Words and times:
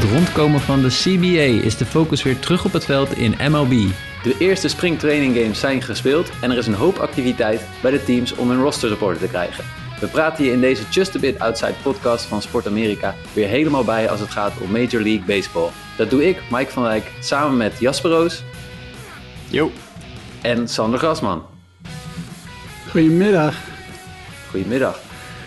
het 0.00 0.10
rondkomen 0.10 0.60
van 0.60 0.82
de 0.82 0.88
CBA 0.88 1.64
is 1.64 1.76
de 1.76 1.84
focus 1.84 2.22
weer 2.22 2.38
terug 2.38 2.64
op 2.64 2.72
het 2.72 2.84
veld 2.84 3.16
in 3.16 3.34
MLB. 3.50 3.70
De 4.22 4.36
eerste 4.38 4.68
springtraining 4.68 5.36
games 5.36 5.60
zijn 5.60 5.82
gespeeld 5.82 6.30
en 6.40 6.50
er 6.50 6.58
is 6.58 6.66
een 6.66 6.74
hoop 6.74 6.98
activiteit 6.98 7.60
bij 7.82 7.90
de 7.90 8.04
teams 8.04 8.34
om 8.34 8.50
hun 8.50 8.60
roster 8.60 8.88
supporter 8.88 9.20
te 9.20 9.28
krijgen. 9.28 9.64
We 10.00 10.06
praten 10.06 10.44
je 10.44 10.52
in 10.52 10.60
deze 10.60 10.82
Just 10.90 11.16
a 11.16 11.18
Bit 11.18 11.38
Outside 11.38 11.74
podcast 11.82 12.24
van 12.24 12.42
Sport 12.42 12.66
Amerika 12.66 13.14
weer 13.32 13.48
helemaal 13.48 13.84
bij 13.84 14.10
als 14.10 14.20
het 14.20 14.30
gaat 14.30 14.52
om 14.60 14.70
Major 14.70 15.02
League 15.02 15.24
Baseball. 15.26 15.68
Dat 15.96 16.10
doe 16.10 16.28
ik, 16.28 16.42
Mike 16.50 16.70
van 16.70 16.82
Wijk, 16.82 17.10
samen 17.20 17.56
met 17.56 17.78
Jasper 17.78 18.10
Roos. 18.10 18.42
Jo. 19.48 19.70
En 20.42 20.68
Sander 20.68 20.98
Grasman. 20.98 21.46
Goedemiddag. 22.90 23.54
Goedemiddag. 24.50 25.05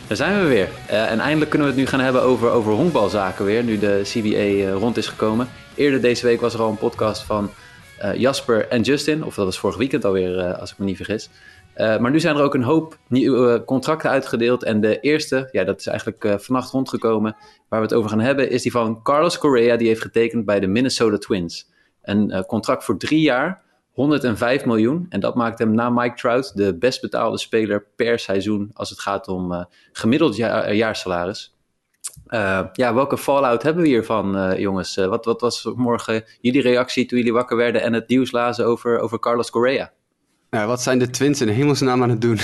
Daar 0.10 0.18
zijn 0.18 0.42
we 0.42 0.48
weer. 0.48 0.70
Uh, 0.90 1.12
en 1.12 1.20
eindelijk 1.20 1.50
kunnen 1.50 1.68
we 1.68 1.74
het 1.74 1.84
nu 1.84 1.90
gaan 1.90 2.00
hebben 2.00 2.22
over, 2.22 2.50
over 2.50 2.74
honkbalzaken 2.74 3.46
weer, 3.46 3.64
nu 3.64 3.80
de 3.80 4.02
CBA 4.04 4.28
uh, 4.28 4.74
rond 4.74 4.98
is 4.98 5.08
gekomen. 5.08 5.48
Eerder 5.76 6.02
deze 6.02 6.26
week 6.26 6.42
was 6.42 6.54
er 6.54 6.62
al 6.62 6.70
een 6.70 6.78
podcast 6.78 7.24
van 7.24 7.50
uh, 8.04 8.16
Jasper 8.16 8.68
en 8.68 8.82
Justin, 8.82 9.24
of 9.24 9.36
dat 9.36 9.46
was 9.46 9.60
vorig 9.60 9.78
weekend 9.78 10.06
alweer, 10.06 10.54
als 10.54 10.72
ik 10.72 10.78
me 10.78 10.86
niet 10.86 10.96
vergis. 10.96 11.30
maar 11.76 12.12
nu 12.12 12.20
zijn 12.20 12.36
er 12.36 12.44
ook 12.44 12.54
een 12.54 12.64
hoop 12.64 12.98
nieuwe 13.08 13.64
contracten 13.66 14.10
uitgedeeld. 14.10 14.64
En 14.64 14.82
de 14.82 15.00
eerste, 15.00 15.50
ja, 15.52 15.64
dat 15.64 15.80
is 15.80 15.88
eigenlijk 15.88 16.42
vannacht 16.42 16.72
rondgekomen, 16.72 17.36
waar 17.68 17.80
we 17.80 17.86
het 17.86 17.96
over 17.96 18.10
gaan 18.10 18.20
hebben, 18.20 18.50
is 18.50 18.62
die 18.62 18.72
van 18.72 19.04
Carlos 19.04 19.38
Correa, 19.38 19.76
die 19.76 19.88
heeft 19.88 20.02
getekend 20.02 20.46
bij 20.46 20.60
de 20.60 20.68
Minnesota 20.68 21.18
Twins. 21.18 21.70
Een 22.02 22.46
contract 22.48 22.84
voor 22.84 22.98
drie 22.98 23.22
jaar, 23.22 23.62
105 24.00 24.66
miljoen. 24.66 25.06
En 25.10 25.20
dat 25.20 25.36
maakt 25.36 25.60
hem 25.60 25.74
na 25.74 25.90
Mike 25.90 26.16
Trout 26.16 26.52
de 26.56 26.78
best 26.78 27.02
betaalde 27.02 27.38
speler 27.38 27.86
per 27.96 28.20
seizoen 28.20 28.70
als 28.74 28.90
het 28.90 29.00
gaat 29.00 29.28
om 29.28 29.52
uh, 29.52 29.64
gemiddeld 29.92 30.36
ja 30.36 30.72
jaarsalaris. 30.72 31.56
Uh, 32.28 32.66
ja, 32.74 32.94
welke 32.94 33.18
fallout 33.18 33.64
hebben 33.64 33.84
we 33.84 33.90
hiervan, 33.90 34.36
uh, 34.36 34.60
jongens? 34.60 34.96
wat, 34.96 35.26
wat 35.26 35.42
was 35.42 35.70
morgen 35.76 36.24
jullie 36.42 36.62
reactie 36.62 37.06
toen 37.06 37.18
jullie 37.18 37.34
wakker 37.34 37.58
werden 37.58 37.82
en 37.82 37.94
het 37.94 38.08
nieuws 38.08 38.32
lazen 38.32 38.66
over, 38.66 39.00
over 39.00 39.20
Carlos 39.20 39.50
Correa? 39.50 39.92
Nou, 40.50 40.68
wat 40.68 40.82
zijn 40.82 41.00
de 41.00 41.10
Twins 41.10 41.42
in 41.42 41.48
hemelsnaam 41.48 42.04
aan 42.04 42.10
het 42.10 42.22
doen? 42.22 42.40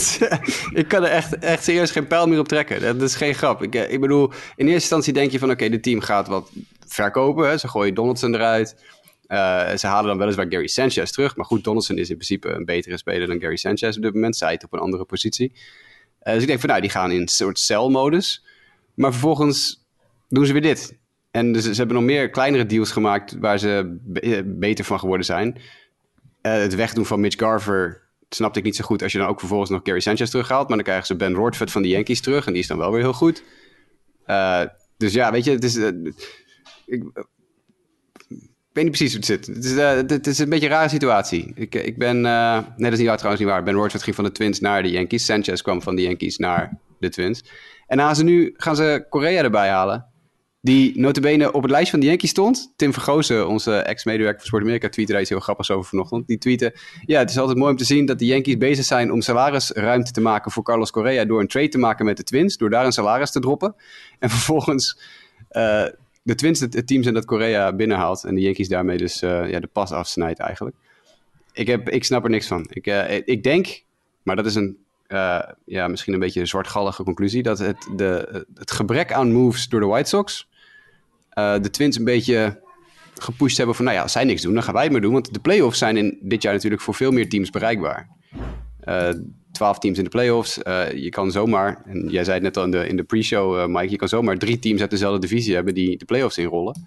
ik 0.80 0.88
kan 0.88 1.04
er 1.04 1.10
echt, 1.10 1.38
echt 1.38 1.64
serieus 1.64 1.90
geen 1.90 2.06
pijl 2.06 2.26
meer 2.26 2.38
op 2.38 2.48
trekken. 2.48 2.80
Dat 2.80 3.08
is 3.08 3.14
geen 3.14 3.34
grap. 3.34 3.62
Ik, 3.62 3.74
ik 3.74 4.00
bedoel, 4.00 4.26
in 4.28 4.66
eerste 4.66 4.72
instantie 4.72 5.12
denk 5.12 5.30
je 5.30 5.38
van... 5.38 5.50
oké, 5.50 5.68
de 5.68 5.80
team 5.80 6.00
gaat 6.00 6.28
wat 6.28 6.50
verkopen. 6.86 7.48
Hè? 7.48 7.58
Ze 7.58 7.68
gooien 7.68 7.94
Donaldson 7.94 8.34
eruit. 8.34 8.76
Uh, 9.30 9.76
ze 9.76 9.86
halen 9.86 10.06
dan 10.06 10.18
weliswaar 10.18 10.46
Gary 10.48 10.66
Sanchez 10.66 11.10
terug. 11.10 11.36
Maar 11.36 11.46
goed, 11.46 11.64
Donaldson 11.64 11.98
is 11.98 12.10
in 12.10 12.14
principe 12.14 12.48
een 12.48 12.64
betere 12.64 12.96
speler 12.96 13.26
dan 13.26 13.40
Gary 13.40 13.56
Sanchez 13.56 13.96
op 13.96 14.02
dit 14.02 14.14
moment. 14.14 14.36
Zij 14.36 14.60
op 14.64 14.72
een 14.72 14.78
andere 14.78 15.04
positie. 15.04 15.52
Uh, 16.22 16.32
dus 16.32 16.42
ik 16.42 16.48
denk 16.48 16.60
van 16.60 16.68
nou, 16.68 16.80
die 16.80 16.90
gaan 16.90 17.10
in 17.10 17.20
een 17.20 17.28
soort 17.28 17.58
celmodus. 17.58 18.44
Maar 18.94 19.10
vervolgens 19.10 19.86
doen 20.28 20.46
ze 20.46 20.52
weer 20.52 20.62
dit. 20.62 20.98
En 21.30 21.52
dus, 21.52 21.64
ze 21.64 21.74
hebben 21.74 21.96
nog 21.96 22.04
meer 22.04 22.30
kleinere 22.30 22.66
deals 22.66 22.90
gemaakt 22.90 23.36
waar 23.38 23.58
ze 23.58 23.98
be 24.02 24.42
beter 24.46 24.84
van 24.84 24.98
geworden 24.98 25.26
zijn. 25.26 25.60
Het 26.42 26.74
wegdoen 26.74 27.06
van 27.06 27.20
Mitch 27.20 27.38
Garver 27.38 28.02
snapte 28.28 28.58
ik 28.58 28.64
niet 28.64 28.76
zo 28.76 28.84
goed 28.84 29.02
als 29.02 29.12
je 29.12 29.18
dan 29.18 29.28
ook 29.28 29.38
vervolgens 29.38 29.70
nog 29.70 29.80
Gary 29.82 30.00
Sanchez 30.00 30.30
terughaalt. 30.30 30.68
Maar 30.68 30.76
dan 30.76 30.86
krijgen 30.86 31.06
ze 31.06 31.16
Ben 31.16 31.34
Rortvedt 31.34 31.70
van 31.70 31.82
de 31.82 31.88
Yankees 31.88 32.20
terug. 32.20 32.46
En 32.46 32.52
die 32.52 32.62
is 32.62 32.68
dan 32.68 32.78
wel 32.78 32.92
weer 32.92 33.00
heel 33.00 33.12
goed. 33.12 33.42
dus 34.96 35.12
ja, 35.12 35.32
weet 35.32 35.44
je, 35.44 35.50
het 35.50 35.64
is... 35.64 35.76
Ik, 36.86 37.04
ik 38.70 38.76
weet 38.76 38.84
niet 38.84 38.96
precies 38.96 39.10
hoe 39.10 39.24
het 39.26 39.46
zit. 39.46 39.56
Het 39.56 39.64
is, 39.64 39.72
uh, 39.72 40.16
het 40.16 40.26
is 40.26 40.38
een 40.38 40.48
beetje 40.48 40.66
een 40.66 40.72
rare 40.72 40.88
situatie. 40.88 41.52
Ik, 41.54 41.74
ik 41.74 41.98
ben... 41.98 42.16
Uh, 42.16 42.52
nee, 42.54 42.62
dat 42.76 42.92
is 42.92 42.98
niet 42.98 43.06
waar, 43.06 43.16
trouwens 43.16 43.44
niet 43.44 43.52
waar. 43.52 43.62
Ben 43.62 43.74
Roortvedt 43.74 44.04
ging 44.04 44.16
van 44.16 44.24
de 44.24 44.32
Twins 44.32 44.60
naar 44.60 44.82
de 44.82 44.90
Yankees. 44.90 45.24
Sanchez 45.24 45.62
kwam 45.62 45.82
van 45.82 45.96
de 45.96 46.02
Yankees 46.02 46.36
naar 46.36 46.78
de 46.98 47.08
Twins. 47.08 47.44
En 47.86 47.98
gaan 47.98 48.16
ze 48.16 48.24
nu 48.24 48.54
gaan 48.56 48.76
ze 48.76 49.06
Korea 49.08 49.42
erbij 49.42 49.68
halen. 49.68 50.06
Die 50.60 51.00
notabene 51.00 51.52
op 51.52 51.62
het 51.62 51.70
lijstje 51.70 51.90
van 51.90 52.00
de 52.00 52.06
Yankees 52.06 52.30
stond. 52.30 52.72
Tim 52.76 52.92
Vergozen, 52.92 53.48
onze 53.48 53.76
ex-medewerker 53.76 54.38
van 54.38 54.46
Sport 54.46 54.62
Amerika, 54.62 54.88
tweette 54.88 55.12
daar 55.12 55.20
iets 55.20 55.30
heel 55.30 55.40
grappigs 55.40 55.70
over 55.70 55.90
vanochtend. 55.90 56.26
Die 56.26 56.38
tweette, 56.38 56.76
ja, 57.04 57.18
het 57.18 57.30
is 57.30 57.38
altijd 57.38 57.58
mooi 57.58 57.70
om 57.70 57.76
te 57.76 57.84
zien 57.84 58.06
dat 58.06 58.18
de 58.18 58.26
Yankees 58.26 58.56
bezig 58.56 58.84
zijn 58.84 59.12
om 59.12 59.20
salarisruimte 59.20 60.10
te 60.12 60.20
maken 60.20 60.50
voor 60.50 60.62
Carlos 60.62 60.90
Correa 60.90 61.24
door 61.24 61.40
een 61.40 61.48
trade 61.48 61.68
te 61.68 61.78
maken 61.78 62.04
met 62.04 62.16
de 62.16 62.22
Twins. 62.22 62.56
Door 62.56 62.70
daar 62.70 62.84
een 62.84 62.92
salaris 62.92 63.30
te 63.30 63.40
droppen. 63.40 63.74
En 64.18 64.30
vervolgens... 64.30 64.98
de 66.30 66.36
Twins 66.36 66.60
het, 66.60 66.86
team 66.86 67.02
zijn 67.02 67.14
dat 67.14 67.24
Korea 67.24 67.72
binnenhaalt. 67.72 68.24
En 68.24 68.34
de 68.34 68.40
Yankees 68.40 68.68
daarmee 68.68 68.96
dus 68.96 69.22
uh, 69.22 69.50
ja, 69.50 69.60
de 69.60 69.66
pas 69.66 69.92
afsnijdt 69.92 70.38
eigenlijk. 70.38 70.76
Ik, 71.52 71.66
heb, 71.66 71.88
ik 71.88 72.04
snap 72.04 72.24
er 72.24 72.30
niks 72.30 72.46
van. 72.46 72.66
Ik, 72.68 72.86
uh, 72.86 73.12
ik 73.24 73.42
denk, 73.42 73.82
maar 74.22 74.36
dat 74.36 74.46
is 74.46 74.54
een 74.54 74.76
uh, 75.08 75.42
ja, 75.64 75.88
misschien 75.88 76.12
een 76.12 76.18
beetje 76.18 76.40
een 76.40 76.46
zwartgallige 76.46 77.02
conclusie... 77.02 77.42
dat 77.42 77.58
het, 77.58 77.88
de, 77.96 78.46
het 78.54 78.70
gebrek 78.70 79.12
aan 79.12 79.32
moves 79.32 79.68
door 79.68 79.80
de 79.80 79.86
White 79.86 80.08
Sox... 80.08 80.48
de 81.34 81.68
Twins 81.70 81.98
een 81.98 82.04
beetje 82.04 82.62
gepusht 83.14 83.56
hebben 83.56 83.74
van... 83.74 83.84
nou 83.84 83.96
ja, 83.96 84.02
als 84.02 84.12
zij 84.12 84.24
niks 84.24 84.42
doen, 84.42 84.54
dan 84.54 84.62
gaan 84.62 84.74
wij 84.74 84.82
het 84.82 84.92
maar 84.92 85.00
doen. 85.00 85.12
Want 85.12 85.34
de 85.34 85.40
playoffs 85.40 85.78
zijn 85.78 85.96
in 85.96 86.18
dit 86.20 86.42
jaar 86.42 86.52
natuurlijk 86.52 86.82
voor 86.82 86.94
veel 86.94 87.10
meer 87.10 87.28
teams 87.28 87.50
bereikbaar. 87.50 88.08
12 89.52 89.78
teams 89.78 89.98
in 89.98 90.04
de 90.04 90.10
playoffs. 90.10 90.58
Uh, 90.66 90.92
je 90.92 91.08
kan 91.08 91.30
zomaar, 91.30 91.82
en 91.86 92.08
jij 92.08 92.24
zei 92.24 92.34
het 92.34 92.42
net 92.42 92.56
al 92.56 92.64
in 92.64 92.70
de, 92.70 92.88
in 92.88 92.96
de 92.96 93.02
pre-show, 93.02 93.56
uh, 93.56 93.66
Mike, 93.66 93.90
je 93.90 93.96
kan 93.96 94.08
zomaar 94.08 94.38
drie 94.38 94.58
teams 94.58 94.80
uit 94.80 94.90
dezelfde 94.90 95.20
divisie 95.20 95.54
hebben 95.54 95.74
die 95.74 95.98
de 95.98 96.04
playoffs 96.04 96.38
inrollen. 96.38 96.82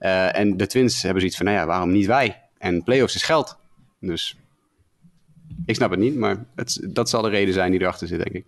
Uh, 0.00 0.38
en 0.38 0.56
de 0.56 0.66
Twins 0.66 1.02
hebben 1.02 1.20
zoiets 1.20 1.38
van, 1.38 1.46
nou 1.46 1.58
ja, 1.58 1.66
waarom 1.66 1.92
niet 1.92 2.06
wij? 2.06 2.42
En 2.58 2.82
playoffs 2.82 3.14
is 3.14 3.22
geld. 3.22 3.58
Dus 4.00 4.36
ik 5.66 5.74
snap 5.74 5.90
het 5.90 6.00
niet, 6.00 6.16
maar 6.16 6.44
het, 6.54 6.88
dat 6.90 7.08
zal 7.08 7.22
de 7.22 7.28
reden 7.28 7.54
zijn 7.54 7.70
die 7.70 7.80
erachter 7.80 8.08
zit, 8.08 8.18
denk 8.18 8.34
ik. 8.34 8.44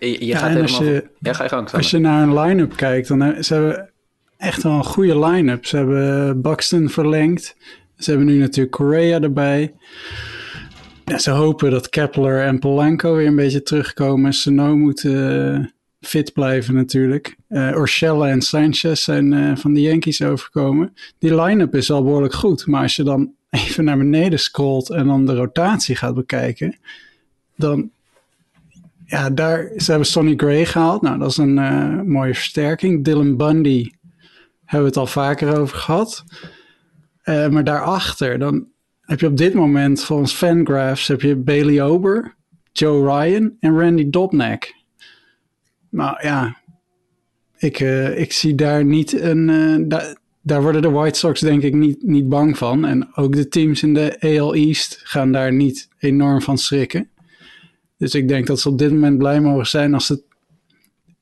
Je, 0.00 0.10
je 0.10 0.26
ja, 0.26 0.38
gaat 0.38 0.48
helemaal... 0.48 0.78
Als 0.78 0.78
je, 0.78 1.08
ja, 1.18 1.32
ga 1.32 1.42
je 1.42 1.48
gang, 1.48 1.70
als 1.70 1.90
je 1.90 1.98
naar 1.98 2.22
een 2.22 2.38
line-up 2.38 2.76
kijkt, 2.76 3.08
dan 3.08 3.44
ze 3.44 3.54
hebben 3.54 3.90
echt 4.36 4.62
wel 4.62 4.72
een 4.72 4.84
goede 4.84 5.18
line-up. 5.18 5.66
Ze 5.66 5.76
hebben 5.76 6.40
Buxton 6.42 6.88
verlengd. 6.88 7.56
Ze 7.96 8.10
hebben 8.10 8.28
nu 8.28 8.38
natuurlijk 8.38 8.76
Korea 8.76 9.20
erbij. 9.20 9.74
Ze 11.14 11.30
hopen 11.30 11.70
dat 11.70 11.88
Kepler 11.88 12.42
en 12.42 12.58
Polanco 12.58 13.14
weer 13.14 13.26
een 13.26 13.36
beetje 13.36 13.62
terugkomen. 13.62 14.32
Sano 14.32 14.76
moet 14.76 15.04
uh, 15.04 15.64
fit 16.00 16.32
blijven 16.32 16.74
natuurlijk. 16.74 17.36
Uh, 17.48 18.30
en 18.30 18.42
Sanchez 18.42 19.02
zijn 19.02 19.32
uh, 19.32 19.56
van 19.56 19.74
de 19.74 19.80
Yankees 19.80 20.22
overgekomen. 20.22 20.94
Die 21.18 21.42
line-up 21.42 21.74
is 21.74 21.90
al 21.90 22.02
behoorlijk 22.02 22.34
goed. 22.34 22.66
Maar 22.66 22.82
als 22.82 22.96
je 22.96 23.02
dan 23.02 23.32
even 23.50 23.84
naar 23.84 23.98
beneden 23.98 24.38
scrolt 24.38 24.90
en 24.90 25.06
dan 25.06 25.26
de 25.26 25.34
rotatie 25.34 25.96
gaat 25.96 26.14
bekijken. 26.14 26.76
Dan, 27.56 27.90
ja, 29.04 29.30
daar, 29.30 29.72
ze 29.76 29.90
hebben 29.90 30.08
Sonny 30.08 30.34
Gray 30.36 30.64
gehaald. 30.64 31.02
Nou, 31.02 31.18
dat 31.18 31.30
is 31.30 31.36
een 31.36 31.54
mooie 32.10 32.34
versterking. 32.34 33.04
Dylan 33.04 33.36
Bundy 33.36 33.90
hebben 34.64 34.80
we 34.80 34.86
het 34.86 34.96
al 34.96 35.06
vaker 35.06 35.58
over 35.58 35.76
gehad. 35.76 36.24
maar 37.24 37.64
daarachter, 37.64 38.38
dan 38.38 38.66
heb 39.06 39.20
je 39.20 39.26
op 39.26 39.36
dit 39.36 39.54
moment 39.54 40.04
volgens 40.04 40.32
Fangraphs 40.32 41.08
heb 41.08 41.20
je 41.20 41.36
Bailey 41.36 41.82
Ober, 41.82 42.34
Joe 42.72 43.04
Ryan 43.06 43.56
en 43.60 43.80
Randy 43.80 44.10
Dobnak. 44.10 44.74
Nou 45.90 46.16
ja, 46.26 46.56
ik, 47.56 47.80
uh, 47.80 48.18
ik 48.18 48.32
zie 48.32 48.54
daar 48.54 48.84
niet 48.84 49.20
een. 49.20 49.48
Uh, 49.48 49.88
da 49.88 50.14
daar 50.46 50.62
worden 50.62 50.82
de 50.82 50.90
White 50.90 51.18
Sox 51.18 51.40
denk 51.40 51.62
ik 51.62 51.74
niet, 51.74 52.02
niet 52.02 52.28
bang 52.28 52.58
van. 52.58 52.84
En 52.84 53.16
ook 53.16 53.34
de 53.34 53.48
teams 53.48 53.82
in 53.82 53.94
de 53.94 54.16
AL 54.20 54.54
East 54.54 55.00
gaan 55.02 55.32
daar 55.32 55.52
niet 55.52 55.88
enorm 55.98 56.42
van 56.42 56.58
schrikken. 56.58 57.08
Dus 57.96 58.14
ik 58.14 58.28
denk 58.28 58.46
dat 58.46 58.60
ze 58.60 58.68
op 58.68 58.78
dit 58.78 58.90
moment 58.90 59.18
blij 59.18 59.40
mogen 59.40 59.66
zijn 59.66 59.94
als 59.94 60.06
ze 60.06 60.22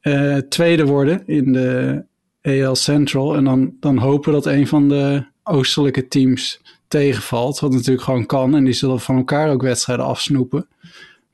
uh, 0.03 0.37
tweede 0.37 0.85
worden 0.85 1.27
in 1.27 1.53
de 1.53 2.05
AL 2.43 2.75
Central. 2.75 3.37
En 3.37 3.45
dan, 3.45 3.77
dan 3.81 3.99
hopen 3.99 4.33
dat 4.33 4.47
een 4.47 4.67
van 4.67 4.89
de 4.89 5.25
oostelijke 5.43 6.09
teams 6.09 6.61
tegenvalt. 7.01 7.61
Wat 7.61 7.73
natuurlijk 7.73 8.05
gewoon 8.05 8.27
kan. 8.27 8.55
En 8.55 8.65
die 8.65 8.73
zullen 8.73 9.01
van 9.01 9.17
elkaar 9.17 9.51
ook 9.51 9.63
wedstrijden 9.63 10.05
afsnoepen. 10.05 10.69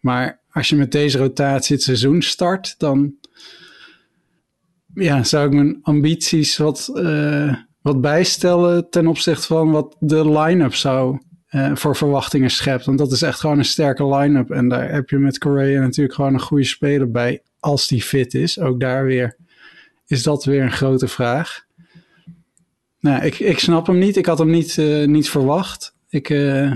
Maar 0.00 0.40
als 0.50 0.68
je 0.68 0.76
met 0.76 0.92
deze 0.92 1.18
rotatie 1.18 1.74
het 1.74 1.84
seizoen 1.84 2.22
start, 2.22 2.74
dan 2.78 3.14
ja, 4.94 5.24
zou 5.24 5.46
ik 5.46 5.52
mijn 5.52 5.78
ambities 5.82 6.56
wat, 6.56 6.90
uh, 6.94 7.54
wat 7.82 8.00
bijstellen 8.00 8.90
ten 8.90 9.06
opzichte 9.06 9.46
van 9.46 9.70
wat 9.70 9.96
de 9.98 10.30
line-up 10.30 10.74
zou 10.74 11.20
uh, 11.50 11.74
voor 11.74 11.96
verwachtingen 11.96 12.50
schept. 12.50 12.84
Want 12.84 12.98
dat 12.98 13.12
is 13.12 13.22
echt 13.22 13.40
gewoon 13.40 13.58
een 13.58 13.64
sterke 13.64 14.06
line-up. 14.06 14.50
En 14.50 14.68
daar 14.68 14.92
heb 14.92 15.10
je 15.10 15.18
met 15.18 15.38
Korea 15.38 15.80
natuurlijk 15.80 16.14
gewoon 16.14 16.34
een 16.34 16.40
goede 16.40 16.64
speler 16.64 17.10
bij 17.10 17.42
als 17.58 17.86
die 17.86 18.02
fit 18.02 18.34
is. 18.34 18.58
Ook 18.58 18.80
daar 18.80 19.04
weer 19.04 19.36
is 20.06 20.22
dat 20.22 20.44
weer 20.44 20.62
een 20.62 20.72
grote 20.72 21.08
vraag. 21.08 21.64
Nou, 23.00 23.24
ik, 23.24 23.38
ik 23.38 23.58
snap 23.58 23.86
hem 23.86 23.98
niet. 23.98 24.16
Ik 24.16 24.26
had 24.26 24.38
hem 24.38 24.50
niet, 24.50 24.76
uh, 24.76 25.06
niet 25.06 25.30
verwacht. 25.30 25.94
Ik 26.08 26.28
uh, 26.28 26.72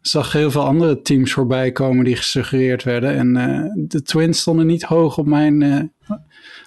zag 0.00 0.32
heel 0.32 0.50
veel 0.50 0.64
andere 0.64 1.00
teams 1.02 1.32
voorbij 1.32 1.72
komen 1.72 2.04
die 2.04 2.16
gesuggereerd 2.16 2.82
werden. 2.82 3.14
En 3.14 3.36
uh, 3.36 3.86
de 3.88 4.02
Twins 4.02 4.38
stonden 4.38 4.66
niet 4.66 4.82
hoog 4.82 5.18
op 5.18 5.26
mijn 5.26 5.92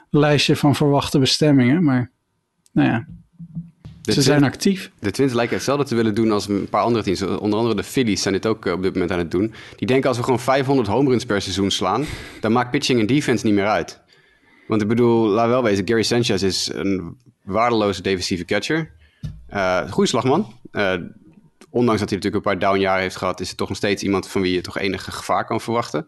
lijstje 0.10 0.56
van 0.56 0.76
verwachte 0.76 1.20
bestemmingen. 1.20 1.84
Maar 1.84 2.12
nou 2.72 2.90
ja, 2.90 3.08
de 4.02 4.14
ze 4.14 4.22
zijn 4.22 4.44
actief. 4.44 4.92
De 5.00 5.12
Twins 5.12 5.34
lijken 5.34 5.56
hetzelfde 5.56 5.86
te 5.86 5.96
willen 5.96 6.16
doen 6.16 6.32
als 6.32 6.48
een 6.48 6.70
paar 6.70 6.82
andere 6.82 7.04
teams. 7.04 7.22
Onder 7.22 7.60
andere 7.60 7.76
de 7.76 7.84
Phillies 7.84 8.22
zijn 8.22 8.34
dit 8.34 8.46
ook 8.46 8.66
op 8.66 8.82
dit 8.82 8.94
moment 8.94 9.12
aan 9.12 9.18
het 9.18 9.32
doen. 9.32 9.54
Die 9.76 9.88
denken 9.88 10.08
als 10.08 10.18
we 10.18 10.24
gewoon 10.24 10.40
500 10.40 10.88
home 10.88 11.10
runs 11.10 11.26
per 11.26 11.42
seizoen 11.42 11.72
slaan... 11.72 12.06
dan 12.42 12.52
maakt 12.52 12.72
pitching 12.72 13.00
en 13.00 13.06
defense 13.06 13.46
niet 13.46 13.56
meer 13.56 13.68
uit. 13.68 14.02
Want 14.68 14.82
ik 14.82 14.88
bedoel, 14.88 15.28
laat 15.28 15.48
wel 15.48 15.64
wezen, 15.64 15.88
Gary 15.88 16.04
Sanchez 16.04 16.42
is 16.42 16.72
een 16.74 17.18
waardeloze 17.44 18.02
defensieve 18.02 18.46
catcher. 18.46 18.92
Uh, 19.54 19.92
goede 19.92 20.10
slagman. 20.10 20.54
Uh, 20.72 20.94
ondanks 21.70 22.00
dat 22.00 22.10
hij 22.10 22.18
natuurlijk 22.18 22.36
een 22.36 22.52
paar 22.52 22.60
downjaren 22.60 23.02
heeft 23.02 23.16
gehad, 23.16 23.40
is 23.40 23.50
het 23.50 23.58
toch 23.58 23.68
nog 23.68 23.78
steeds 23.78 24.04
iemand 24.04 24.28
van 24.28 24.42
wie 24.42 24.54
je 24.54 24.62
toch 24.62 24.78
enige 24.78 25.12
gevaar 25.12 25.46
kan 25.46 25.62
verwachten. 25.62 26.08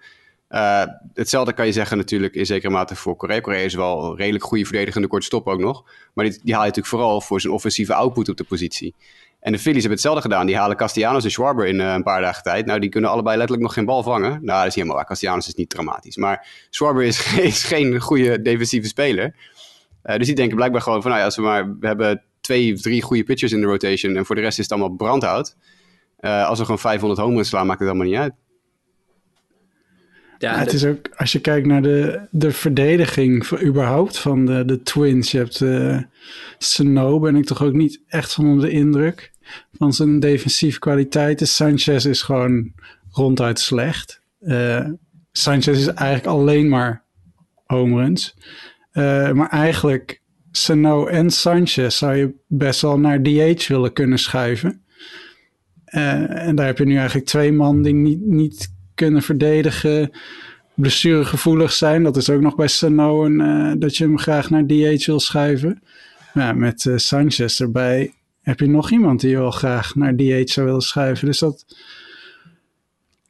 Uh, 0.50 0.84
hetzelfde 1.14 1.54
kan 1.54 1.66
je 1.66 1.72
zeggen 1.72 1.98
natuurlijk 1.98 2.36
in 2.36 2.46
zekere 2.46 2.72
mate 2.72 2.96
voor 2.96 3.16
Korea. 3.16 3.40
Korea 3.40 3.64
is 3.64 3.74
wel 3.74 4.18
redelijk 4.18 4.44
goede 4.44 4.66
verdedigende 4.66 5.08
kortstop 5.08 5.48
ook 5.48 5.60
nog. 5.60 5.84
Maar 6.14 6.26
die, 6.26 6.40
die 6.44 6.54
haal 6.54 6.64
je 6.64 6.68
natuurlijk 6.68 6.96
vooral 6.96 7.22
voor 7.22 7.42
zijn 7.42 7.54
offensieve 7.54 7.94
output 7.94 8.30
op 8.30 8.38
de 8.38 8.44
positie. 8.44 8.96
En 9.40 9.52
de 9.52 9.60
Phillies 9.60 9.80
hebben 9.80 9.92
hetzelfde 9.92 10.22
gedaan. 10.22 10.46
Die 10.46 10.58
halen 10.58 10.78
Castellanos 10.78 11.24
en 11.24 11.32
Schwarber 11.32 11.68
in 11.68 11.80
een 11.80 12.04
paar 12.04 12.22
dagen 12.22 12.44
tijd. 12.44 12.66
Nou, 12.66 12.80
die 12.80 12.90
kunnen 12.90 13.10
allebei 13.10 13.38
letterlijk 13.38 13.68
nog 13.68 13.74
geen 13.74 13.86
bal 13.86 14.04
vangen. 14.04 14.30
Nou, 14.30 14.44
dat 14.44 14.58
is 14.58 14.64
niet 14.64 14.74
helemaal 14.74 14.96
waar. 14.96 15.06
Castellanos 15.06 15.48
is 15.48 15.54
niet 15.54 15.70
dramatisch. 15.70 16.18
Maar 16.18 16.48
Schwarber 16.70 17.04
is, 17.04 17.20
geen 17.72 18.00
goede 18.00 18.42
defensieve 18.42 18.88
speler. 18.88 19.36
Dus 20.04 20.26
die 20.26 20.36
denken 20.36 20.56
blijkbaar 20.56 20.82
gewoon 20.82 21.02
van... 21.02 21.10
Nou 21.10 21.22
ja, 21.22 21.28
als 21.28 21.36
we 21.36 21.42
maar... 21.42 21.78
We 21.80 21.88
hebben 21.88 22.24
twee, 22.50 22.74
drie 22.74 23.02
goede 23.02 23.24
pitchers 23.24 23.52
in 23.52 23.62
de 23.62 23.68
rotation... 23.68 24.16
en 24.16 24.26
voor 24.26 24.36
de 24.36 24.42
rest 24.42 24.60
is 24.60 24.64
het 24.64 24.80
allemaal 24.80 24.98
brandhout. 24.98 25.56
Uh, 26.20 26.48
als 26.48 26.58
we 26.58 26.64
gewoon 26.64 26.80
500 26.80 27.20
home 27.20 27.44
slaan, 27.44 27.68
maakt 27.68 27.80
het 27.80 27.90
allemaal 27.90 28.08
niet 28.08 28.18
uit. 28.18 28.34
Ja, 30.38 30.58
het 30.58 30.74
is 30.74 30.86
ook, 30.86 31.10
als 31.16 31.32
je 31.32 31.40
kijkt 31.40 31.68
naar 31.68 31.82
de, 31.82 32.22
de 32.32 32.52
verdediging 32.52 33.48
voor, 33.48 33.64
überhaupt 33.64 34.18
van 34.18 34.46
de, 34.46 34.66
de 34.66 34.82
Twins. 34.82 35.32
Je 35.32 35.38
hebt 35.38 35.60
uh, 35.60 35.98
Snow, 36.58 37.22
ben 37.24 37.36
ik 37.36 37.46
toch 37.46 37.64
ook 37.64 37.74
niet 37.74 38.02
echt 38.08 38.34
van 38.34 38.46
onder 38.46 38.66
de 38.66 38.72
indruk 38.72 39.32
van 39.72 39.94
zijn 39.94 40.20
defensieve 40.20 40.80
kwaliteiten. 40.80 41.48
Sanchez 41.48 42.06
is 42.06 42.22
gewoon 42.22 42.74
ronduit 43.12 43.60
slecht. 43.60 44.22
Uh, 44.42 44.86
Sanchez 45.32 45.78
is 45.78 45.88
eigenlijk 45.88 46.28
alleen 46.28 46.70
maar 46.70 47.04
home 47.66 48.02
runs. 48.02 48.36
Uh, 48.94 49.32
maar 49.32 49.50
eigenlijk 49.50 50.19
Sano 50.52 51.06
en 51.06 51.30
Sanchez 51.30 51.98
zou 51.98 52.16
je 52.16 52.34
best 52.48 52.82
wel 52.82 53.00
naar 53.00 53.24
DH 53.24 53.68
willen 53.68 53.94
kunnen 53.94 54.18
schuiven. 54.18 54.82
en 55.86 56.56
daar 56.56 56.66
heb 56.66 56.78
je 56.78 56.86
nu 56.86 56.96
eigenlijk 56.96 57.28
twee 57.28 57.52
man 57.52 57.82
die 57.82 57.94
niet, 57.94 58.26
niet 58.26 58.74
kunnen 58.96 59.22
verdedigen, 59.22 60.12
blessuregevoelig 60.74 61.72
zijn. 61.72 62.04
Dat 62.04 62.18
is 62.18 62.30
ook 62.30 62.42
nog 62.42 62.56
bij 62.56 62.68
Sano 62.68 63.26
en 63.26 63.40
uh, 63.40 63.74
dat 63.78 63.98
je 63.98 64.04
hem 64.04 64.18
graag 64.18 64.50
naar 64.50 64.68
DH 64.68 65.06
wil 65.06 65.20
schuiven. 65.20 65.82
Ja, 66.34 66.54
met 66.54 66.86
uh, 66.86 66.98
Sanchez 66.98 67.62
erbij 67.62 68.14
heb 68.42 68.60
je 68.60 68.68
nog 68.68 68.92
iemand 68.92 69.20
die 69.20 69.30
je 69.30 69.38
wel 69.38 69.52
graag 69.52 69.96
naar 69.96 70.16
DH 70.16 70.42
zou 70.44 70.66
willen 70.66 70.82
schuiven. 70.82 71.26
Dus 71.26 71.40
dat, 71.40 71.66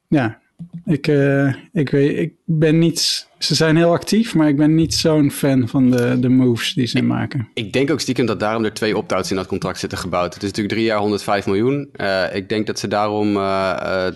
ja, 0.07 0.39
ik, 0.85 1.07
uh, 1.07 1.53
ik, 1.73 1.89
weet, 1.89 2.17
ik 2.17 2.33
ben 2.45 2.79
niet. 2.79 3.27
Ze 3.37 3.55
zijn 3.55 3.75
heel 3.75 3.91
actief, 3.91 4.35
maar 4.35 4.47
ik 4.47 4.57
ben 4.57 4.75
niet 4.75 4.93
zo'n 4.93 5.31
fan 5.31 5.67
van 5.67 5.91
de, 5.91 6.19
de 6.19 6.29
moves 6.29 6.73
die 6.73 6.87
ze 6.87 6.97
ik, 6.97 7.03
maken. 7.03 7.49
Ik 7.53 7.73
denk 7.73 7.91
ook 7.91 7.99
stiekem 7.99 8.25
dat 8.25 8.39
daarom 8.39 8.63
er 8.63 8.73
twee 8.73 8.97
opt-outs 8.97 9.29
in 9.29 9.35
dat 9.35 9.47
contract 9.47 9.79
zitten 9.79 9.97
gebouwd. 9.97 10.33
Het 10.33 10.43
is 10.43 10.49
natuurlijk 10.49 10.75
drie 10.75 10.85
jaar 10.85 10.99
105 10.99 11.45
miljoen. 11.45 11.89
Uh, 11.95 12.35
ik 12.35 12.49
denk 12.49 12.67
dat 12.67 12.79
ze 12.79 12.87
daarom 12.87 13.35
uh, 13.35 14.07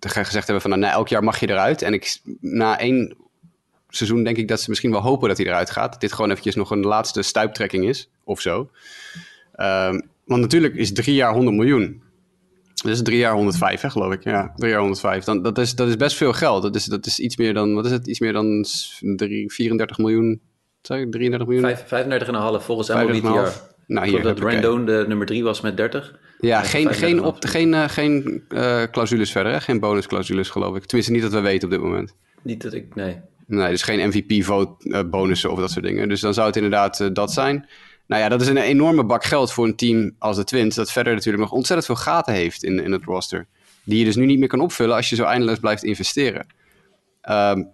gezegd 0.00 0.46
hebben 0.46 0.60
van 0.60 0.70
nou, 0.70 0.82
na 0.82 0.90
elk 0.90 1.08
jaar 1.08 1.24
mag 1.24 1.40
je 1.40 1.50
eruit. 1.50 1.82
En 1.82 1.92
ik, 1.92 2.18
na 2.40 2.78
één 2.78 3.16
seizoen 3.88 4.24
denk 4.24 4.36
ik 4.36 4.48
dat 4.48 4.60
ze 4.60 4.70
misschien 4.70 4.90
wel 4.90 5.00
hopen 5.00 5.28
dat 5.28 5.36
hij 5.36 5.46
eruit 5.46 5.70
gaat. 5.70 5.92
Dat 5.92 6.00
dit 6.00 6.12
gewoon 6.12 6.30
eventjes 6.30 6.54
nog 6.54 6.70
een 6.70 6.82
laatste 6.82 7.22
stuiptrekking 7.22 7.88
is, 7.88 8.10
of 8.24 8.40
zo. 8.40 8.70
Um, 9.56 10.02
want 10.24 10.40
natuurlijk 10.40 10.74
is 10.74 10.92
drie 10.92 11.14
jaar 11.14 11.32
100 11.32 11.56
miljoen. 11.56 12.01
Dat 12.82 12.92
is 12.92 13.02
drie 13.02 13.18
jaar 13.18 13.34
105, 13.34 13.80
hè, 13.80 13.90
geloof 13.90 14.12
ik. 14.12 14.24
Ja, 14.24 14.52
drie 14.56 14.70
jaar 14.70 14.80
105. 14.80 15.24
Dan, 15.24 15.42
dat, 15.42 15.58
is, 15.58 15.74
dat 15.74 15.88
is 15.88 15.96
best 15.96 16.16
veel 16.16 16.32
geld. 16.32 16.62
Dat 16.62 16.74
is, 16.74 16.84
dat 16.84 17.06
is 17.06 17.18
iets 17.18 17.36
meer 17.36 17.54
dan, 17.54 17.74
wat 17.74 17.84
is 17.84 17.90
het? 17.90 18.06
Iets 18.06 18.20
meer 18.20 18.32
dan 18.32 18.64
3, 19.16 19.52
34 19.52 19.98
miljoen. 19.98 20.40
Sorry, 20.82 21.10
33 21.10 21.48
miljoen? 21.48 21.76
35,5 22.60 22.64
volgens 22.64 22.88
MLB 22.88 23.22
Nou, 23.86 24.08
hier 24.08 24.22
dat 24.22 24.38
Rendon 24.38 24.84
de 24.84 25.04
nummer 25.08 25.26
3 25.26 25.44
was 25.44 25.60
met 25.60 25.76
30. 25.76 26.18
Ja, 26.40 26.62
geen, 26.62 26.94
geen, 26.94 27.22
op, 27.22 27.36
geen, 27.40 27.72
uh, 27.72 27.88
geen 27.88 28.44
uh, 28.48 28.82
clausules 28.82 29.32
verder, 29.32 29.52
hè? 29.52 29.60
geen 29.60 29.80
bonusclausules 29.80 30.48
geloof 30.48 30.76
ik. 30.76 30.84
Tenminste, 30.84 31.12
niet 31.12 31.22
dat 31.22 31.32
we 31.32 31.40
weten 31.40 31.64
op 31.64 31.70
dit 31.70 31.82
moment. 31.82 32.14
Niet 32.42 32.62
dat 32.62 32.72
ik, 32.72 32.94
nee. 32.94 33.20
Nee, 33.46 33.70
dus 33.70 33.82
geen 33.82 34.08
MVP-vote 34.08 34.88
uh, 34.88 35.00
bonussen 35.10 35.50
of 35.50 35.58
dat 35.58 35.70
soort 35.70 35.84
dingen. 35.84 36.08
Dus 36.08 36.20
dan 36.20 36.34
zou 36.34 36.46
het 36.46 36.56
inderdaad 36.56 37.14
dat 37.14 37.32
zijn. 37.32 37.68
Nou 38.12 38.24
ja, 38.24 38.30
dat 38.30 38.40
is 38.40 38.48
een 38.48 38.56
enorme 38.56 39.04
bak 39.04 39.24
geld 39.24 39.52
voor 39.52 39.64
een 39.64 39.76
team 39.76 40.14
als 40.18 40.36
de 40.36 40.44
Twins, 40.44 40.74
dat 40.74 40.92
verder 40.92 41.14
natuurlijk 41.14 41.42
nog 41.42 41.52
ontzettend 41.52 41.86
veel 41.86 42.04
gaten 42.04 42.34
heeft 42.34 42.64
in, 42.64 42.84
in 42.84 42.92
het 42.92 43.04
roster. 43.04 43.46
Die 43.84 43.98
je 43.98 44.04
dus 44.04 44.16
nu 44.16 44.26
niet 44.26 44.38
meer 44.38 44.48
kan 44.48 44.60
opvullen 44.60 44.96
als 44.96 45.08
je 45.08 45.16
zo 45.16 45.24
eindeloos 45.24 45.58
blijft 45.58 45.82
investeren. 45.82 46.46
Um, 47.30 47.72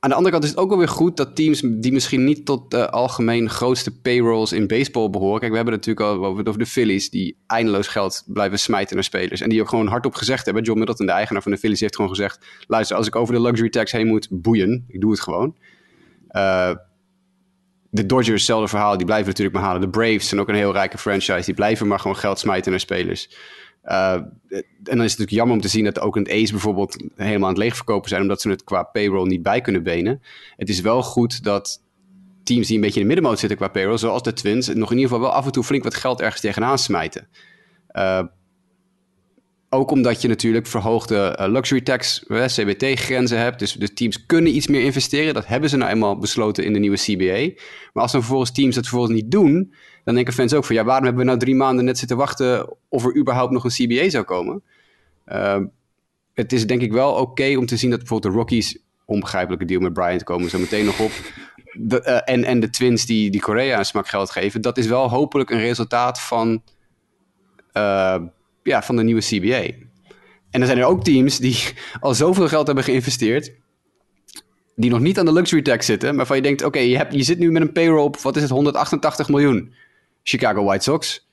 aan 0.00 0.10
de 0.10 0.14
andere 0.14 0.30
kant 0.30 0.44
is 0.44 0.50
het 0.50 0.58
ook 0.58 0.68
wel 0.68 0.78
weer 0.78 0.88
goed 0.88 1.16
dat 1.16 1.36
teams 1.36 1.62
die 1.64 1.92
misschien 1.92 2.24
niet 2.24 2.44
tot 2.44 2.70
de 2.70 2.90
algemeen 2.90 3.50
grootste 3.50 4.00
payrolls 4.00 4.52
in 4.52 4.66
baseball 4.66 5.10
behoren. 5.10 5.38
Kijk, 5.38 5.50
we 5.50 5.56
hebben 5.56 5.74
natuurlijk 5.74 6.06
al 6.06 6.24
over 6.24 6.58
de 6.58 6.66
Phillies, 6.66 7.10
die 7.10 7.36
eindeloos 7.46 7.88
geld 7.88 8.22
blijven 8.26 8.58
smijten 8.58 8.94
naar 8.94 9.04
spelers. 9.04 9.40
En 9.40 9.48
die 9.48 9.60
ook 9.60 9.68
gewoon 9.68 9.86
hardop 9.86 10.14
gezegd 10.14 10.44
hebben. 10.44 10.62
John 10.62 10.78
Middleton, 10.78 11.06
de 11.06 11.12
eigenaar 11.12 11.42
van 11.42 11.52
de 11.52 11.58
Phillies, 11.58 11.80
heeft 11.80 11.96
gewoon 11.96 12.10
gezegd: 12.10 12.46
luister, 12.66 12.96
als 12.96 13.06
ik 13.06 13.16
over 13.16 13.34
de 13.34 13.40
luxury 13.40 13.70
tax 13.70 13.92
heen 13.92 14.06
moet, 14.06 14.28
boeien. 14.30 14.84
Ik 14.88 15.00
doe 15.00 15.10
het 15.10 15.20
gewoon. 15.20 15.56
Uh, 16.30 16.72
de 17.94 18.06
Dodgers, 18.06 18.28
hetzelfde 18.28 18.68
verhaal, 18.68 18.96
die 18.96 19.06
blijven 19.06 19.26
natuurlijk 19.26 19.56
maar 19.56 19.64
halen. 19.64 19.80
De 19.80 19.88
Braves 19.88 20.28
zijn 20.28 20.40
ook 20.40 20.48
een 20.48 20.54
heel 20.54 20.72
rijke 20.72 20.98
franchise. 20.98 21.44
Die 21.44 21.54
blijven 21.54 21.86
maar 21.86 22.00
gewoon 22.00 22.16
geld 22.16 22.38
smijten 22.38 22.70
naar 22.70 22.80
spelers. 22.80 23.36
Uh, 23.84 24.12
en 24.12 24.28
dan 24.48 25.02
is 25.02 25.10
het 25.10 25.18
natuurlijk 25.18 25.30
jammer 25.30 25.56
om 25.56 25.62
te 25.62 25.68
zien 25.68 25.84
dat 25.84 26.00
ook 26.00 26.16
een 26.16 26.30
Ace 26.30 26.50
bijvoorbeeld 26.50 27.04
helemaal 27.16 27.48
aan 27.48 27.54
het 27.54 27.62
leegverkopen 27.62 28.08
zijn, 28.08 28.22
omdat 28.22 28.40
ze 28.40 28.48
het 28.48 28.64
qua 28.64 28.82
payroll 28.82 29.28
niet 29.28 29.42
bij 29.42 29.60
kunnen 29.60 29.82
benen. 29.82 30.22
Het 30.56 30.68
is 30.68 30.80
wel 30.80 31.02
goed 31.02 31.44
dat 31.44 31.82
teams 32.42 32.66
die 32.66 32.76
een 32.76 32.82
beetje 32.82 33.00
in 33.00 33.06
de 33.06 33.12
middenmoot 33.12 33.38
zitten 33.38 33.58
qua 33.58 33.68
payroll, 33.68 33.98
zoals 33.98 34.22
de 34.22 34.32
Twins, 34.32 34.66
nog 34.66 34.90
in 34.90 34.96
ieder 34.96 35.12
geval 35.12 35.20
wel 35.20 35.36
af 35.36 35.46
en 35.46 35.52
toe 35.52 35.64
flink 35.64 35.84
wat 35.84 35.94
geld 35.94 36.20
ergens 36.20 36.40
tegenaan 36.40 36.78
smijten. 36.78 37.28
Uh, 37.92 38.22
ook 39.72 39.90
omdat 39.90 40.22
je 40.22 40.28
natuurlijk 40.28 40.66
verhoogde 40.66 41.38
uh, 41.40 41.46
luxury 41.48 41.80
tax, 41.80 42.24
uh, 42.26 42.44
CBT-grenzen 42.44 43.38
hebt. 43.38 43.58
Dus 43.58 43.72
de 43.72 43.92
teams 43.92 44.26
kunnen 44.26 44.56
iets 44.56 44.66
meer 44.66 44.82
investeren. 44.82 45.34
Dat 45.34 45.46
hebben 45.46 45.70
ze 45.70 45.76
nou 45.76 45.90
eenmaal 45.90 46.18
besloten 46.18 46.64
in 46.64 46.72
de 46.72 46.78
nieuwe 46.78 46.96
CBA. 46.96 47.62
Maar 47.92 48.02
als 48.02 48.12
dan 48.12 48.20
vervolgens 48.20 48.52
teams 48.52 48.74
dat 48.74 48.86
vervolgens 48.86 49.14
niet 49.20 49.30
doen, 49.30 49.74
dan 50.04 50.14
denken 50.14 50.32
fans 50.32 50.54
ook 50.54 50.64
van 50.64 50.74
ja, 50.74 50.84
waarom 50.84 51.04
hebben 51.04 51.22
we 51.22 51.28
nou 51.28 51.40
drie 51.40 51.54
maanden 51.54 51.84
net 51.84 51.98
zitten 51.98 52.16
wachten 52.16 52.76
of 52.88 53.04
er 53.04 53.16
überhaupt 53.16 53.52
nog 53.52 53.64
een 53.64 53.70
CBA 53.70 54.10
zou 54.10 54.24
komen? 54.24 54.62
Uh, 55.26 55.58
het 56.34 56.52
is 56.52 56.66
denk 56.66 56.80
ik 56.80 56.92
wel 56.92 57.12
oké 57.12 57.56
om 57.56 57.66
te 57.66 57.76
zien 57.76 57.90
dat 57.90 57.98
bijvoorbeeld 57.98 58.32
de 58.32 58.38
Rockies, 58.38 58.78
onbegrijpelijke 59.04 59.64
deal 59.64 59.80
met 59.80 59.92
Bryant, 59.92 60.24
komen 60.24 60.50
zo 60.50 60.58
meteen 60.58 60.84
nog 60.84 61.00
op. 61.00 61.12
De, 61.72 62.02
uh, 62.06 62.34
en, 62.34 62.44
en 62.44 62.60
de 62.60 62.70
Twins 62.70 63.06
die, 63.06 63.30
die 63.30 63.40
Korea 63.40 63.78
een 63.78 63.84
smak 63.84 64.08
geld 64.08 64.30
geven. 64.30 64.60
Dat 64.60 64.78
is 64.78 64.86
wel 64.86 65.10
hopelijk 65.10 65.50
een 65.50 65.60
resultaat 65.60 66.20
van 66.20 66.62
ja, 68.62 68.82
van 68.82 68.96
de 68.96 69.02
nieuwe 69.02 69.20
CBA. 69.20 69.86
En 70.50 70.60
er 70.60 70.66
zijn 70.66 70.78
er 70.78 70.84
ook 70.84 71.04
teams 71.04 71.38
die 71.38 71.58
al 72.00 72.14
zoveel 72.14 72.48
geld 72.48 72.66
hebben 72.66 72.84
geïnvesteerd, 72.84 73.52
die 74.76 74.90
nog 74.90 75.00
niet 75.00 75.18
aan 75.18 75.24
de 75.24 75.32
luxury 75.32 75.62
tax 75.62 75.86
zitten, 75.86 76.08
maar 76.08 76.16
waarvan 76.16 76.36
je 76.36 76.42
denkt, 76.42 76.64
oké, 76.64 76.78
je, 76.78 77.06
je 77.10 77.22
zit 77.22 77.38
nu 77.38 77.50
met 77.50 77.62
een 77.62 77.72
payroll 77.72 78.04
op, 78.04 78.16
wat 78.16 78.36
is 78.36 78.42
het, 78.42 78.50
188 78.50 79.28
miljoen. 79.28 79.74
Chicago 80.22 80.64
White 80.64 80.82
Sox. 80.82 81.28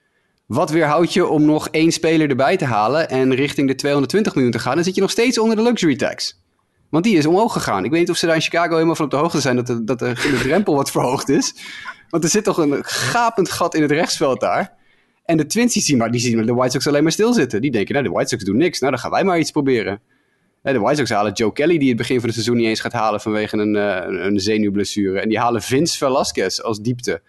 Wat 0.45 0.69
weerhoudt 0.69 1.13
je 1.13 1.27
om 1.27 1.45
nog 1.45 1.69
één 1.69 1.91
speler 1.91 2.29
erbij 2.29 2.57
te 2.57 2.65
halen 2.65 3.09
en 3.09 3.35
richting 3.35 3.67
de 3.67 3.75
220 3.75 4.33
miljoen 4.33 4.51
te 4.51 4.59
gaan? 4.59 4.75
Dan 4.75 4.83
zit 4.83 4.95
je 4.95 5.01
nog 5.01 5.11
steeds 5.11 5.39
onder 5.39 5.55
de 5.55 5.61
luxury 5.61 5.95
tax. 5.95 6.41
Want 6.89 7.03
die 7.03 7.17
is 7.17 7.25
omhoog 7.25 7.53
gegaan. 7.53 7.83
Ik 7.83 7.91
weet 7.91 7.99
niet 7.99 8.09
of 8.09 8.17
ze 8.17 8.25
daar 8.25 8.35
in 8.35 8.41
Chicago 8.41 8.73
helemaal 8.73 8.95
van 8.95 9.05
op 9.05 9.11
de 9.11 9.17
hoogte 9.17 9.41
zijn 9.41 9.55
dat 9.55 9.67
de, 9.67 9.83
dat 9.83 9.99
de, 9.99 10.13
de 10.13 10.39
drempel 10.43 10.75
wat 10.75 10.91
verhoogd 10.91 11.29
is. 11.29 11.55
Want 12.09 12.23
er 12.23 12.29
zit 12.29 12.43
toch 12.43 12.57
een 12.57 12.83
gapend 12.83 13.49
gat 13.49 13.75
in 13.75 13.81
het 13.81 13.91
rechtsveld 13.91 14.39
daar. 14.39 14.77
En 15.29 15.37
de 15.37 15.45
Twins 15.45 15.73
zien, 15.73 15.97
maar, 15.97 16.11
die 16.11 16.21
zien 16.21 16.45
de 16.45 16.53
White 16.53 16.71
Sox 16.71 16.87
alleen 16.87 17.03
maar 17.03 17.11
stilzitten. 17.11 17.61
Die 17.61 17.71
denken, 17.71 17.93
nou, 17.93 18.05
de 18.05 18.13
White 18.13 18.29
Sox 18.29 18.43
doen 18.43 18.57
niks. 18.57 18.79
Nou, 18.79 18.91
dan 18.91 19.01
gaan 19.01 19.11
wij 19.11 19.23
maar 19.23 19.39
iets 19.39 19.51
proberen. 19.51 20.01
De 20.61 20.79
White 20.79 20.95
Sox 20.95 21.09
halen 21.09 21.31
Joe 21.31 21.53
Kelly, 21.53 21.77
die 21.77 21.87
het 21.87 21.97
begin 21.97 22.15
van 22.15 22.25
het 22.25 22.33
seizoen 22.33 22.57
niet 22.57 22.65
eens 22.65 22.79
gaat 22.79 22.93
halen 22.93 23.21
vanwege 23.21 23.57
een, 23.57 23.75
uh, 23.75 24.25
een 24.25 24.39
zenuwblessure. 24.39 25.19
En 25.19 25.29
die 25.29 25.39
halen 25.39 25.61
Vince 25.61 25.97
Velasquez 25.97 26.59
als 26.59 26.79
diepte. 26.79 27.21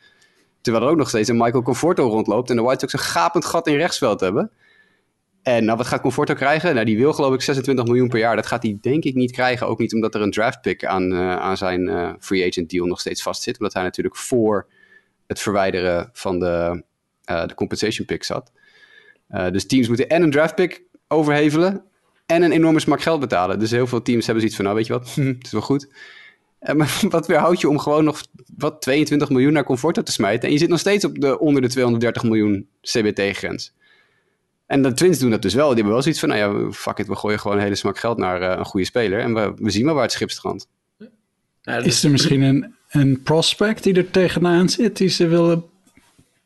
Terwijl 0.61 0.85
er 0.85 0.90
ook 0.90 0.97
nog 0.97 1.09
steeds 1.09 1.28
een 1.28 1.37
Michael 1.37 1.62
Conforto 1.62 2.09
rondloopt. 2.09 2.50
En 2.50 2.57
de 2.57 2.62
White 2.62 2.80
Sox 2.80 2.92
een 2.92 2.99
gapend 2.99 3.45
gat 3.45 3.66
in 3.66 3.76
rechtsveld 3.76 4.21
hebben. 4.21 4.50
En 5.42 5.64
nou, 5.64 5.76
wat 5.76 5.87
gaat 5.87 6.00
Conforto 6.00 6.35
krijgen? 6.35 6.75
Nou, 6.75 6.87
die 6.87 6.99
wil 6.99 7.12
geloof 7.12 7.35
ik 7.35 7.42
26 7.42 7.85
miljoen 7.85 8.09
per 8.09 8.19
jaar. 8.19 8.37
Dat 8.37 8.47
gaat 8.47 8.62
hij 8.62 8.78
denk 8.80 9.04
ik 9.04 9.14
niet 9.14 9.33
krijgen. 9.33 9.66
Ook 9.66 9.78
niet 9.78 9.95
omdat 9.95 10.14
er 10.14 10.21
een 10.21 10.30
draft 10.30 10.61
pick 10.61 10.85
aan, 10.85 11.12
uh, 11.12 11.37
aan 11.37 11.57
zijn 11.57 12.16
free 12.21 12.47
agent 12.47 12.71
deal 12.71 12.87
nog 12.87 13.00
steeds 13.00 13.23
vast 13.23 13.42
zit. 13.42 13.59
Omdat 13.59 13.75
hij 13.75 13.83
natuurlijk 13.83 14.16
voor 14.16 14.66
het 15.26 15.40
verwijderen 15.40 16.11
van 16.12 16.38
de, 16.38 16.83
uh, 17.31 17.47
de 17.47 17.55
compensation 17.55 18.07
pick 18.07 18.25
zat. 18.25 18.53
Uh, 19.31 19.51
dus 19.51 19.67
teams 19.67 19.89
moeten 19.89 20.09
en 20.09 20.23
een 20.23 20.31
draft 20.31 20.55
pick 20.55 20.83
overhevelen 21.09 21.83
en 22.27 22.43
een 22.43 22.53
enorme 22.53 22.81
smak 22.81 23.03
geld 23.03 23.21
betalen. 23.21 23.59
Dus 23.59 23.71
heel 23.71 23.87
veel 23.87 24.03
teams 24.03 24.25
hebben 24.25 24.41
zoiets 24.41 24.57
van, 24.57 24.65
nou 24.65 24.77
weet 24.77 24.87
je 24.87 24.93
wat, 24.93 25.15
het 25.39 25.47
is 25.47 25.51
wel 25.51 25.61
goed. 25.61 25.89
Uh, 26.61 26.75
maar 26.75 27.01
wat 27.09 27.27
weerhoudt 27.27 27.61
je 27.61 27.69
om 27.69 27.79
gewoon 27.79 28.05
nog 28.05 28.23
wat 28.57 28.83
22 28.83 29.31
miljoen 29.31 29.53
naar 29.53 29.65
Conforto 29.65 30.03
te 30.03 30.13
smijten? 30.13 30.49
En 30.49 30.53
je 30.53 30.61
zit 30.61 30.69
nog 30.69 30.79
steeds 30.79 31.05
op 31.05 31.21
de 31.21 31.39
onder 31.39 31.63
de 31.63 31.69
230 31.69 32.23
miljoen 32.23 32.69
CBT-grens. 32.81 33.73
En 34.67 34.83
de 34.83 34.93
Twins 34.93 35.19
doen 35.19 35.31
dat 35.31 35.43
dus 35.43 35.55
wel. 35.55 35.67
Die 35.67 35.75
hebben 35.75 35.93
wel 35.93 36.03
zoiets 36.03 36.21
van, 36.21 36.29
nou 36.29 36.41
ja, 36.67 36.73
fuck 36.73 36.99
it, 36.99 37.07
we 37.07 37.17
gooien 37.17 37.41
gewoon 37.41 37.57
een 37.57 37.63
hele 37.63 37.75
smak 37.75 37.99
geld 37.99 38.19
naar 38.19 38.59
een 38.59 38.65
goede 38.65 38.87
speler. 38.87 39.21
En 39.21 39.35
we, 39.35 39.53
we 39.57 39.71
zien 39.71 39.85
maar 39.85 39.95
waar 39.95 40.03
het 40.03 40.13
schip 40.13 40.31
strandt. 40.31 40.69
Ja, 41.63 41.77
is 41.77 42.05
er 42.05 42.11
misschien 42.11 42.43
een, 42.43 42.75
een 42.89 43.23
prospect 43.23 43.83
die 43.83 43.95
er 43.95 44.11
tegenaan 44.11 44.69
zit, 44.69 44.97
die 44.97 45.09
ze 45.09 45.27
willen 45.27 45.65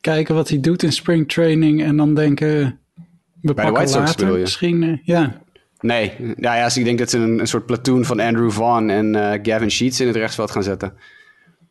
kijken 0.05 0.35
wat 0.35 0.49
hij 0.49 0.59
doet 0.59 0.83
in 0.83 0.91
springtraining 0.91 1.83
en 1.83 1.97
dan 1.97 2.13
denken, 2.13 2.47
we 2.47 2.73
Bij 2.95 3.05
de 3.41 3.53
pakken 3.53 3.73
White 3.73 3.91
Sox 3.91 4.05
later 4.05 4.39
misschien. 4.39 4.83
eh, 4.83 4.97
ja, 5.03 5.43
Nee, 5.79 6.13
nou 6.19 6.57
ja, 6.57 6.63
dus 6.63 6.77
ik 6.77 6.83
denk 6.83 6.99
dat 6.99 7.09
ze 7.09 7.17
een, 7.17 7.39
een 7.39 7.47
soort 7.47 7.65
platoon 7.65 8.05
van 8.05 8.19
Andrew 8.19 8.51
Vaughn 8.51 8.89
en 8.89 9.15
eh, 9.15 9.39
Gavin 9.41 9.71
Sheets 9.71 9.99
in 9.99 10.07
het 10.07 10.15
rechtsveld 10.15 10.51
gaan 10.51 10.63
zetten. 10.63 10.93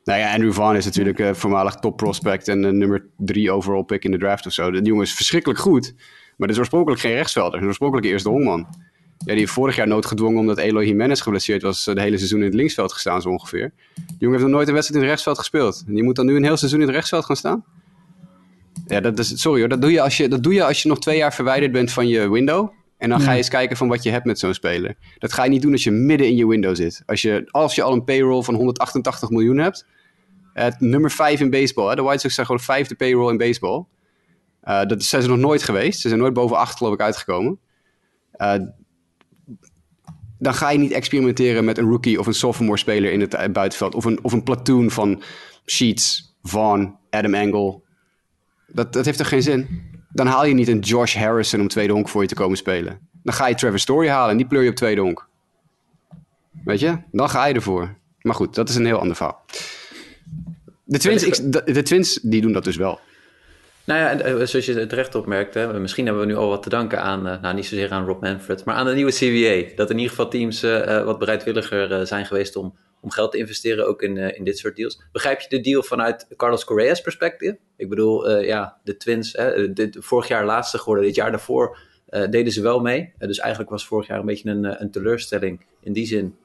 Nou 0.04 0.18
ja, 0.18 0.32
Andrew 0.32 0.52
Vaughn 0.52 0.76
is 0.76 0.84
natuurlijk 0.84 1.18
eh, 1.18 1.34
voormalig 1.34 1.74
top 1.74 1.96
prospect 1.96 2.48
en 2.48 2.62
een 2.62 2.78
nummer 2.78 3.06
drie 3.16 3.50
overall 3.50 3.82
pick 3.82 4.04
in 4.04 4.10
de 4.10 4.18
draft 4.18 4.46
of 4.46 4.52
zo. 4.52 4.70
De 4.70 4.82
jongen 4.82 5.02
is 5.02 5.14
verschrikkelijk 5.14 5.60
goed, 5.60 5.94
maar 6.36 6.48
dat 6.48 6.50
is 6.50 6.58
oorspronkelijk 6.58 7.00
geen 7.00 7.14
rechtsvelder. 7.14 7.60
Een 7.60 7.66
oorspronkelijke 7.66 8.10
eerste 8.10 8.28
honkman. 8.28 8.66
Ja, 9.18 9.30
die 9.30 9.38
heeft 9.38 9.52
vorig 9.52 9.76
jaar 9.76 9.88
noodgedwongen 9.88 10.38
omdat 10.38 10.58
Eloy 10.58 10.84
Jimenez 10.84 11.22
geblesseerd 11.22 11.62
was, 11.62 11.86
eh, 11.86 11.94
de 11.94 12.00
hele 12.00 12.16
seizoen 12.16 12.38
in 12.38 12.44
het 12.44 12.54
linksveld 12.54 12.92
gestaan 12.92 13.22
zo 13.22 13.28
ongeveer. 13.28 13.72
Die 13.94 14.04
jongen 14.18 14.34
heeft 14.34 14.48
nog 14.48 14.54
nooit 14.54 14.68
een 14.68 14.74
wedstrijd 14.74 15.02
in 15.02 15.08
het 15.08 15.10
rechtsveld 15.10 15.38
gespeeld. 15.38 15.84
En 15.86 15.94
die 15.94 16.02
moet 16.02 16.16
dan 16.16 16.26
nu 16.26 16.36
een 16.36 16.44
heel 16.44 16.56
seizoen 16.56 16.80
in 16.80 16.86
het 16.86 16.94
rechtsveld 16.94 17.24
gaan 17.24 17.36
staan? 17.36 17.64
Ja, 18.86 19.00
dat 19.00 19.18
is, 19.18 19.40
sorry 19.40 19.60
hoor, 19.60 19.68
dat 19.68 19.80
doe, 19.80 19.92
je 19.92 20.00
als 20.00 20.16
je, 20.16 20.28
dat 20.28 20.42
doe 20.42 20.54
je 20.54 20.64
als 20.64 20.82
je 20.82 20.88
nog 20.88 20.98
twee 20.98 21.16
jaar 21.16 21.34
verwijderd 21.34 21.72
bent 21.72 21.92
van 21.92 22.08
je 22.08 22.30
window. 22.30 22.72
En 22.98 23.08
dan 23.10 23.20
ga 23.20 23.30
je 23.30 23.36
eens 23.36 23.48
kijken 23.48 23.76
van 23.76 23.88
wat 23.88 24.02
je 24.02 24.10
hebt 24.10 24.24
met 24.24 24.38
zo'n 24.38 24.54
speler. 24.54 24.96
Dat 25.18 25.32
ga 25.32 25.44
je 25.44 25.50
niet 25.50 25.62
doen 25.62 25.72
als 25.72 25.84
je 25.84 25.90
midden 25.90 26.26
in 26.26 26.36
je 26.36 26.46
window 26.46 26.76
zit. 26.76 27.02
Als 27.06 27.22
je, 27.22 27.48
als 27.50 27.74
je 27.74 27.82
al 27.82 27.92
een 27.92 28.04
payroll 28.04 28.42
van 28.42 28.54
188 28.54 29.30
miljoen 29.30 29.58
hebt. 29.58 29.86
Het 30.52 30.80
nummer 30.80 31.10
5 31.10 31.40
in 31.40 31.50
baseball. 31.50 31.88
Hè? 31.88 31.94
De 31.94 32.02
White 32.02 32.20
Sox 32.20 32.34
zijn 32.34 32.46
gewoon 32.46 32.60
vijfde 32.60 32.94
payroll 32.94 33.30
in 33.30 33.36
baseball. 33.36 33.84
Eh, 34.60 34.84
dat 34.86 35.02
zijn 35.02 35.22
ze 35.22 35.28
nog 35.28 35.38
nooit 35.38 35.62
geweest. 35.62 36.00
Ze 36.00 36.08
zijn 36.08 36.20
nooit 36.20 36.32
boven 36.32 36.56
8 36.56 36.76
geloof 36.76 36.94
ik 36.94 37.00
uitgekomen. 37.00 37.58
Eh, 38.32 38.54
dan 40.38 40.54
ga 40.54 40.70
je 40.70 40.78
niet 40.78 40.92
experimenteren 40.92 41.64
met 41.64 41.78
een 41.78 41.88
rookie 41.88 42.18
of 42.18 42.26
een 42.26 42.34
sophomore 42.34 42.78
speler 42.78 43.12
in 43.12 43.20
het 43.20 43.34
eh, 43.34 43.52
buitenveld. 43.52 43.94
Of 43.94 44.04
een, 44.04 44.18
of 44.22 44.32
een 44.32 44.42
platoon 44.42 44.90
van 44.90 45.22
Sheets, 45.66 46.36
Vaughn, 46.42 46.96
Adam 47.10 47.34
Engel. 47.34 47.83
Dat, 48.74 48.92
dat 48.92 49.04
heeft 49.04 49.18
toch 49.18 49.28
geen 49.28 49.42
zin? 49.42 49.82
Dan 50.12 50.26
haal 50.26 50.44
je 50.44 50.54
niet 50.54 50.68
een 50.68 50.78
Josh 50.78 51.16
Harrison 51.16 51.60
om 51.60 51.68
tweede 51.68 51.92
honk 51.92 52.08
voor 52.08 52.22
je 52.22 52.28
te 52.28 52.34
komen 52.34 52.56
spelen. 52.56 52.98
Dan 53.22 53.34
ga 53.34 53.46
je 53.48 53.54
Trevor 53.54 53.78
Story 53.78 54.08
halen 54.08 54.30
en 54.30 54.36
die 54.36 54.46
pleur 54.46 54.62
je 54.62 54.70
op 54.70 54.76
tweede 54.76 55.00
honk. 55.00 55.26
Weet 56.64 56.80
je? 56.80 56.96
Dan 57.12 57.30
ga 57.30 57.46
je 57.46 57.54
ervoor. 57.54 57.94
Maar 58.20 58.34
goed, 58.34 58.54
dat 58.54 58.68
is 58.68 58.74
een 58.74 58.86
heel 58.86 58.98
ander 58.98 59.16
verhaal. 59.16 59.44
De 60.84 60.98
Twins, 60.98 61.22
ik- 61.24 61.52
de, 61.52 61.72
de 61.72 61.82
Twins 61.82 62.18
die 62.22 62.40
doen 62.40 62.52
dat 62.52 62.64
dus 62.64 62.76
wel. 62.76 63.00
Nou 63.84 64.00
ja, 64.00 64.10
eh, 64.24 64.46
zoals 64.46 64.66
je 64.66 64.86
terecht 64.86 65.14
opmerkt, 65.14 65.54
hè, 65.54 65.80
misschien 65.80 66.04
hebben 66.04 66.22
we 66.26 66.32
nu 66.32 66.36
al 66.36 66.48
wat 66.48 66.62
te 66.62 66.68
danken 66.68 67.02
aan, 67.02 67.26
eh, 67.28 67.40
nou 67.40 67.54
niet 67.54 67.66
zozeer 67.66 67.90
aan 67.90 68.06
Rob 68.06 68.22
Manfred, 68.22 68.64
maar 68.64 68.74
aan 68.74 68.86
de 68.86 68.94
nieuwe 68.94 69.12
CBA. 69.12 69.74
Dat 69.76 69.90
in 69.90 69.96
ieder 69.96 70.10
geval 70.10 70.28
teams 70.28 70.62
eh, 70.62 71.04
wat 71.04 71.18
bereidwilliger 71.18 72.06
zijn 72.06 72.26
geweest 72.26 72.56
om, 72.56 72.74
om 73.04 73.10
geld 73.10 73.32
te 73.32 73.38
investeren, 73.38 73.86
ook 73.86 74.02
in, 74.02 74.18
eh, 74.18 74.38
in 74.38 74.44
dit 74.44 74.58
soort 74.58 74.76
deals. 74.76 75.02
Begrijp 75.12 75.40
je 75.40 75.48
de 75.48 75.60
deal 75.60 75.82
vanuit 75.82 76.26
Carlos 76.36 76.64
Correa's 76.64 77.00
perspectief? 77.00 77.54
Ik 77.76 77.88
bedoel, 77.88 78.28
eh, 78.28 78.46
ja, 78.46 78.80
de 78.84 78.96
Twins, 78.96 79.32
hè, 79.32 79.72
dit, 79.72 79.96
vorig 80.00 80.28
jaar 80.28 80.44
laatste 80.44 80.78
geworden, 80.78 81.04
dit 81.04 81.14
jaar 81.14 81.30
daarvoor 81.30 81.78
eh, 82.06 82.30
deden 82.30 82.52
ze 82.52 82.62
wel 82.62 82.80
mee. 82.80 83.12
Eh, 83.18 83.28
dus 83.28 83.38
eigenlijk 83.38 83.70
was 83.70 83.86
vorig 83.86 84.06
jaar 84.06 84.18
een 84.18 84.26
beetje 84.26 84.50
een, 84.50 84.64
eh, 84.64 84.80
een 84.80 84.90
teleurstelling. 84.90 85.64
In 85.80 85.92
die 85.92 86.06
zin 86.06 86.36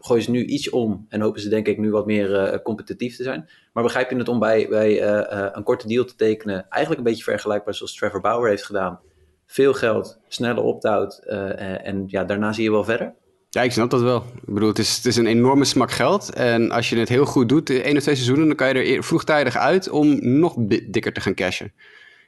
gooien 0.00 0.22
ze 0.24 0.30
nu 0.30 0.44
iets 0.44 0.70
om 0.70 1.06
en 1.08 1.20
hopen 1.20 1.40
ze 1.40 1.48
denk 1.48 1.66
ik 1.66 1.78
nu 1.78 1.90
wat 1.90 2.06
meer 2.06 2.34
eh, 2.34 2.62
competitief 2.62 3.16
te 3.16 3.22
zijn. 3.22 3.48
Maar 3.72 3.82
begrijp 3.82 4.10
je 4.10 4.16
het 4.16 4.28
om 4.28 4.38
bij, 4.38 4.66
bij 4.68 5.00
eh, 5.00 5.44
eh, 5.44 5.48
een 5.52 5.62
korte 5.62 5.86
deal 5.86 6.04
te 6.04 6.14
tekenen, 6.14 6.66
eigenlijk 6.68 7.04
een 7.04 7.10
beetje 7.10 7.24
vergelijkbaar 7.24 7.74
zoals 7.74 7.94
Trevor 7.94 8.20
Bauer 8.20 8.48
heeft 8.48 8.64
gedaan. 8.64 9.00
Veel 9.46 9.74
geld, 9.74 10.20
snelle 10.28 10.60
opt-out 10.60 11.18
eh, 11.18 11.50
eh, 11.50 11.86
en 11.86 12.04
ja, 12.06 12.24
daarna 12.24 12.52
zie 12.52 12.64
je 12.64 12.70
wel 12.70 12.84
verder. 12.84 13.14
Ja, 13.54 13.62
ik 13.62 13.72
snap 13.72 13.90
dat 13.90 14.00
wel. 14.00 14.24
Ik 14.46 14.54
bedoel, 14.54 14.68
het 14.68 14.78
is, 14.78 14.96
het 14.96 15.06
is 15.06 15.16
een 15.16 15.26
enorme 15.26 15.64
smak 15.64 15.90
geld. 15.90 16.32
En 16.32 16.70
als 16.70 16.88
je 16.88 16.96
het 16.96 17.08
heel 17.08 17.24
goed 17.24 17.48
doet, 17.48 17.70
in 17.70 17.82
één 17.82 17.96
of 17.96 18.02
twee 18.02 18.14
seizoenen, 18.14 18.46
dan 18.46 18.56
kan 18.56 18.68
je 18.68 18.74
er 18.74 19.04
vroegtijdig 19.04 19.56
uit 19.56 19.88
om 19.90 20.18
nog 20.20 20.54
dikker 20.88 21.12
te 21.12 21.20
gaan 21.20 21.34
cashen. 21.34 21.72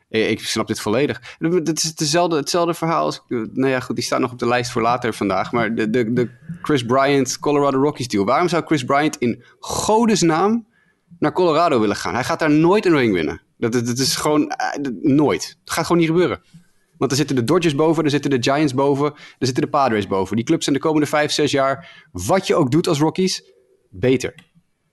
Eh, 0.09 0.31
Ik 0.31 0.41
snap 0.41 0.67
dit 0.67 0.81
volledig. 0.81 1.37
Het 1.39 1.83
is 1.83 1.93
hetzelfde, 1.97 2.37
hetzelfde 2.37 2.75
verhaal 2.75 3.05
als... 3.05 3.23
Nou 3.29 3.69
ja, 3.69 3.81
goed, 3.81 3.97
die 3.97 4.05
staat 4.05 4.21
nog 4.21 4.33
op 4.33 4.39
de 4.39 4.47
lijst 4.47 4.71
voor 4.71 4.83
later 4.83 5.15
vandaag. 5.15 5.53
Maar 5.53 5.75
de, 5.75 5.91
de, 5.91 6.13
de 6.13 6.31
Chris 6.63 6.85
Bryant 6.85 7.39
Colorado 7.39 7.83
Rockies 7.83 8.09
deal. 8.09 8.25
Waarom 8.25 8.49
zou 8.49 8.65
Chris 8.67 8.85
Bryant 8.85 9.17
in 9.17 9.43
godesnaam 9.59 10.67
naar 11.19 11.33
Colorado 11.33 11.81
willen 11.81 11.97
gaan? 11.97 12.15
Hij 12.15 12.25
gaat 12.25 12.39
daar 12.39 12.51
nooit 12.51 12.87
een 12.87 12.97
ring 12.97 13.13
winnen. 13.15 13.41
Dat, 13.59 13.75
is 13.75 14.17
gewoon... 14.17 14.49
eh, 14.49 14.91
nooit. 15.03 15.57
Dat 15.65 15.75
gaat 15.75 15.87
gewoon 15.87 16.01
niet 16.01 16.11
gebeuren. 16.11 16.43
Want 16.99 17.11
er 17.11 17.17
zitten 17.17 17.37
de 17.37 17.45
Dodgers 17.45 17.75
boven, 17.75 18.05
er 18.05 18.11
zitten 18.11 18.31
de 18.31 18.43
Giants 18.43 18.75
boven, 18.75 19.07
er 19.13 19.47
zitten 19.47 19.63
de 19.63 19.71
Padres 19.71 20.07
boven. 20.07 20.37
Die 20.37 20.45
clubs 20.45 20.65
zijn 20.65 20.77
de 20.77 20.83
komende 20.83 21.07
vijf, 21.07 21.33
zes 21.33 21.51
jaar, 21.51 22.07
wat 22.13 22.47
je 22.47 22.55
ook 22.55 22.71
doet 22.71 22.89
als 22.89 22.99
Rockies, 22.99 23.53
beter. 23.91 24.35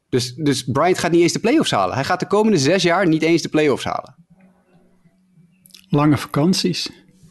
Dus, 0.09 0.33
dus 0.33 0.63
Bryant 0.63 0.97
gaat 0.97 1.11
niet 1.11 1.21
eens 1.21 1.33
de 1.33 1.39
playoffs 1.39 1.71
halen. 1.71 1.95
Hij 1.95 2.03
gaat 2.03 2.19
de 2.19 2.27
komende 2.27 2.57
zes 2.57 2.83
jaar 2.83 3.07
niet 3.07 3.21
eens 3.21 3.41
de 3.41 3.49
playoffs 3.49 3.83
halen. 3.83 4.15
lange 5.89 6.17
vakanties. 6.17 6.89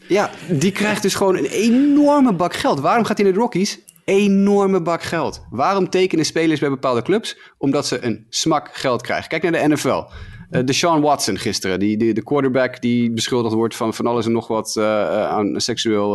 Ja, 0.09 0.31
die 0.49 0.73
krijgt 0.73 1.03
dus 1.03 1.15
gewoon 1.15 1.37
een 1.37 1.45
enorme 1.45 2.35
bak 2.35 2.55
geld. 2.55 2.81
Waarom 2.81 3.05
gaat 3.05 3.17
hij 3.17 3.27
naar 3.27 3.35
de 3.35 3.41
Rockies? 3.41 3.79
Enorme 4.11 4.83
bak 4.83 5.03
geld. 5.03 5.47
Waarom 5.51 5.91
tekenen 5.91 6.25
spelers 6.25 6.61
bij 6.61 6.69
bepaalde 6.69 7.03
clubs? 7.03 7.39
Omdat 7.59 7.87
ze 7.87 8.05
een 8.05 8.27
smak 8.29 8.69
geld 8.73 9.03
krijgen. 9.03 9.29
Kijk 9.29 9.43
naar 9.43 9.53
de 9.53 9.75
NFL. 9.75 10.05
Eh 10.51 10.65
Deshaun 10.65 11.01
Watson 11.01 11.39
gisteren, 11.39 11.79
die, 11.79 11.97
die, 11.97 12.15
de 12.15 12.23
quarterback 12.23 12.81
die 12.81 13.11
beschuldigd 13.11 13.55
wordt 13.55 13.77
van, 13.77 13.95
van 13.95 14.07
alles 14.07 14.27
en 14.27 14.33
nog 14.33 14.47
wat 14.47 14.77
eh, 14.77 15.01
eh, 15.03 15.29
aan 15.29 15.61
seksueel 15.61 16.11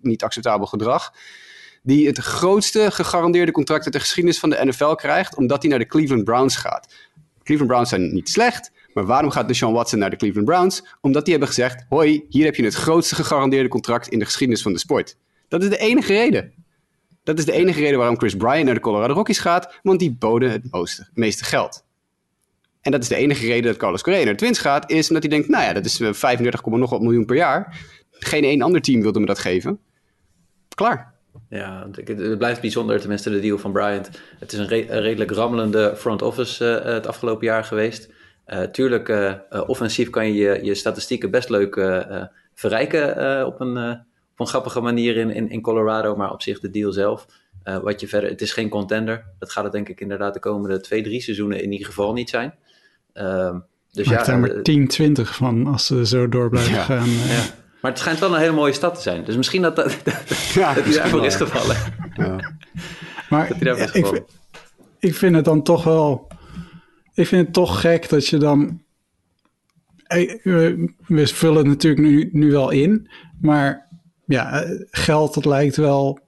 niet 0.00 0.22
acceptabel 0.22 0.66
gedrag. 0.66 1.12
Die 1.82 2.06
het 2.06 2.18
grootste 2.18 2.90
gegarandeerde 2.90 3.52
contract 3.52 3.84
uit 3.84 3.92
de 3.92 4.00
geschiedenis 4.00 4.38
van 4.38 4.50
de 4.50 4.64
NFL 4.64 4.94
krijgt, 4.94 5.36
omdat 5.36 5.60
hij 5.60 5.70
naar 5.70 5.78
de 5.78 5.86
Cleveland 5.86 6.24
Browns 6.24 6.56
gaat. 6.56 6.94
Cleveland 7.42 7.70
Browns 7.70 7.88
zijn 7.88 8.14
niet 8.14 8.28
slecht, 8.28 8.72
maar 8.94 9.06
waarom 9.06 9.30
gaat 9.30 9.48
Deshaun 9.48 9.72
Watson 9.72 9.98
naar 9.98 10.10
de 10.10 10.16
Cleveland 10.16 10.46
Browns? 10.46 10.84
Omdat 11.00 11.22
die 11.22 11.30
hebben 11.32 11.54
gezegd, 11.54 11.84
hoi, 11.88 12.24
hier 12.28 12.44
heb 12.44 12.54
je 12.54 12.64
het 12.64 12.74
grootste 12.74 13.14
gegarandeerde 13.14 13.68
contract 13.68 14.08
in 14.08 14.18
de 14.18 14.24
geschiedenis 14.24 14.62
van 14.62 14.72
de 14.72 14.78
sport. 14.78 15.16
Dat 15.50 15.62
is 15.62 15.68
de 15.68 15.78
enige 15.78 16.12
reden. 16.12 16.52
Dat 17.22 17.38
is 17.38 17.44
de 17.44 17.52
enige 17.52 17.80
reden 17.80 17.98
waarom 17.98 18.18
Chris 18.18 18.36
Bryant 18.36 18.64
naar 18.64 18.74
de 18.74 18.80
Colorado 18.80 19.14
Rockies 19.14 19.38
gaat, 19.38 19.78
want 19.82 19.98
die 19.98 20.16
boden 20.18 20.50
het 20.50 21.10
meeste 21.14 21.44
geld. 21.44 21.84
En 22.80 22.90
dat 22.90 23.02
is 23.02 23.08
de 23.08 23.14
enige 23.14 23.46
reden 23.46 23.64
dat 23.64 23.76
Carlos 23.76 24.02
Correa 24.02 24.24
naar 24.24 24.32
de 24.32 24.38
Twins 24.38 24.58
gaat, 24.58 24.90
is 24.90 25.08
omdat 25.08 25.22
hij 25.22 25.32
denkt, 25.32 25.48
nou 25.48 25.64
ja, 25.64 25.72
dat 25.72 25.84
is 25.84 26.00
eh, 26.00 26.12
35, 26.12 26.64
nog 26.64 26.90
wat 26.90 27.00
miljoen 27.00 27.24
per 27.24 27.36
jaar. 27.36 27.78
Geen 28.10 28.44
één 28.44 28.62
ander 28.62 28.80
team 28.80 29.02
wilde 29.02 29.20
me 29.20 29.26
dat 29.26 29.38
geven. 29.38 29.78
Klaar. 30.74 31.14
Ja, 31.48 31.88
het, 31.92 32.38
blijft 32.38 32.60
bijzonder, 32.60 33.00
tenminste 33.00 33.30
de 33.30 33.40
deal 33.40 33.58
van 33.58 33.72
Bryant. 33.72 34.10
Het 34.38 34.52
is 34.52 34.58
een, 34.58 34.68
re- 34.68 34.86
een 34.88 35.00
redelijk 35.00 35.30
rammelende 35.30 35.94
front 35.96 36.22
office 36.22 36.74
eh, 36.76 36.92
het 36.92 37.06
afgelopen 37.06 37.46
jaar 37.46 37.64
geweest. 37.64 38.10
Eh, 38.44 38.62
tuurlijk, 38.62 39.08
eh, 39.08 39.28
eh, 39.28 39.68
offensief 39.68 40.10
kan 40.10 40.26
je, 40.26 40.32
je 40.34 40.64
je 40.64 40.74
statistieken 40.74 41.30
best 41.30 41.48
leuk 41.48 41.76
eh, 41.76 42.16
eh, 42.16 42.26
verrijken 42.54 43.16
eh, 43.16 43.46
op, 43.46 43.60
een, 43.60 43.76
eh, 43.76 43.94
een 44.40 44.46
grappige 44.46 44.80
manier 44.80 45.16
in, 45.16 45.30
in, 45.30 45.50
in 45.50 45.60
Colorado, 45.60 46.16
maar 46.16 46.32
op 46.32 46.42
zich 46.42 46.60
de 46.60 46.70
deal 46.70 46.92
zelf. 46.92 47.26
eh, 47.62 47.78
wat 47.78 48.00
je 48.00 48.08
verder, 48.08 48.30
het 48.30 48.40
is 48.40 48.52
geen 48.52 48.68
contender. 48.68 49.24
Dat 49.38 49.52
gaat 49.52 49.64
het 49.64 49.72
denk 49.72 49.88
ik 49.88 50.00
inderdaad 50.00 50.34
de 50.34 50.40
komende 50.40 50.80
twee, 50.80 51.02
drie 51.02 51.20
seizoenen 51.20 51.62
in 51.62 51.72
ieder 51.72 51.86
geval 51.86 52.12
niet 52.12 52.30
zijn. 52.30 52.54
Ehm, 53.12 53.58
dus 53.92 54.08
ja, 54.08 54.22
daar 54.24 54.38
maar 54.38 54.50
eh, 54.50 54.62
10, 54.62 54.88
20 54.88 55.34
van 55.36 55.66
als 55.66 55.86
ze 55.86 56.06
zo 56.06 56.28
door 56.28 56.48
blijven 56.48 56.72
Ja. 56.74 56.82
gaan. 56.82 57.08
eh. 57.08 57.36
ja. 57.36 57.42
Maar 57.82 57.90
het 57.90 58.00
schijnt 58.00 58.18
wel 58.18 58.34
een 58.34 58.40
hele 58.40 58.52
mooie 58.52 58.72
stad 58.72 58.94
te 58.94 59.00
zijn. 59.00 59.24
Dus 59.24 59.36
misschien 59.36 59.62
dat, 59.62 59.76
dat, 59.76 59.96
dat, 60.04 60.38
Ja, 60.54 60.74
dat 60.74 60.84
hij 60.84 60.94
daarvoor 60.94 61.24
is 61.26 61.36
wel. 61.38 61.48
gevallen. 61.48 61.76
Ja. 62.14 62.40
Maar 63.28 63.48
Dat 63.48 63.56
hij 63.56 63.64
daarvoor 63.66 63.84
is 63.84 63.92
ik, 63.92 64.04
gevallen. 64.04 64.24
ik 64.98 65.14
vind 65.14 65.34
het 65.34 65.44
dan 65.44 65.62
toch 65.62 65.84
wel. 65.84 66.28
Ik 67.14 67.26
vind 67.26 67.44
het 67.44 67.52
toch 67.54 67.80
gek 67.80 68.08
dat 68.08 68.26
je 68.26 68.36
dan. 68.38 68.82
eh, 70.06 70.38
We, 70.42 70.92
we 71.06 71.26
vullen 71.26 71.56
het 71.56 71.66
natuurlijk 71.66 72.02
nu, 72.02 72.28
nu 72.32 72.50
wel 72.50 72.70
in. 72.70 73.10
Maar 73.40 73.88
ja, 74.30 74.62
eh, 74.62 74.80
geld, 74.90 75.34
dat 75.34 75.44
lijkt 75.44 75.76
wel 75.76 76.18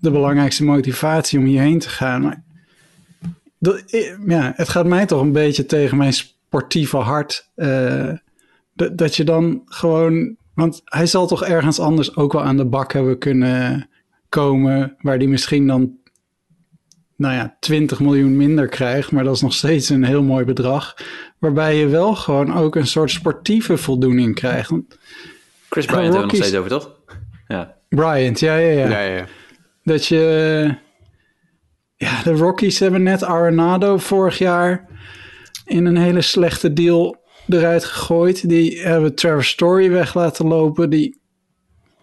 de 0.00 0.10
belangrijkste 0.10 0.64
motivatie 0.64 1.38
om 1.38 1.44
hierheen 1.44 1.78
te 1.78 1.88
gaan. 1.88 2.22
Maar 2.22 2.42
dat, 3.58 3.82
eh, 3.86 4.26
ja, 4.26 4.52
het 4.56 4.68
gaat 4.68 4.86
mij 4.86 5.06
toch 5.06 5.20
een 5.20 5.32
beetje 5.32 5.66
tegen 5.66 5.96
mijn 5.96 6.12
sportieve 6.12 6.96
hart. 6.96 7.50
eh, 7.54 8.10
dat, 8.92 9.16
je 9.16 9.24
dan 9.24 9.62
gewoon. 9.64 10.36
Want 10.54 10.80
hij 10.84 11.06
zal 11.06 11.26
toch 11.26 11.44
ergens 11.44 11.80
anders 11.80 12.16
ook 12.16 12.32
wel 12.32 12.42
aan 12.42 12.56
de 12.56 12.64
bak 12.64 12.92
hebben 12.92 13.18
kunnen 13.18 13.88
komen. 14.28 14.96
Waar 15.00 15.18
die 15.18 15.28
misschien 15.28 15.66
dan 15.66 15.96
nou 17.16 17.34
ja, 17.34 17.56
20 17.60 18.00
miljoen 18.00 18.36
minder 18.36 18.68
krijgt, 18.68 19.12
maar 19.12 19.24
dat 19.24 19.34
is 19.34 19.40
nog 19.40 19.54
steeds 19.54 19.88
een 19.88 20.04
heel 20.04 20.22
mooi 20.22 20.44
bedrag. 20.44 20.96
Waarbij 21.38 21.76
je 21.76 21.86
wel 21.86 22.14
gewoon 22.14 22.54
ook 22.54 22.76
een 22.76 22.86
soort 22.86 23.10
sportieve 23.10 23.76
voldoening 23.76 24.34
krijgt. 24.34 24.70
Chris 25.68 25.86
Bryant 25.86 26.04
hebben 26.04 26.20
we 26.20 26.26
nog 26.26 26.44
steeds 26.44 26.56
over, 26.56 26.70
toch? 26.70 26.97
Ja. 27.48 27.76
Bryant, 27.88 28.40
ja, 28.40 28.56
ja, 28.56 28.88
ja. 28.88 29.00
Ja. 29.00 29.24
Dat 29.82 30.06
je. 30.06 30.74
Ja, 31.96 32.22
de 32.22 32.30
Rockies 32.32 32.78
hebben 32.78 33.02
net 33.02 33.22
Arenado 33.22 33.96
vorig 33.96 34.38
jaar 34.38 34.86
in 35.64 35.84
een 35.86 35.96
hele 35.96 36.20
slechte 36.22 36.72
deal 36.72 37.16
eruit 37.48 37.84
gegooid. 37.84 38.48
Die 38.48 38.80
hebben 38.80 39.14
Trevor 39.14 39.44
Story 39.44 39.90
weg 39.90 40.14
laten 40.14 40.46
lopen. 40.46 40.90
Die 40.90 41.20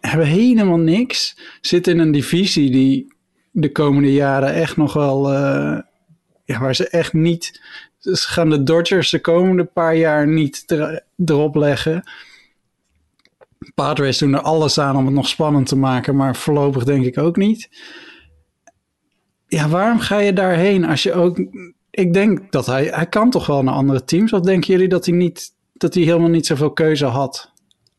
hebben 0.01 0.27
helemaal 0.27 0.77
niks. 0.77 1.37
Zitten 1.61 1.93
in 1.93 1.99
een 1.99 2.11
divisie 2.11 2.71
die 2.71 3.13
de 3.51 3.71
komende 3.71 4.13
jaren 4.13 4.53
echt 4.53 4.77
nog 4.77 4.93
wel. 4.93 5.33
eh, 5.33 5.79
ja, 6.45 6.59
waar 6.59 6.75
ze 6.75 6.89
echt 6.89 7.13
niet 7.13 7.61
ze 7.99 8.15
gaan 8.15 8.49
de 8.49 8.63
Dodgers 8.63 9.09
de 9.09 9.19
komende 9.19 9.63
paar 9.63 9.95
jaar 9.95 10.27
niet 10.27 10.63
er- 10.71 11.03
erop 11.25 11.55
leggen. 11.55 12.03
Padres 13.75 14.17
doen 14.17 14.33
er 14.33 14.41
alles 14.41 14.79
aan 14.79 14.95
om 14.95 15.05
het 15.05 15.13
nog 15.13 15.27
spannend 15.27 15.67
te 15.67 15.75
maken, 15.77 16.15
maar 16.15 16.35
voorlopig 16.35 16.83
denk 16.83 17.05
ik 17.05 17.17
ook 17.17 17.35
niet. 17.35 17.69
Ja, 19.47 19.69
waarom 19.69 19.99
ga 19.99 20.17
je 20.17 20.33
daarheen 20.33 20.85
als 20.85 21.03
je 21.03 21.13
ook... 21.13 21.39
Ik 21.91 22.13
denk 22.13 22.51
dat 22.51 22.65
hij... 22.65 22.85
Hij 22.85 23.07
kan 23.07 23.29
toch 23.29 23.45
wel 23.45 23.63
naar 23.63 23.73
andere 23.73 24.03
teams? 24.03 24.33
Of 24.33 24.39
denken 24.41 24.71
jullie 24.73 24.87
dat 24.87 25.05
hij, 25.05 25.15
niet, 25.15 25.53
dat 25.73 25.93
hij 25.93 26.03
helemaal 26.03 26.29
niet 26.29 26.45
zoveel 26.45 26.71
keuze 26.71 27.05
had? 27.05 27.51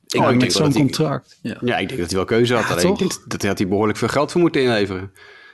Ik 0.06 0.20
Oh, 0.20 0.30
met 0.30 0.52
zo'n 0.52 0.62
dat 0.64 0.72
hij- 0.72 0.82
contract. 0.82 1.38
Ja, 1.42 1.78
ik 1.78 1.88
denk 1.88 2.00
dat 2.00 2.08
hij 2.08 2.16
wel 2.16 2.25
keuze 2.25 2.54
had. 2.54 2.62
Ja, 2.62 2.68
alleen 2.70 2.82
ik 2.82 2.88
toch? 2.88 2.98
denk 2.98 3.30
dat 3.30 3.40
hij 3.40 3.50
had 3.50 3.58
hij 3.58 3.68
behoorlijk 3.68 3.98
veel 3.98 4.08
geld 4.08 4.32
voor 4.32 4.40
moeten 4.40 4.62
inleveren. 4.62 5.12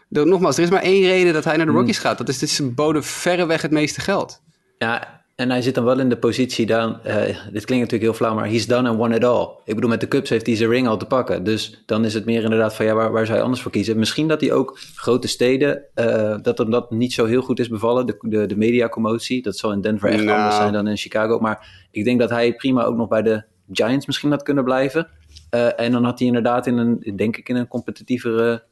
Nogmaals, 0.08 0.56
er 0.56 0.62
is 0.62 0.70
maar 0.70 0.82
één 0.82 1.02
reden 1.02 1.32
dat 1.32 1.44
hij 1.44 1.56
naar 1.56 1.66
de 1.66 1.72
Rockies 1.72 1.98
gaat. 1.98 2.18
Dat 2.18 2.28
is, 2.28 2.38
dit 2.38 2.50
ze 2.50 2.70
boden 2.70 3.04
verreweg 3.04 3.62
het 3.62 3.70
meeste 3.70 4.00
geld. 4.00 4.42
Ja, 4.78 5.21
en 5.42 5.50
hij 5.50 5.62
zit 5.62 5.74
dan 5.74 5.84
wel 5.84 5.98
in 5.98 6.08
de 6.08 6.16
positie 6.16 6.66
dan. 6.66 7.02
eh, 7.02 7.16
dit 7.26 7.64
klinkt 7.64 7.68
natuurlijk 7.68 8.02
heel 8.02 8.12
flauw, 8.14 8.34
maar 8.34 8.48
he's 8.48 8.66
done 8.66 8.88
and 8.88 8.98
won 8.98 9.12
it 9.12 9.24
all. 9.24 9.48
Ik 9.64 9.74
bedoel, 9.74 9.90
met 9.90 10.00
de 10.00 10.08
Cubs 10.08 10.30
heeft 10.30 10.46
hij 10.46 10.56
zijn 10.56 10.70
ring 10.70 10.88
al 10.88 10.96
te 10.96 11.06
pakken. 11.06 11.44
Dus 11.44 11.82
dan 11.86 12.04
is 12.04 12.14
het 12.14 12.24
meer 12.24 12.42
inderdaad 12.42 12.74
van 12.74 12.86
ja, 12.86 12.94
waar, 12.94 13.12
waar 13.12 13.26
zou 13.26 13.38
je 13.38 13.44
anders 13.44 13.62
voor 13.62 13.70
kiezen? 13.72 13.98
Misschien 13.98 14.28
dat 14.28 14.40
hij 14.40 14.52
ook 14.52 14.78
grote 14.94 15.28
steden, 15.28 15.82
eh, 15.94 16.36
dat 16.42 16.58
hem 16.58 16.70
dat 16.70 16.90
niet 16.90 17.12
zo 17.12 17.24
heel 17.26 17.42
goed 17.42 17.58
is 17.60 17.68
bevallen. 17.68 18.06
De, 18.06 18.16
de, 18.20 18.46
de 18.46 18.56
mediacommotie, 18.56 19.42
dat 19.42 19.56
zal 19.56 19.72
in 19.72 19.80
Denver 19.80 20.08
echt 20.08 20.24
Nou. 20.24 20.36
anders 20.38 20.56
zijn 20.56 20.72
dan 20.72 20.86
in 20.88 20.96
Chicago. 20.96 21.38
Maar 21.38 21.86
ik 21.90 22.04
denk 22.04 22.20
dat 22.20 22.30
hij 22.30 22.54
prima 22.54 22.82
ook 22.84 22.96
nog 22.96 23.08
bij 23.08 23.22
de 23.22 23.42
Giants 23.72 24.06
misschien 24.06 24.30
had 24.30 24.42
kunnen 24.42 24.64
blijven. 24.64 25.08
Eh, 25.50 25.80
en 25.80 25.92
dan 25.92 26.04
had 26.04 26.18
hij 26.18 26.28
inderdaad 26.28 26.66
in 26.66 26.76
een, 26.78 27.12
denk 27.16 27.36
ik, 27.36 27.48
in 27.48 27.56
een 27.56 27.68
competitievere 27.68 28.62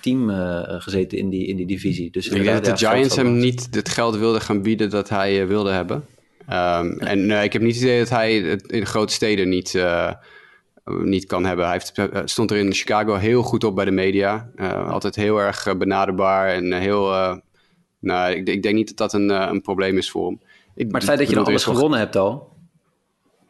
team 0.00 0.30
eh, 0.30 0.60
gezeten 0.66 1.18
in 1.18 1.28
die, 1.28 1.46
in 1.46 1.56
die 1.56 1.66
divisie. 1.66 2.10
Dus 2.10 2.26
Ik 2.28 2.32
denk 2.32 2.44
dat 2.54 2.64
de 2.64 2.86
Giants 2.86 3.16
hem 3.16 3.36
niet 3.38 3.68
het 3.70 3.88
geld 3.88 4.16
wilden 4.16 4.40
gaan 4.40 4.62
bieden 4.62 4.90
dat 4.90 5.08
hij 5.08 5.40
eh, 5.40 5.46
wilde 5.46 5.70
hebben. 5.70 6.04
Ehm, 6.48 6.98
En 6.98 7.30
eh, 7.30 7.44
ik 7.44 7.52
heb 7.52 7.62
niet 7.62 7.74
het 7.74 7.82
idee 7.82 7.98
dat 7.98 8.08
hij 8.08 8.34
het 8.34 8.62
in 8.72 8.86
grote 8.86 9.12
steden 9.12 9.48
niet, 9.48 9.74
eh, 9.74 10.12
niet 10.84 11.26
kan 11.26 11.44
hebben. 11.44 11.64
Hij 11.64 11.74
heeft, 11.74 11.92
eh, 12.12 12.20
stond 12.24 12.50
er 12.50 12.56
in 12.56 12.72
Chicago 12.72 13.14
heel 13.14 13.42
goed 13.42 13.64
op 13.64 13.74
bij 13.74 13.84
de 13.84 13.90
media. 13.90 14.50
Eh, 14.56 14.90
altijd 14.90 15.16
heel 15.16 15.38
erg 15.38 15.66
eh, 15.66 15.74
benaderbaar 15.74 16.48
en 16.48 16.72
eh, 16.72 16.78
heel... 16.78 17.12
eh, 17.12 17.36
nou, 17.98 18.32
ik, 18.34 18.48
ik 18.48 18.62
denk 18.62 18.74
niet 18.74 18.88
dat 18.88 18.96
dat 18.96 19.20
een, 19.20 19.30
eh, 19.30 19.48
een 19.50 19.60
probleem 19.62 19.96
is 19.98 20.10
voor 20.10 20.26
hem. 20.26 20.40
Ik- 20.74 20.84
Maar 20.90 20.94
het 21.00 21.04
feit 21.04 21.18
dat 21.18 21.28
je 21.28 21.34
dan 21.34 21.44
alles 21.44 21.64
gewonnen 21.64 21.98
hebt 21.98 22.16
al. 22.16 22.52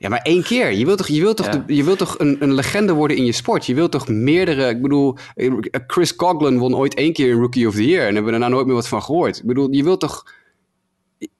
Ja, 0.04 0.10
maar 0.10 0.22
één 0.22 0.42
keer. 0.42 0.72
Je 0.72 0.84
wilt 0.84 0.98
toch, 0.98 1.08
je 1.08 1.20
wilt 1.20 1.36
toch, 1.36 1.46
Ja. 1.46 1.52
de- 1.66 1.74
je 1.74 1.84
wilt 1.84 1.98
toch 1.98 2.18
een, 2.18 2.36
een 2.42 2.54
legende 2.54 2.92
worden 2.92 3.16
in 3.16 3.24
je 3.24 3.32
sport? 3.32 3.66
Je 3.66 3.74
wilt 3.74 3.90
toch 3.90 4.08
meerdere... 4.08 4.68
Ik 4.68 4.82
bedoel, 4.82 5.16
Chris 5.86 6.16
Coughlin 6.16 6.58
won 6.58 6.74
ooit 6.76 6.94
één 6.94 7.12
keer 7.12 7.32
een 7.32 7.38
Rookie 7.40 7.66
of 7.68 7.74
the 7.74 7.86
Year... 7.86 8.00
en 8.06 8.14
hebben 8.14 8.24
we 8.24 8.30
daarna 8.30 8.48
nooit 8.48 8.66
meer 8.66 8.74
wat 8.74 8.88
van 8.88 9.02
gehoord. 9.02 9.38
Ik 9.38 9.44
bedoel, 9.44 9.72
je 9.72 9.82
wilt 9.82 10.00
toch... 10.00 10.26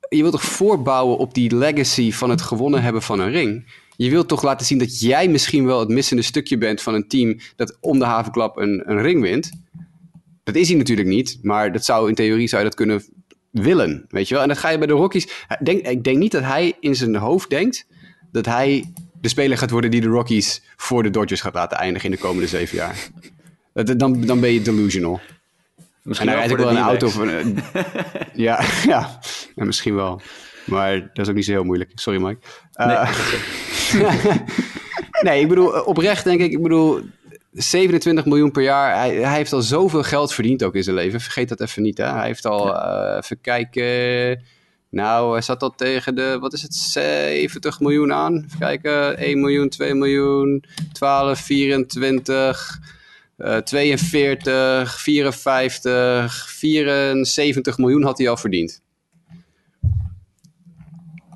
Je 0.09 0.21
wilt 0.21 0.33
toch 0.33 0.45
voortbouwen 0.45 1.19
op 1.19 1.35
die 1.35 1.57
legacy 1.57 2.13
van 2.13 2.31
het 2.31 2.43
gewonnen 2.43 2.83
hebben 2.83 3.03
van 3.03 3.21
een 3.21 3.31
ring? 3.31 3.73
Je 3.97 4.11
wilt 4.11 4.29
toch 4.29 4.43
laten 4.43 4.67
zien 4.67 4.79
dat 4.79 5.01
jij 5.01 5.29
misschien 5.29 5.67
wel 5.67 5.81
het 5.81 5.89
missende 5.89 6.23
stukje 6.23 6.59
bent 6.59 6.83
van 6.83 6.95
een 6.95 7.09
team... 7.09 7.39
dat 7.57 7.77
om 7.81 7.99
de 7.99 8.05
havenklap 8.05 8.57
een, 8.57 8.83
een 8.91 9.03
ring 9.03 9.23
wint. 9.23 9.51
Dat 10.45 10.55
is 10.55 10.69
hij 10.69 10.77
natuurlijk 10.77 11.09
niet, 11.09 11.39
maar 11.43 11.73
dat 11.73 11.85
zou, 11.85 12.09
in 12.09 12.15
theorie 12.15 12.49
zou 12.49 12.63
je 12.63 12.69
dat 12.69 12.77
kunnen 12.77 13.05
willen, 13.51 14.05
weet 14.09 14.29
je 14.29 14.35
wel? 14.35 14.43
En 14.43 14.49
dat 14.49 14.59
ga 14.59 14.69
je 14.69 14.79
bij 14.79 14.87
de 14.87 14.93
Rockies... 14.93 15.29
Denk, 15.63 15.87
ik 15.87 16.05
denk 16.05 16.19
niet 16.19 16.33
dat 16.33 16.43
hij 16.43 16.77
in 16.81 16.97
zijn 16.97 17.17
hoofd 17.17 17.51
denkt 17.51 17.87
dat 18.35 18.47
hij 18.47 18.93
de 19.21 19.29
speler 19.29 19.59
gaat 19.59 19.71
worden 19.71 19.91
die 19.91 20.01
de 20.01 20.07
Rockies 20.07 20.63
voor 20.77 21.03
de 21.03 21.11
Dodgers 21.11 21.41
gaat 21.41 21.55
laten 21.55 21.79
eindigen 21.79 22.11
in 22.11 22.15
de 22.15 22.21
komende 22.23 22.49
zeven 22.49 22.77
jaar. 22.77 22.97
Dat- 23.73 23.99
Dan, 23.99 24.21
dan 24.27 24.41
ben 24.41 24.53
je 24.53 24.63
delusional. 24.63 25.21
Misschien 26.03 26.29
en 26.29 26.35
hij 26.39 26.47
rijdt 26.47 26.61
wel 26.61 26.69
ook 26.69 26.75
wel 26.75 26.83
een 26.83 26.89
auto 26.89 27.09
van... 27.09 27.29
eh, 27.29 27.47
ja, 28.35 28.61
ja, 28.87 29.19
ja, 29.55 29.65
misschien 29.65 29.95
wel. 29.95 30.21
Maar 30.67 30.99
dat 31.01 31.19
is 31.25 31.29
ook 31.29 31.35
niet 31.35 31.45
zo 31.45 31.51
heel 31.51 31.65
moeilijk. 31.65 31.91
Sorry, 31.95 32.21
Mike. 32.23 32.39
Eh, 32.73 33.11
nee, 35.23 35.41
ik 35.43 35.49
bedoel, 35.49 35.77
eh, 35.77 35.87
oprecht 35.87 36.25
denk 36.25 36.41
ik, 36.41 36.51
ik 36.53 36.63
bedoel, 36.63 37.01
27 37.53 38.25
miljoen 38.25 38.51
per 38.51 38.63
jaar. 38.63 38.97
Hij, 38.99 39.15
hij 39.15 39.37
heeft 39.37 39.53
al 39.53 39.63
zoveel 39.63 40.03
geld 40.03 40.35
verdiend 40.35 40.63
ook 40.63 40.75
in 40.75 40.83
zijn 40.83 40.97
leven. 40.97 41.21
Vergeet 41.21 41.49
dat 41.49 41.61
even 41.61 41.83
niet, 41.83 41.99
hè. 41.99 42.05
Hij 42.13 42.27
heeft 42.27 42.47
al, 42.47 42.77
even 43.17 43.41
kijken... 43.41 44.43
Nou, 44.95 45.33
hij 45.33 45.41
zat 45.43 45.63
al 45.63 45.75
tegen 45.75 46.15
de, 46.15 46.37
wat 46.41 46.53
is 46.53 46.63
het, 46.63 46.75
70 46.75 47.81
miljoen 47.81 48.13
aan. 48.13 48.45
Even 48.47 48.59
kijken, 48.59 49.17
1 49.19 49.41
miljoen, 49.41 49.69
2 49.69 49.95
miljoen, 49.95 50.65
12, 50.93 51.39
24, 51.41 52.81
eh 53.37 53.57
42, 53.57 55.01
54, 55.01 56.49
74 56.51 57.79
miljoen 57.79 58.03
had 58.03 58.19
hij 58.19 58.29
al 58.29 58.37
verdiend. 58.37 58.83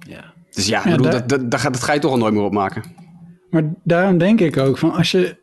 Ja. 0.09 0.33
Dus 0.51 0.67
ja, 0.67 0.83
Ja, 0.85 0.91
bedoel, 0.91 1.11
daar- 1.11 1.27
dat, 1.27 1.51
dat, 1.51 1.73
dat 1.73 1.83
ga 1.83 1.93
je 1.93 2.01
toch 2.01 2.11
al 2.11 2.19
nooit 2.19 2.35
meer 2.35 2.43
opmaken. 2.43 2.83
Maar 3.51 3.63
daarom 3.85 4.19
denk 4.19 4.41
ik 4.41 4.57
ook 4.57 4.79
van 4.79 4.93
als 4.93 5.11
je 5.11 5.37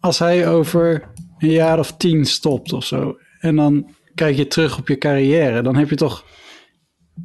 als 0.00 0.18
hij 0.18 0.48
over 0.48 1.08
een 1.38 1.50
jaar 1.50 1.78
of 1.78 1.96
tien 1.96 2.24
stopt 2.24 2.72
of 2.72 2.84
zo 2.84 3.18
en 3.38 3.56
dan 3.56 3.90
kijk 4.14 4.36
je 4.36 4.46
terug 4.46 4.78
op 4.78 4.88
je 4.88 4.98
carrière, 4.98 5.62
dan 5.62 5.76
heb 5.76 5.88
je 5.90 5.96
toch 5.96 6.24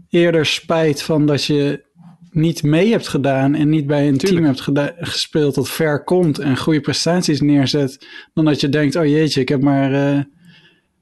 eerder 0.10 0.46
spijt 0.46 1.02
van 1.02 1.26
dat 1.26 1.44
je 1.44 1.84
niet 2.32 2.64
mee 2.64 2.92
hebt 2.92 3.08
gedaan 3.08 3.56
en 3.56 3.70
niet 3.70 3.88
bij 3.88 4.08
een 4.08 4.18
team 4.18 4.44
hebt 4.44 4.62
gespeeld 5.00 5.56
dat 5.56 5.70
ver 5.70 6.04
komt 6.04 6.40
en 6.40 6.58
goede 6.58 6.82
prestaties 6.82 7.42
neerzet, 7.42 8.08
dan 8.34 8.46
dat 8.46 8.62
je 8.62 8.70
denkt, 8.70 8.96
oh 8.96 9.06
jeetje, 9.06 9.42
ik 9.42 9.50
heb 9.50 9.62
maar 9.62 9.94
eh 9.94 10.20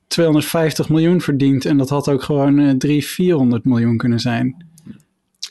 250 0.07 0.89
miljoen 0.89 1.21
verdiend 1.21 1.65
en 1.65 1.77
dat 1.77 1.89
had 1.89 2.09
ook 2.09 2.23
gewoon 2.23 2.59
eh 2.59 2.69
300, 2.69 3.05
400 3.05 3.65
miljoen 3.65 3.97
kunnen 3.97 4.19
zijn. 4.19 4.65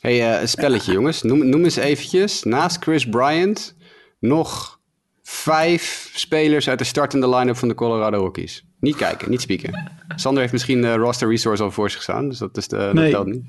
hey, 0.01 0.35
eh, 0.35 0.40
een 0.40 0.48
spelletje 0.48 0.92
jongens. 0.92 1.22
Noem, 1.22 1.48
noem 1.48 1.64
eens 1.64 1.77
eventjes, 1.77 2.42
naast 2.42 2.83
Chris 2.83 3.09
Bryant, 3.09 3.77
nog 4.18 4.81
vijf 5.22 6.11
spelers 6.14 6.68
uit 6.68 6.79
de 6.79 6.85
startende 6.85 7.29
line-up 7.29 7.57
van 7.57 7.68
de 7.68 7.74
Colorado 7.74 8.18
Rockies. 8.18 8.67
Niet 8.80 8.96
kijken, 8.96 9.30
niet 9.30 9.40
spieken. 9.40 9.90
Sander 10.16 10.40
heeft 10.40 10.52
misschien 10.52 10.80
de 10.80 10.94
roster 10.94 11.28
resource 11.28 11.62
al 11.62 11.70
voor 11.70 11.90
zich 11.90 12.02
staan, 12.02 12.28
dus 12.28 12.38
dat, 12.38 12.56
is 12.56 12.68
de, 12.68 12.76
dat 12.76 12.92
Nee. 12.94 13.10
telt 13.10 13.26
niet. 13.26 13.42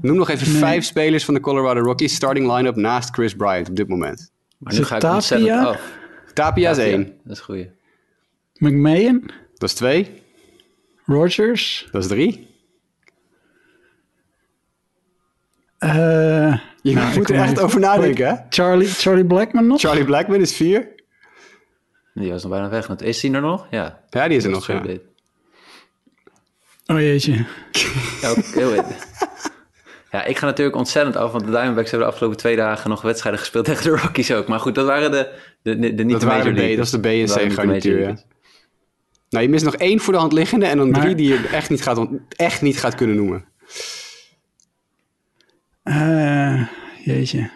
Noem 0.00 0.16
nog 0.16 0.28
even 0.30 0.50
Nee. 0.50 0.58
vijf 0.60 0.84
spelers 0.84 1.24
van 1.24 1.34
de 1.34 1.40
Colorado 1.40 1.80
Rockies 1.80 2.14
starting 2.14 2.52
line-up 2.56 2.76
naast 2.76 3.10
Chris 3.14 3.34
Bryant 3.34 3.68
op 3.68 3.76
dit 3.76 3.88
moment. 3.88 4.30
Maar 4.58 4.72
Is 4.72 4.78
nu 4.78 4.84
ga 4.84 4.94
ik 4.94 5.00
Tapia? 5.00 5.16
ontzettend 5.16 5.50
af. 5.66 5.92
Tapia 6.34 6.70
is 6.70 6.76
Tapia, 6.76 6.92
één. 6.92 7.12
Dat 7.24 7.36
is 7.36 7.42
goed. 7.42 7.66
McMahon, 8.54 9.30
Dat 9.54 9.68
is 9.68 9.74
twee. 9.74 10.22
Rogers, 11.06 11.88
Dat 11.92 12.02
is 12.02 12.08
drie. 12.08 12.46
eh, 15.78 16.58
Je 16.82 16.94
Nou, 16.94 17.14
moet 17.16 17.30
er 17.30 17.36
echt 17.36 17.60
over 17.60 17.80
nadenken, 17.80 18.26
hè? 18.28 18.34
Charlie, 18.48 18.86
Charlie 18.88 19.24
Blackman 19.26 19.66
nog? 19.66 19.80
Charlie 19.80 20.04
Blackman 20.04 20.40
is 20.40 20.54
vier. 20.56 20.88
Die 22.18 22.30
was 22.30 22.42
nog 22.42 22.52
bijna 22.52 22.68
weg. 22.68 22.88
Is 22.88 23.20
die 23.20 23.32
er 23.32 23.40
nog? 23.40 23.66
Ja. 23.70 24.00
Ja, 24.10 24.28
die 24.28 24.36
is 24.36 24.44
er 24.44 24.50
nog, 24.50 24.66
ja. 24.66 24.82
Oh 26.86 27.00
jeetje. 27.00 27.32
Ja, 28.22 28.34
Ja, 30.10 30.24
ik 30.24 30.38
ga 30.38 30.46
natuurlijk 30.46 30.76
ontzettend 30.76 31.16
af, 31.16 31.32
want 31.32 31.44
de 31.44 31.50
Diamondbacks 31.50 31.90
hebben 31.90 32.08
de 32.08 32.12
afgelopen 32.14 32.38
twee 32.38 32.56
dagen 32.56 32.90
nog 32.90 33.02
wedstrijden 33.02 33.40
gespeeld 33.40 33.64
tegen 33.70 33.82
de 33.84 33.90
Rockies 33.96 34.32
ook. 34.32 34.48
Maar 34.48 34.60
goed, 34.60 34.74
dat 34.74 34.86
waren 34.86 35.10
de, 35.10 35.32
de, 35.62 35.78
de, 35.78 35.94
de 35.94 36.02
niet 36.04 36.12
Dat 36.12 36.20
de 36.20 36.26
waren 36.26 36.44
major 36.52 36.68
de 36.68 36.72
B, 36.74 36.76
dat 36.76 36.84
is 36.84 36.90
de 36.90 37.00
B 37.00 37.04
en 37.06 37.26
Dat 37.26 37.36
C 37.38 37.52
garnituur, 37.52 38.00
ja. 38.00 38.16
Nou, 39.30 39.44
je 39.44 39.50
mist 39.50 39.64
nog 39.64 39.74
één 39.76 40.00
voor 40.00 40.12
de 40.12 40.18
hand 40.18 40.32
liggende 40.32 40.66
en 40.66 40.76
dan 40.76 40.90
Maar- 40.90 41.00
drie 41.00 41.14
die 41.14 41.28
je 41.28 41.48
echt 41.52 41.70
niet 41.70 41.82
gaat, 41.82 42.08
echt 42.36 42.62
niet 42.62 42.78
gaat 42.78 42.94
kunnen 42.94 43.16
noemen. 43.16 43.44
Eh, 45.82 46.66
jeetje. 47.04 47.50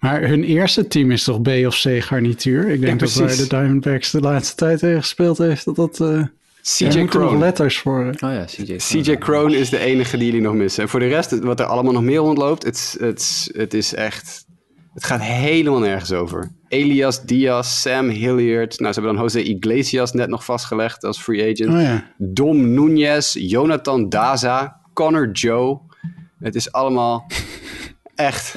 Maar 0.00 0.22
hun 0.22 0.44
eerste 0.44 0.86
team 0.88 1.10
is 1.10 1.24
toch 1.24 1.42
B 1.42 1.48
of 1.66 1.80
C 1.82 2.02
garnituur? 2.02 2.68
Ik 2.68 2.80
denk 2.80 3.00
dat 3.00 3.14
waar 3.14 3.36
de 3.36 3.46
Diamondbacks 3.48 4.10
de 4.10 4.20
laatste 4.20 4.54
tijd 4.56 4.78
tegen 4.78 5.00
gespeeld 5.00 5.38
heeft, 5.38 5.64
dat 5.64 5.76
dat... 5.76 6.00
eh 6.00 6.22
CJ 6.62 6.84
er 6.86 6.98
moeten 6.98 7.20
nog 7.20 7.38
letters 7.38 7.78
voor. 7.78 8.06
Oh 8.06 8.14
ja, 8.32 8.44
CJ. 8.44 8.76
CJ 8.76 9.16
Crone 9.18 9.56
is 9.56 9.70
de 9.70 9.78
enige 9.78 10.16
die 10.16 10.26
jullie 10.26 10.40
nog 10.40 10.54
missen. 10.54 10.82
En 10.82 10.88
voor 10.88 11.00
de 11.00 11.06
rest, 11.06 11.38
wat 11.38 11.60
er 11.60 11.66
allemaal 11.66 11.92
nog 11.92 12.02
meer 12.02 12.18
rondloopt, 12.18 12.62
het, 12.64 12.74
is- 12.76 12.96
het, 13.00 13.18
is- 13.20 13.50
het 13.56 13.74
is 13.74 13.94
echt... 13.94 14.46
Het 14.94 15.04
gaat 15.04 15.20
helemaal 15.22 15.80
nergens 15.80 16.12
over. 16.12 16.50
Elias 16.68 17.24
Diaz, 17.24 17.80
Sam 17.80 18.08
Hilliard. 18.08 18.78
Nou, 18.80 18.92
ze 18.92 19.00
hebben 19.00 19.16
dan 19.18 19.22
Jose 19.24 19.42
Iglesias 19.42 20.12
net 20.12 20.28
nog 20.28 20.44
vastgelegd 20.44 21.04
als 21.04 21.18
free 21.22 21.52
agent. 21.52 21.74
Oh 21.74 21.80
ja. 21.80 22.10
Dom 22.16 22.74
Nunez, 22.74 23.34
Jonathan 23.38 24.08
Daza, 24.08 24.80
Connor 24.92 25.30
Joe. 25.30 25.78
Het 26.40 26.54
is 26.54 26.72
allemaal 26.72 27.26
echt 28.14 28.54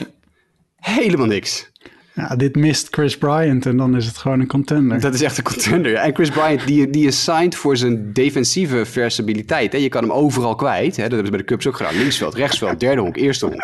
helemaal 0.81 1.27
niks. 1.27 1.71
ja, 2.13 2.35
dit 2.35 2.55
mist 2.55 2.87
Chris 2.91 3.17
Bryant 3.17 3.65
en 3.65 3.77
dan 3.77 3.95
is 3.95 4.05
het 4.05 4.17
gewoon 4.17 4.39
een 4.39 4.47
contender. 4.47 4.99
Dat 4.99 5.13
is 5.13 5.21
echt 5.21 5.37
een 5.37 5.43
contender. 5.43 5.91
ja. 5.91 6.01
En 6.01 6.13
Chris 6.15 6.29
Bryant, 6.29 6.67
die, 6.67 6.89
die 6.89 7.07
is 7.07 7.23
signed 7.23 7.55
voor 7.55 7.77
zijn 7.77 8.13
defensieve 8.13 8.85
versabiliteit. 8.85 9.71
Hè. 9.71 9.77
Je 9.77 9.89
kan 9.89 10.01
hem 10.01 10.11
overal 10.11 10.55
kwijt. 10.55 10.95
Hè. 10.95 11.01
Dat 11.03 11.11
hebben 11.11 11.25
ze 11.25 11.31
bij 11.31 11.39
de 11.39 11.45
Cubs 11.45 11.67
ook 11.67 11.75
gedaan. 11.75 11.97
Linksveld, 11.97 12.35
rechtsveld, 12.35 12.79
derde 12.79 13.01
honk, 13.01 13.15
eerste 13.17 13.45
honk. 13.45 13.63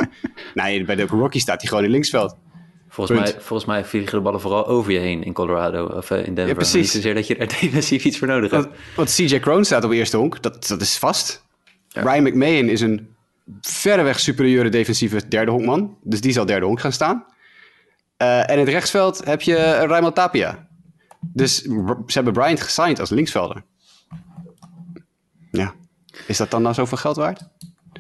Nee, 0.53 0.85
bij 0.85 0.95
de 0.95 1.05
Rockies 1.05 1.41
staat 1.41 1.61
hij 1.61 1.69
gewoon 1.69 1.83
in 1.83 1.89
linksveld. 1.91 2.35
Volgens 2.89 3.19
Punt. 3.19 3.33
mij, 3.33 3.43
volgens 3.43 3.69
mij 3.69 3.85
vliegen 3.85 4.17
de 4.17 4.23
ballen 4.23 4.41
vooral 4.41 4.67
over 4.67 4.91
je 4.91 4.99
heen 4.99 5.23
in 5.23 5.33
Colorado 5.33 5.85
of 5.85 6.11
eh, 6.11 6.17
in 6.17 6.23
Denver. 6.23 6.47
Ja, 6.47 6.53
precies. 6.53 6.73
Niet 6.73 6.89
zozeer 6.89 7.13
dat 7.13 7.27
je 7.27 7.35
er 7.35 7.47
defensief 7.61 8.05
iets 8.05 8.17
voor 8.17 8.27
nodig 8.27 8.51
hebt. 8.51 8.63
Want, 8.63 8.75
want 8.95 9.15
CJ 9.15 9.39
Crone 9.39 9.63
staat 9.63 9.83
op 9.83 9.91
eerste 9.91 10.17
honk. 10.17 10.41
Dat, 10.41 10.67
dat 10.67 10.81
is 10.81 10.97
vast. 10.97 11.45
Ryan 11.93 12.23
McMahon 12.23 12.69
is 12.69 12.81
een 12.81 13.07
verreweg 13.61 14.19
superieure 14.19 14.69
defensieve 14.69 15.27
derde 15.27 15.51
honkman. 15.51 15.97
Dus 16.03 16.21
die 16.21 16.31
zal 16.31 16.45
derde 16.45 16.65
honk 16.65 16.79
gaan 16.79 16.91
staan. 16.91 17.25
Uh, 18.21 18.39
en 18.39 18.53
in 18.53 18.59
het 18.59 18.69
rechtsveld 18.69 19.25
heb 19.25 19.41
je 19.41 19.55
Raymond 19.71 20.15
Tapia. 20.15 20.67
Dus 21.19 21.61
ze 21.61 21.95
hebben 22.07 22.33
Bryant 22.33 22.61
gesigned 22.61 22.99
als 22.99 23.09
linksvelder. 23.09 23.63
Ja. 25.51 25.73
Is 26.27 26.37
dat 26.37 26.51
dan 26.51 26.61
nou 26.61 26.73
zoveel 26.73 26.97
geld 26.97 27.15
waard? 27.15 27.41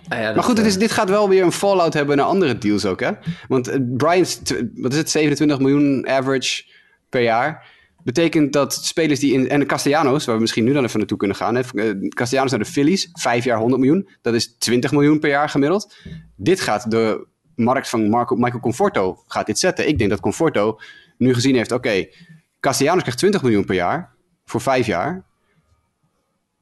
Ah 0.07 0.19
ja, 0.19 0.33
maar 0.33 0.43
goed, 0.43 0.59
is, 0.59 0.77
dit 0.77 0.91
gaat 0.91 1.09
wel 1.09 1.29
weer 1.29 1.43
een 1.43 1.51
fallout 1.51 1.93
hebben 1.93 2.17
naar 2.17 2.25
andere 2.25 2.57
deals 2.57 2.85
ook, 2.85 2.99
hè? 2.99 3.11
Want 3.47 3.69
uh, 3.69 3.75
Bryant, 3.97 4.41
wat 4.75 4.91
is 4.91 4.97
het, 4.97 5.09
27 5.09 5.59
miljoen 5.59 6.07
average 6.09 6.63
per 7.09 7.21
jaar. 7.21 7.65
Betekent 8.07 8.53
dat 8.53 8.73
spelers 8.73 9.19
die 9.19 9.33
in... 9.33 9.49
En 9.49 9.59
de 9.59 9.65
Castellanos, 9.65 10.25
waar 10.25 10.35
we 10.35 10.41
misschien 10.41 10.63
nu 10.63 10.73
dan 10.73 10.83
even 10.83 10.97
naartoe 10.99 11.17
kunnen 11.17 11.37
gaan. 11.37 11.55
Hè, 11.55 11.61
Castellanos 12.09 12.51
naar 12.51 12.59
de 12.59 12.65
Phillies, 12.65 13.09
vijf 13.13 13.43
jaar 13.43 13.57
100 13.57 13.81
miljoen. 13.81 14.09
Dat 14.21 14.33
is 14.33 14.57
20 14.57 14.91
miljoen 14.91 15.19
per 15.19 15.29
jaar 15.29 15.49
gemiddeld. 15.49 15.95
Dit 16.35 16.61
gaat 16.61 16.91
de 16.91 17.27
markt 17.55 17.89
van 17.89 18.09
Marco, 18.09 18.35
Michael 18.35 18.59
Conforto 18.59 19.23
gaat 19.27 19.45
dit 19.45 19.59
zetten. 19.59 19.87
Ik 19.87 19.97
denk 19.97 20.09
dat 20.09 20.19
Conforto 20.19 20.79
nu 21.17 21.33
gezien 21.33 21.55
heeft... 21.55 21.71
Oké, 21.71 21.87
okay, 21.87 22.13
Castellanos 22.59 23.01
krijgt 23.01 23.19
20 23.19 23.41
miljoen 23.41 23.65
per 23.65 23.75
jaar 23.75 24.15
voor 24.45 24.61
vijf 24.61 24.85
jaar. 24.85 25.25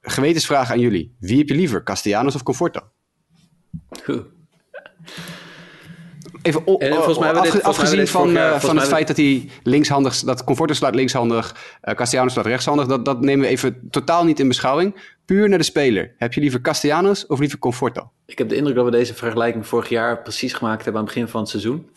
Gewetensvraag 0.02 0.72
aan 0.72 0.80
jullie. 0.80 1.16
Wie 1.20 1.38
heb 1.38 1.48
je 1.48 1.56
liever, 1.56 1.84
Castellanos 1.84 2.36
of 2.36 2.44
Conforto? 2.44 2.82
Even 6.46 6.66
En 6.66 6.94
volgens 6.94 7.18
mij 7.20 7.34
dit- 7.42 7.54
mij 7.54 7.62
afgezien 7.62 8.08
van, 8.08 8.32
jaar- 8.32 8.54
eh, 8.54 8.60
van 8.60 8.78
het 8.78 8.88
feit 8.88 9.08
dat 9.08 9.18
hij 9.18 9.50
linkshandig, 9.64 10.20
dat 10.20 10.44
Conforto 10.44 10.74
slaat 10.74 10.96
linkshandig, 10.96 11.56
eh 11.82 11.96
Castellanos 11.96 12.34
slaat 12.34 12.46
rechtshandig, 12.46 12.86
dat, 12.88 13.06
dat 13.06 13.22
nemen 13.22 13.46
we 13.46 13.52
even 13.52 13.88
totaal 13.90 14.24
niet 14.26 14.40
in 14.40 14.48
beschouwing. 14.48 15.14
Puur 15.26 15.50
naar 15.50 15.58
de 15.58 15.64
speler. 15.64 16.14
Heb 16.18 16.34
je 16.34 16.42
liever 16.42 16.62
Castellanos 16.62 17.26
of 17.26 17.40
liever 17.40 17.60
Conforto? 17.60 18.12
Ik 18.26 18.38
heb 18.38 18.50
de 18.50 18.56
indruk 18.56 18.76
dat 18.76 18.86
we 18.86 18.92
deze 18.92 19.14
vergelijking 19.14 19.68
vorig 19.68 19.90
jaar 19.90 20.22
precies 20.22 20.54
gemaakt 20.54 20.84
hebben 20.84 21.02
aan 21.02 21.08
het 21.08 21.16
begin 21.16 21.30
van 21.32 21.40
het 21.42 21.50
seizoen. 21.50 21.90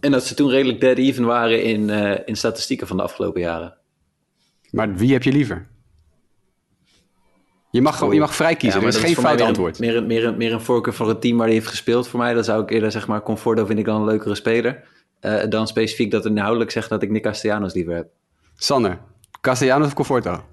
En 0.00 0.10
dat 0.10 0.24
ze 0.26 0.34
toen 0.34 0.50
redelijk 0.50 0.80
dead 0.80 0.98
even 0.98 1.24
waren 1.24 1.62
in, 1.62 1.90
eh, 1.90 2.18
in 2.24 2.36
statistieken 2.36 2.86
van 2.86 2.96
de 2.96 3.02
afgelopen 3.02 3.40
jaren. 3.40 3.74
Maar 4.70 4.94
wie 4.94 5.12
heb 5.12 5.22
je 5.22 5.32
liever? 5.32 5.66
Je 7.70 7.82
mag, 7.82 7.98
gewoon, 7.98 8.14
je 8.14 8.20
mag 8.20 8.34
vrij 8.34 8.56
kiezen, 8.56 8.80
Ja, 8.80 8.86
er 8.86 8.92
is 8.92 9.00
geen 9.00 9.14
fout 9.14 9.36
meer 9.36 9.46
antwoord. 9.46 9.78
Meer, 9.78 9.96
een, 9.96 10.06
meer, 10.06 10.24
een, 10.24 10.36
meer 10.36 10.52
een 10.52 10.60
voorkeur 10.60 10.94
voor 10.94 11.08
het 11.08 11.20
team 11.20 11.36
waar 11.36 11.46
hij 11.46 11.54
heeft 11.54 11.66
gespeeld 11.66 12.08
voor 12.08 12.20
mij. 12.20 12.34
Dan 12.34 12.44
zou 12.44 12.62
ik 12.62 12.70
eerder 12.70 12.90
zeg 12.90 13.06
maar, 13.06 13.22
Conforto 13.22 13.64
vind 13.64 13.78
ik 13.78 13.84
dan 13.84 14.00
een 14.00 14.06
leukere 14.06 14.34
speler. 14.34 14.82
Eh, 15.20 15.48
dan 15.48 15.66
specifiek 15.66 16.10
dat 16.10 16.26
inhoudelijk 16.26 16.70
zegt 16.70 16.88
dat 16.88 17.02
ik 17.02 17.10
Nick 17.10 17.22
Castellanos 17.22 17.74
liever 17.74 17.94
heb. 17.94 18.08
Sander, 18.54 18.98
Castellanos 19.40 19.86
of 19.86 19.94
Conforto? 19.94 20.44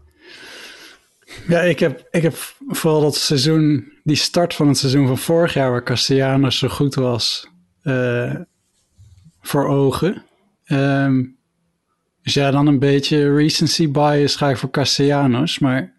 Ja, 1.48 1.60
ik 1.60 1.80
heb, 1.80 2.08
ik 2.12 2.22
heb 2.22 2.36
vooral 2.68 3.02
dat 3.02 3.16
seizoen, 3.16 3.92
die 4.04 4.16
start 4.16 4.54
van 4.54 4.68
het 4.68 4.78
seizoen 4.78 5.08
van 5.08 5.18
vorig 5.18 5.54
jaar, 5.54 5.72
waar 5.72 5.84
Castellanos 5.84 6.58
zo 6.58 6.68
goed 6.68 6.96
was, 6.96 7.48
eh, 7.82 8.36
voor 9.42 9.68
ogen. 9.68 10.24
Ehm, 10.64 11.24
dus 12.22 12.34
ja, 12.34 12.52
dan 12.52 12.68
een 12.68 12.80
beetje 12.80 13.36
recency 13.36 13.92
bias 13.92 14.36
ga 14.36 14.50
ik 14.50 14.58
voor 14.58 14.70
Castellanos, 14.70 15.60
maar 15.60 15.97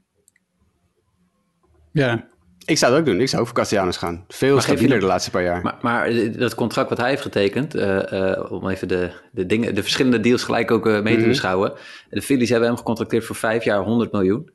ja, 1.99 2.25
Ik 2.65 2.79
zou 2.79 2.93
het 2.93 3.01
ook 3.01 3.07
doen. 3.07 3.21
Ik 3.21 3.29
zou 3.29 3.41
ook 3.41 3.49
voor 3.49 3.57
Castellanos 3.57 3.97
gaan. 3.97 4.25
Veel 4.29 4.61
stabieler 4.61 5.01
de 5.01 5.07
laatste 5.07 5.31
paar 5.31 5.43
jaar. 5.43 5.63
Maar, 5.63 5.79
maar 5.83 6.13
dat 6.33 6.55
contract 6.55 6.89
wat 6.89 6.99
hij 6.99 7.09
heeft 7.09 7.23
getekend, 7.23 7.75
eh, 7.75 8.33
eh, 8.33 8.53
om 8.53 8.69
even 8.69 8.89
de, 8.89 9.11
de, 9.33 9.47
dingen, 9.47 9.75
de 9.75 9.83
verschillende 9.83 10.21
deals 10.21 10.43
gelijk 10.43 10.71
ook 10.71 10.87
eh, 10.87 11.01
mee 11.03 11.15
te 11.15 11.21
Mhm. 11.21 11.29
beschouwen. 11.29 11.73
De 12.11 12.23
Phillies 12.23 12.49
hebben 12.51 12.69
hem 12.69 12.77
gecontracteerd 12.77 13.25
voor 13.25 13.37
vijf 13.37 13.65
jaar 13.65 13.83
100 13.85 14.13
miljoen. 14.13 14.51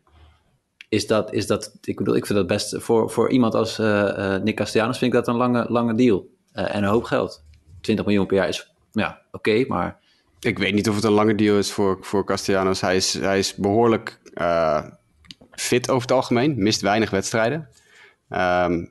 Is 0.89 1.07
dat, 1.07 1.33
is 1.33 1.47
dat 1.47 1.75
ik 1.81 1.97
bedoel, 1.97 2.15
ik 2.15 2.25
vind 2.25 2.37
dat 2.37 2.47
best 2.47 2.75
voor, 2.79 3.09
voor 3.09 3.29
iemand 3.31 3.55
als 3.55 3.77
Nick 4.43 4.55
Castellanos 4.55 4.97
vind 4.97 5.13
ik 5.13 5.17
dat 5.17 5.27
een 5.27 5.39
lange, 5.39 5.65
lange 5.69 5.95
deal. 5.95 6.27
En 6.51 6.77
een 6.83 6.89
hoop 6.89 7.03
geld. 7.03 7.43
20 7.81 8.05
miljoen 8.05 8.25
per 8.25 8.35
jaar 8.35 8.47
is, 8.47 8.71
ja, 8.91 9.21
oké, 9.31 9.65
maar 9.67 9.99
Ik 10.39 10.57
weet 10.59 10.73
niet 10.73 10.89
of 10.89 10.95
het 10.95 11.03
een 11.03 11.11
lange 11.11 11.35
deal 11.35 11.57
is 11.57 11.71
voor, 11.71 11.97
voor 12.01 12.25
Castellanos. 12.25 12.81
Hij 12.81 12.95
is, 12.95 13.13
hij 13.13 13.39
is 13.39 13.55
behoorlijk 13.55 14.19
eh, 14.33 14.83
fit 15.55 15.89
over 15.89 16.01
het 16.01 16.11
algemeen. 16.11 16.53
Mist 16.57 16.81
weinig 16.81 17.09
wedstrijden. 17.09 17.67
Ehm, 18.29 18.85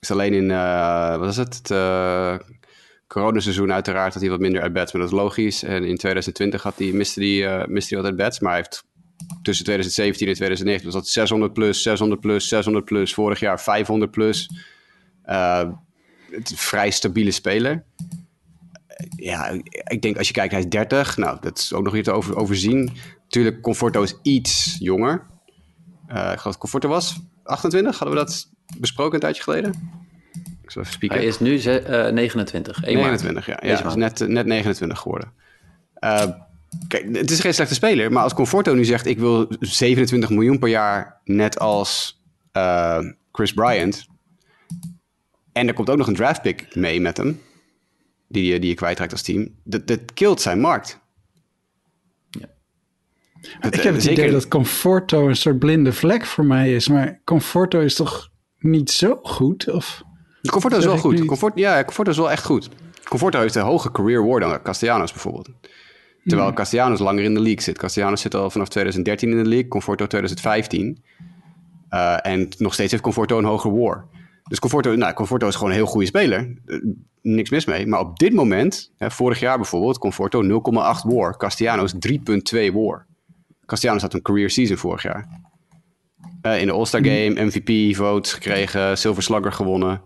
is 0.00 0.10
alleen 0.10 0.32
in, 0.32 0.50
eh, 0.50 1.16
wat 1.16 1.28
is 1.28 1.36
het? 1.36 1.54
Het 1.56 1.70
uh, 1.70 2.36
coronaseizoen 3.06 3.72
uiteraard 3.72 4.12
had 4.12 4.22
hij 4.22 4.30
wat 4.30 4.40
minder 4.40 4.62
at-bats, 4.62 4.92
maar 4.92 5.02
dat 5.02 5.10
is 5.10 5.18
logisch. 5.18 5.62
En 5.62 5.84
in 5.84 5.96
2020 5.96 6.62
had 6.62 6.78
hij, 6.78 6.92
miste 6.92 7.20
hij, 7.20 7.66
uh, 7.68 7.96
wat 8.02 8.04
at-bats, 8.04 8.40
maar 8.40 8.52
hij 8.52 8.60
heeft 8.60 8.84
tussen 9.42 9.64
2017 9.64 10.28
en 10.28 10.34
2019 10.34 10.92
was 10.92 11.02
dat 11.02 11.12
600 11.12 11.52
plus, 11.52 11.82
600 11.82 12.20
plus, 12.20 12.48
600 12.48 12.84
plus. 12.84 13.14
Vorig 13.14 13.40
jaar 13.40 13.60
500 13.60 14.10
plus. 14.10 14.50
Het 16.30 16.52
vrij 16.54 16.90
stabiele 16.90 17.30
speler 17.30 17.84
ja, 19.16 19.60
ik 19.84 20.02
denk 20.02 20.16
als 20.16 20.26
je 20.26 20.32
kijkt, 20.32 20.52
hij 20.52 20.60
is 20.60 20.68
30. 20.68 21.16
Nou, 21.16 21.38
dat 21.40 21.58
is 21.58 21.72
ook 21.72 21.84
nog 21.84 21.92
niet 21.92 22.04
te 22.04 22.12
over, 22.12 22.36
overzien. 22.36 22.92
Natuurlijk, 23.22 23.62
Conforto 23.62 24.02
is 24.02 24.18
iets 24.22 24.76
jonger. 24.78 25.26
Uh, 26.08 26.14
ik 26.14 26.38
geloof 26.38 26.42
dat 26.42 26.58
Conforto 26.58 26.88
was 26.88 27.20
28. 27.42 27.98
Hadden 27.98 28.18
we 28.18 28.24
dat 28.24 28.50
besproken 28.78 29.14
een 29.14 29.20
tijdje 29.20 29.42
geleden? 29.42 29.70
Ik 30.62 30.70
zal 30.70 30.82
even 30.82 30.94
spieken. 30.94 31.18
hij 31.18 31.26
is 31.26 31.38
nu 31.38 31.58
ze, 31.58 32.06
uh, 32.06 32.12
29. 32.12 32.82
29, 32.82 33.46
ja. 33.46 33.58
ja 33.62 33.86
is 33.86 33.94
net, 33.94 34.28
net 34.28 34.46
29 34.46 34.98
geworden. 34.98 35.32
Uh, 36.00 36.24
kijk, 36.88 37.16
het 37.16 37.30
is 37.30 37.40
geen 37.40 37.54
slechte 37.54 37.74
speler. 37.74 38.12
Maar 38.12 38.22
als 38.22 38.34
Conforto 38.34 38.74
nu 38.74 38.84
zegt, 38.84 39.06
ik 39.06 39.18
wil 39.18 39.46
27 39.60 40.30
miljoen 40.30 40.58
per 40.58 40.68
jaar 40.68 41.20
net 41.24 41.58
als 41.58 42.22
uh, 42.56 42.98
Chris 43.32 43.52
Bryant. 43.52 44.06
En 45.52 45.68
er 45.68 45.74
komt 45.74 45.90
ook 45.90 45.96
nog 45.98 46.06
een 46.06 46.14
draft 46.14 46.42
pick 46.42 46.74
mee 46.74 47.00
met 47.00 47.16
hem 47.16 47.40
die, 48.28 48.58
die 48.58 48.68
je 48.68 48.74
kwijtraakt 48.74 49.12
als 49.12 49.22
team, 49.22 49.48
dat, 49.64 49.86
dat 49.86 50.12
killt 50.14 50.40
zijn 50.40 50.60
markt. 50.60 51.00
Dat, 53.60 53.74
ik 53.74 53.80
heb 53.80 53.94
het 53.94 54.02
zeker... 54.02 54.22
idee 54.22 54.32
dat 54.32 54.48
Conforto 54.48 55.28
een 55.28 55.36
soort 55.36 55.58
blinde 55.58 55.92
vlek 55.92 56.24
voor 56.24 56.44
mij 56.44 56.74
is, 56.74 56.88
maar 56.88 57.20
Conforto 57.24 57.80
is 57.80 57.94
toch 57.94 58.30
niet 58.58 58.90
zo 58.90 59.18
goed? 59.22 59.70
Of... 59.70 60.02
Conforto 60.50 60.76
is 60.78 60.84
wel 60.84 60.98
goed. 60.98 61.24
Comfort, 61.24 61.58
ja, 61.58 61.84
Conforto 61.84 62.10
is 62.10 62.16
wel 62.16 62.30
echt 62.30 62.44
goed. 62.44 62.68
Conforto 63.08 63.40
heeft 63.40 63.54
een 63.54 63.62
hoge 63.62 63.90
career 63.90 64.26
war 64.26 64.40
dan 64.40 64.62
Castellanos 64.62 65.12
bijvoorbeeld. 65.12 65.50
Terwijl 66.24 66.48
hmm. 66.48 66.56
Castellanos 66.56 66.98
langer 66.98 67.24
in 67.24 67.34
de 67.34 67.40
league 67.40 67.62
zit. 67.62 67.78
Castellanos 67.78 68.20
zit 68.20 68.34
al 68.34 68.50
vanaf 68.50 68.68
2013 68.68 69.30
in 69.30 69.36
de 69.36 69.48
league, 69.48 69.68
Conforto 69.68 70.06
2015. 70.06 71.02
Uh, 71.90 72.26
en 72.26 72.48
nog 72.58 72.74
steeds 72.74 72.90
heeft 72.90 73.02
Conforto 73.02 73.38
een 73.38 73.44
hoger 73.44 73.78
war. 73.78 74.06
Dus 74.48 74.58
Conforto, 74.58 74.94
nou, 74.94 75.14
Conforto 75.14 75.48
is 75.48 75.54
gewoon 75.54 75.70
een 75.70 75.76
heel 75.76 75.86
goede 75.86 76.06
speler. 76.06 76.54
Niks 77.22 77.50
mis 77.50 77.64
mee. 77.64 77.86
Maar 77.86 78.00
op 78.00 78.18
dit 78.18 78.32
moment, 78.32 78.92
hè, 78.96 79.10
vorig 79.10 79.40
jaar 79.40 79.56
bijvoorbeeld, 79.56 79.98
Conforto 79.98 80.42
0,8 80.42 80.48
war. 81.02 81.36
Castellanos 81.36 81.94
3,2 81.94 82.72
war. 82.72 83.06
Castellanos 83.66 84.02
had 84.02 84.14
een 84.14 84.22
career 84.22 84.50
season 84.50 84.76
vorig 84.76 85.02
jaar. 85.02 85.28
Uh, 86.42 86.60
in 86.60 86.66
de 86.66 86.72
All-Star 86.72 87.04
Game, 87.04 87.44
MVP 87.44 87.96
votes 87.96 88.32
gekregen, 88.32 88.98
Silver 88.98 89.22
Slugger 89.22 89.52
gewonnen. 89.52 90.02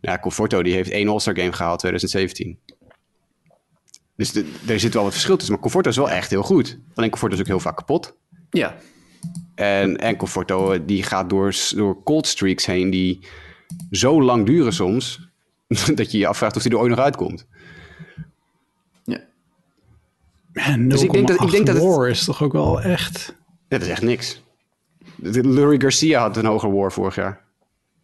Ja, 0.00 0.18
Conforto 0.18 0.62
die 0.62 0.72
heeft 0.72 0.90
één 0.90 1.08
All-Star 1.08 1.36
Game 1.36 1.52
gehaald, 1.52 1.78
2017. 1.78 2.58
Dus 4.16 4.32
de, 4.32 4.52
er 4.66 4.80
zit 4.80 4.94
wel 4.94 5.02
wat 5.02 5.12
verschil 5.12 5.34
tussen. 5.36 5.52
Maar 5.52 5.62
Conforto 5.62 5.90
is 5.90 5.96
wel 5.96 6.10
echt 6.10 6.30
heel 6.30 6.42
goed. 6.42 6.78
Alleen 6.94 7.10
Conforto 7.10 7.34
is 7.34 7.40
ook 7.40 7.46
heel 7.46 7.60
vaak 7.60 7.76
kapot. 7.76 8.16
Ja. 8.50 8.76
En, 9.54 9.96
en 9.96 10.16
Conforto 10.16 10.84
die 10.84 11.02
gaat 11.02 11.30
door, 11.30 11.54
door 11.74 12.02
cold 12.02 12.26
streaks 12.26 12.66
heen 12.66 12.90
die 12.90 13.26
zo 13.90 14.22
lang 14.22 14.46
duren 14.46 14.72
soms, 14.72 15.28
dat 15.94 16.10
je 16.10 16.18
je 16.18 16.26
afvraagt 16.26 16.56
of 16.56 16.62
hij 16.62 16.72
er 16.72 16.78
ooit 16.78 16.90
nog 16.90 16.98
uitkomt. 16.98 17.46
Ja. 20.56 20.66
En 20.66 20.88
dus 20.88 21.02
ik 21.02 21.12
denk 21.12 21.28
dat, 21.28 21.42
ik 21.42 21.50
denk 21.50 21.66
dat 21.66 21.78
war 21.78 22.06
het... 22.06 22.16
is 22.16 22.24
toch 22.24 22.42
ook 22.42 22.52
wel 22.52 22.80
echt... 22.80 23.34
Ja, 23.68 23.78
dat 23.78 23.82
is 23.82 23.88
echt 23.88 24.02
niks. 24.02 24.42
Lurie 25.22 25.80
Garcia 25.80 26.20
had 26.20 26.36
een 26.36 26.44
hoger 26.44 26.72
war 26.72 26.92
vorig 26.92 27.14
jaar. 27.14 27.44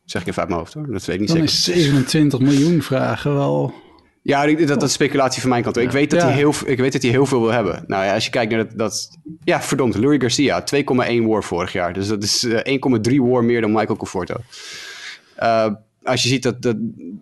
Zeg 0.05 0.23
ik 0.23 0.29
even 0.29 0.41
uit 0.41 0.49
mijn 0.49 0.61
hoofd 0.61 0.75
hoor, 0.75 0.87
dat 0.93 1.05
weet 1.05 1.15
ik 1.15 1.21
niet 1.21 1.29
Dan 1.29 1.49
zeker. 1.49 1.53
is 1.53 1.85
27 1.85 2.41
miljoen 2.41 2.83
vragen 2.83 3.35
wel... 3.35 3.75
Ja, 4.23 4.47
dat, 4.47 4.69
dat 4.69 4.83
is 4.83 4.93
speculatie 4.93 5.41
van 5.41 5.51
mijn 5.51 5.63
kant. 5.63 5.77
Ja. 5.77 5.83
Ik, 5.83 5.91
weet 5.91 6.11
dat 6.11 6.21
ja. 6.21 6.27
hij 6.27 6.37
heel, 6.37 6.55
ik 6.65 6.79
weet 6.79 6.93
dat 6.93 7.03
hij 7.03 7.11
heel 7.11 7.27
veel 7.27 7.41
wil 7.41 7.51
hebben. 7.51 7.85
Nou 7.87 8.05
ja, 8.05 8.15
als 8.15 8.25
je 8.25 8.31
kijkt 8.31 8.53
naar 8.53 8.67
dat... 8.67 8.79
dat 8.79 9.19
ja, 9.45 9.63
verdomd, 9.63 9.97
Lurie 9.97 10.21
Garcia, 10.21 10.65
2,1 10.75 11.23
war 11.23 11.45
vorig 11.45 11.73
jaar. 11.73 11.93
Dus 11.93 12.09
dat 12.09 12.23
is 12.23 12.45
uh, 12.45 12.59
1,3 13.11 13.17
war 13.17 13.45
meer 13.45 13.61
dan 13.61 13.73
Michael 13.73 13.97
Conforto. 13.97 14.37
Uh, 15.43 15.67
als 16.03 16.23
je 16.23 16.29
ziet 16.29 16.43
dat, 16.43 16.63
dat 16.63 16.77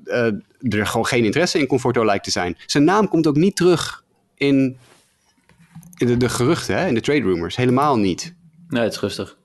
uh, 0.05 0.25
er 0.61 0.87
gewoon 0.87 1.07
geen 1.07 1.25
interesse 1.25 1.59
in 1.59 1.67
Conforto 1.67 2.05
lijkt 2.05 2.25
te 2.25 2.31
zijn. 2.31 2.57
Zijn 2.67 2.85
naam 2.85 3.09
komt 3.09 3.27
ook 3.27 3.37
niet 3.37 3.57
terug 3.57 4.05
in 4.35 4.77
de, 6.07 6.17
de, 6.17 6.29
geruchten, 6.29 6.79
hè? 6.79 6.87
in 6.87 6.95
de 6.95 7.01
trade 7.01 7.23
rumors. 7.23 7.57
Helemaal 7.57 7.99
niet. 7.99 8.35
Nee, 8.69 8.83
het 8.83 8.93
is 8.93 9.01
rustig. 9.01 9.39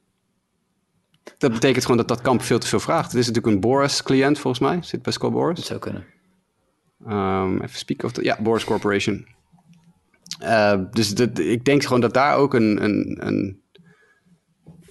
Dat 1.38 1.52
betekent 1.52 1.82
gewoon 1.82 1.98
dat 1.98 2.08
dat 2.08 2.22
kamp 2.22 2.42
veel 2.42 2.60
te 2.60 2.68
veel 2.68 2.80
vraagt. 2.80 3.12
Het 3.12 3.20
is 3.20 3.28
natuurlijk 3.28 3.56
een 3.56 3.62
Boris-cliënt 3.62 4.40
volgens 4.40 4.64
mij. 4.64 4.82
Zit 4.82 5.02
bij 5.02 5.14
Skull 5.14 5.32
Boris. 5.32 5.56
Dat 5.56 5.66
zou 5.66 5.80
kunnen. 5.80 6.06
Um, 7.08 7.62
even 7.62 7.78
spieken 7.78 8.06
of 8.06 8.12
dat... 8.12 8.24
Ja, 8.24 8.38
Boris 8.42 8.64
Corporation. 8.64 9.28
Uh, 10.42 10.82
dus 10.92 11.10
dat, 11.10 11.40
ik 11.40 11.66
denk 11.66 11.84
gewoon 11.84 12.02
dat 12.02 12.14
daar 12.14 12.36
ook 12.36 12.54
een... 12.54 12.84
een, 12.84 13.18
een 13.28 13.62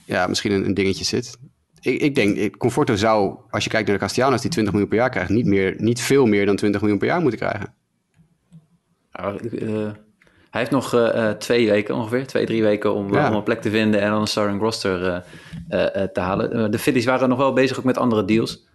ja, 0.04 0.26
misschien 0.26 0.52
een, 0.52 0.64
een 0.64 0.74
dingetje 0.74 1.04
zit. 1.04 1.38
ik, 1.80 2.00
ik 2.00 2.14
denk, 2.14 2.56
Conforto 2.56 2.96
zou, 2.96 3.38
als 3.50 3.64
je 3.64 3.70
kijkt 3.70 3.86
naar 3.86 3.96
de 3.96 4.02
Castellanos 4.02 4.40
die 4.40 4.50
20 4.50 4.72
miljoen 4.72 4.90
per 4.90 5.00
jaar 5.00 5.10
krijgen, 5.10 5.34
niet, 5.34 5.46
meer, 5.46 5.74
niet 5.78 6.00
veel 6.00 6.26
meer 6.26 6.46
dan 6.46 6.56
20 6.56 6.80
miljoen 6.80 6.98
per 6.98 7.08
jaar 7.08 7.20
moeten 7.20 7.38
krijgen. 7.38 7.74
Eh, 9.10 9.90
hij 10.54 10.62
heeft 10.62 10.74
nog 10.74 10.94
eh, 10.94 11.28
eh, 11.28 11.36
twee 11.36 11.70
weken 11.70 11.94
ongeveer, 11.94 12.26
twee, 12.26 12.46
drie 12.46 12.62
weken 12.62 12.94
om, 12.94 13.14
Ja. 13.14 13.28
om 13.28 13.34
een 13.34 13.42
plek 13.42 13.60
te 13.60 13.70
vinden 13.70 14.00
en 14.00 14.10
dan 14.10 14.20
een 14.20 14.26
starting 14.26 14.60
roster 14.60 15.24
eh, 15.68 16.02
te 16.02 16.20
halen. 16.20 16.70
De 16.70 16.78
Phillies 16.78 17.04
waren 17.04 17.28
nog 17.28 17.38
wel 17.38 17.52
bezig 17.52 17.78
ook 17.78 17.84
met 17.84 17.98
andere 17.98 18.24
deals. 18.24 18.66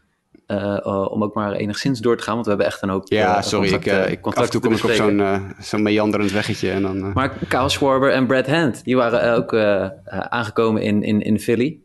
om 1.11 1.23
ook 1.23 1.33
maar 1.33 1.53
enigszins 1.53 1.99
door 1.99 2.17
te 2.17 2.23
gaan, 2.23 2.33
want 2.33 2.45
we 2.45 2.51
hebben 2.51 2.69
echt 2.69 2.81
een 2.81 2.89
hoop 2.89 3.07
Ja, 3.07 3.41
sorry, 3.41 3.73
ik, 3.73 3.85
ik, 3.85 4.25
af 4.25 4.35
en 4.35 4.49
toe 4.49 4.61
kom 4.61 4.73
ik 4.73 4.83
op 4.83 4.89
zo'n 4.89 5.23
zo'n 5.59 5.81
meanderend 5.81 6.31
weggetje 6.31 6.71
en 6.71 6.81
dan... 6.81 7.13
Maar 7.13 7.37
Kyle 7.47 7.69
Schwarber 7.69 8.11
en 8.11 8.27
Brad 8.27 8.47
Hand, 8.47 8.83
die 8.83 8.95
waren 8.95 9.35
ook 9.35 9.53
aangekomen 10.29 10.81
in, 10.81 11.03
in, 11.03 11.21
in 11.21 11.39
Philly. 11.39 11.79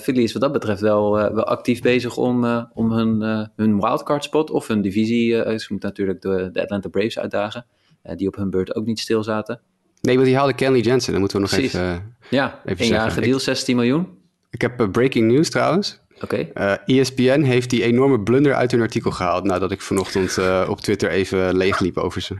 Philly 0.00 0.22
is 0.22 0.32
wat 0.32 0.42
dat 0.42 0.52
betreft 0.52 0.80
wel, 0.80 1.12
wel 1.12 1.44
actief 1.44 1.82
bezig 1.82 2.16
om, 2.16 2.66
om 2.74 2.92
hun, 2.92 3.20
hun 3.56 3.80
wildcard 3.80 4.24
spot 4.24 4.50
of 4.50 4.66
hun 4.66 4.80
divisie. 4.82 5.30
ze 5.32 5.66
moeten 5.68 5.88
natuurlijk 5.88 6.22
de, 6.22 6.48
de 6.52 6.62
Atlanta 6.62 6.88
Braves 6.88 7.18
uitdagen, 7.18 7.66
die 8.14 8.28
op 8.28 8.36
hun 8.36 8.50
beurt 8.50 8.74
ook 8.74 8.86
niet 8.86 8.98
stil 9.00 9.22
zaten. 9.22 9.60
Nee, 10.00 10.14
want 10.14 10.26
die 10.26 10.36
haalde 10.36 10.54
Kenley 10.54 10.80
Jensen, 10.80 11.10
dat 11.12 11.20
moeten 11.20 11.36
we 11.40 11.42
nog 11.42 11.52
Precies. 11.54 11.74
even... 11.74 11.88
eh, 11.88 12.30
Ja, 12.30 12.60
Even 12.64 12.84
eenjarige 12.84 13.04
zeggen, 13.04 13.22
deal, 13.22 13.38
16 13.38 13.76
miljoen. 13.76 14.08
ik 14.50 14.60
heb 14.60 14.80
eh, 14.80 14.88
breaking 14.90 15.30
news 15.32 15.50
trouwens. 15.50 16.00
Oké, 16.20 16.36
Eh, 16.36 16.72
ESPN 17.00 17.40
heeft 17.40 17.70
die 17.70 17.82
enorme 17.82 18.20
blunder 18.20 18.54
uit 18.54 18.70
hun 18.70 18.80
artikel 18.80 19.10
gehaald 19.10 19.44
nadat 19.44 19.70
ik 19.70 19.80
vanochtend 19.80 20.38
eh, 20.38 20.66
op 20.68 20.80
Twitter 20.80 21.10
even 21.10 21.56
leegliep 21.56 21.96
over 21.96 22.20
ze. 22.20 22.34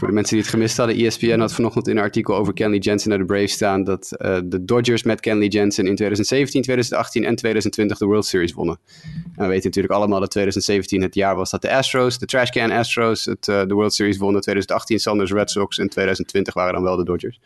Voor 0.00 0.08
de 0.08 0.14
mensen 0.14 0.34
die 0.34 0.44
het 0.44 0.54
gemist 0.54 0.76
hadden, 0.76 0.96
ESPN 0.96 1.38
had 1.38 1.52
vanochtend 1.54 1.88
in 1.88 1.96
een 1.96 2.02
artikel 2.02 2.34
over 2.36 2.52
Kenley 2.52 2.78
Jensen 2.78 3.08
naar 3.08 3.18
de 3.18 3.24
Braves 3.24 3.52
staan 3.52 3.84
dat 3.84 4.12
eh, 4.12 4.38
de 4.44 4.64
Dodgers 4.64 5.02
met 5.02 5.20
Kenley 5.20 5.46
Jensen 5.46 5.86
in 5.86 5.94
2017, 5.96 6.62
2018 6.62 7.24
en 7.24 7.34
2020 7.36 7.98
de 7.98 8.06
World 8.06 8.26
Series 8.26 8.52
wonnen. 8.52 8.78
En 9.12 9.42
we 9.42 9.46
weten 9.46 9.64
natuurlijk 9.64 9.94
allemaal 9.94 10.20
dat 10.20 10.30
2017 10.30 11.02
het 11.02 11.14
jaar 11.14 11.36
was 11.36 11.50
dat 11.50 11.62
de 11.62 11.72
Astros, 11.72 12.18
de 12.18 12.26
Trashcan 12.26 12.70
Astros, 12.70 13.24
het, 13.24 13.48
eh, 13.48 13.62
de 13.66 13.74
World 13.74 13.94
Series 13.94 14.18
wonnen. 14.18 14.40
2018 14.40 14.98
Sanders 14.98 15.32
Red 15.32 15.50
Sox 15.50 15.78
en 15.78 15.88
2020 15.88 16.54
waren 16.54 16.72
dan 16.72 16.82
wel 16.82 16.96
de 16.96 17.04
Dodgers. 17.04 17.40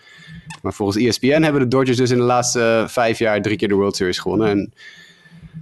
Maar 0.63 0.73
volgens 0.75 1.05
ESPN 1.05 1.43
hebben 1.43 1.61
de 1.63 1.69
Dodgers 1.69 1.97
dus 1.97 2.11
in 2.11 2.17
de 2.19 2.23
laatste 2.23 2.61
eh, 2.61 2.89
vijf 2.89 3.19
jaar 3.19 3.43
drie 3.43 3.57
keer 3.57 3.69
de 3.69 3.75
World 3.75 3.97
Series 3.97 4.19
gewonnen. 4.19 4.49
En 4.49 4.73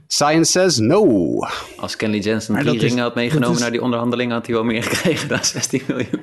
science 0.07 0.51
says 0.51 0.79
no. 0.79 1.39
als 1.77 1.97
Kenley 1.97 2.19
Jensen 2.19 2.53
Maar 2.53 2.63
drie 2.63 2.77
is- 2.77 2.83
ringen 2.83 3.03
had 3.03 3.15
meegenomen 3.15 3.55
is- 3.55 3.61
naar 3.61 3.71
die 3.71 3.83
onderhandelingen, 3.83 4.35
had 4.35 4.47
hij 4.47 4.55
wel 4.55 4.65
meer 4.65 4.83
gekregen 4.83 5.29
dan 5.29 5.45
16 5.45 5.83
miljoen. 5.87 6.21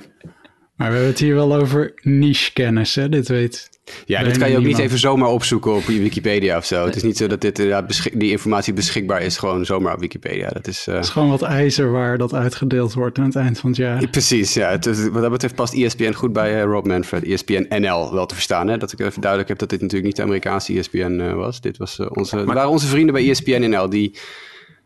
Maar 0.79 0.87
we 0.87 0.93
hebben 0.93 1.11
het 1.13 1.19
hier 1.21 1.35
wel 1.35 1.55
over 1.55 1.93
niche 2.01 2.53
kennis, 2.53 2.95
hè? 2.95 3.09
Dit 3.09 3.27
weet. 3.27 3.69
Ja, 3.83 3.93
dit 4.17 4.27
bijna 4.27 4.37
kan 4.37 4.49
je 4.51 4.57
ook 4.57 4.63
niet 4.63 4.77
even 4.77 4.97
zomaar 4.97 5.29
opzoeken 5.29 5.73
op 5.75 5.83
Wikipedia 5.85 6.57
of 6.57 6.65
zo. 6.65 6.85
Het 6.85 6.95
is 6.95 7.03
niet 7.03 7.17
zo 7.17 7.27
dat 7.27 7.41
dit, 7.41 7.59
inderdaad 7.59 7.87
beschik- 7.87 8.19
die 8.19 8.31
informatie 8.31 8.73
beschikbaar 8.73 9.21
is 9.21 9.37
gewoon 9.37 9.65
zomaar 9.65 9.93
op 9.93 9.99
Wikipedia. 9.99 10.49
Dat 10.49 10.67
is, 10.67 10.85
eh, 10.87 10.95
Het 10.95 11.03
is 11.03 11.09
gewoon 11.09 11.29
wat 11.29 11.41
ijzer 11.41 11.91
waar 11.91 12.17
dat 12.17 12.33
uitgedeeld 12.33 12.93
wordt 12.93 13.17
aan 13.17 13.25
het 13.25 13.35
eind 13.35 13.59
van 13.59 13.69
het 13.69 13.77
jaar. 13.79 14.07
Precies, 14.07 14.53
ja. 14.53 14.69
Het 14.69 14.85
is- 14.85 15.07
wat 15.09 15.21
dat 15.21 15.31
betreft 15.31 15.55
past 15.55 15.73
ESPN 15.73 16.13
goed 16.13 16.33
bij 16.33 16.55
eh, 16.55 16.63
Rob 16.63 16.85
Manfred. 16.85 17.23
ESPN 17.23 17.65
NL 17.69 18.13
wel 18.13 18.25
te 18.25 18.33
verstaan. 18.33 18.67
Hè? 18.67 18.77
Dat 18.77 18.91
ik 18.91 18.99
even 18.99 19.21
duidelijk 19.21 19.49
heb 19.49 19.59
dat 19.59 19.69
dit 19.69 19.79
natuurlijk 19.81 20.07
niet 20.07 20.15
de 20.17 20.23
Amerikaanse 20.23 20.73
ESPN 20.77 21.19
eh, 21.19 21.33
was. 21.33 21.61
Dit 21.61 21.77
was, 21.77 21.99
eh, 21.99 22.07
onze, 22.13 22.37
het 22.37 22.45
waren 22.45 22.69
onze 22.69 22.87
vrienden 22.87 23.13
bij 23.13 23.29
ESPN 23.29 23.69
NL. 23.69 23.89
Die, 23.89 24.11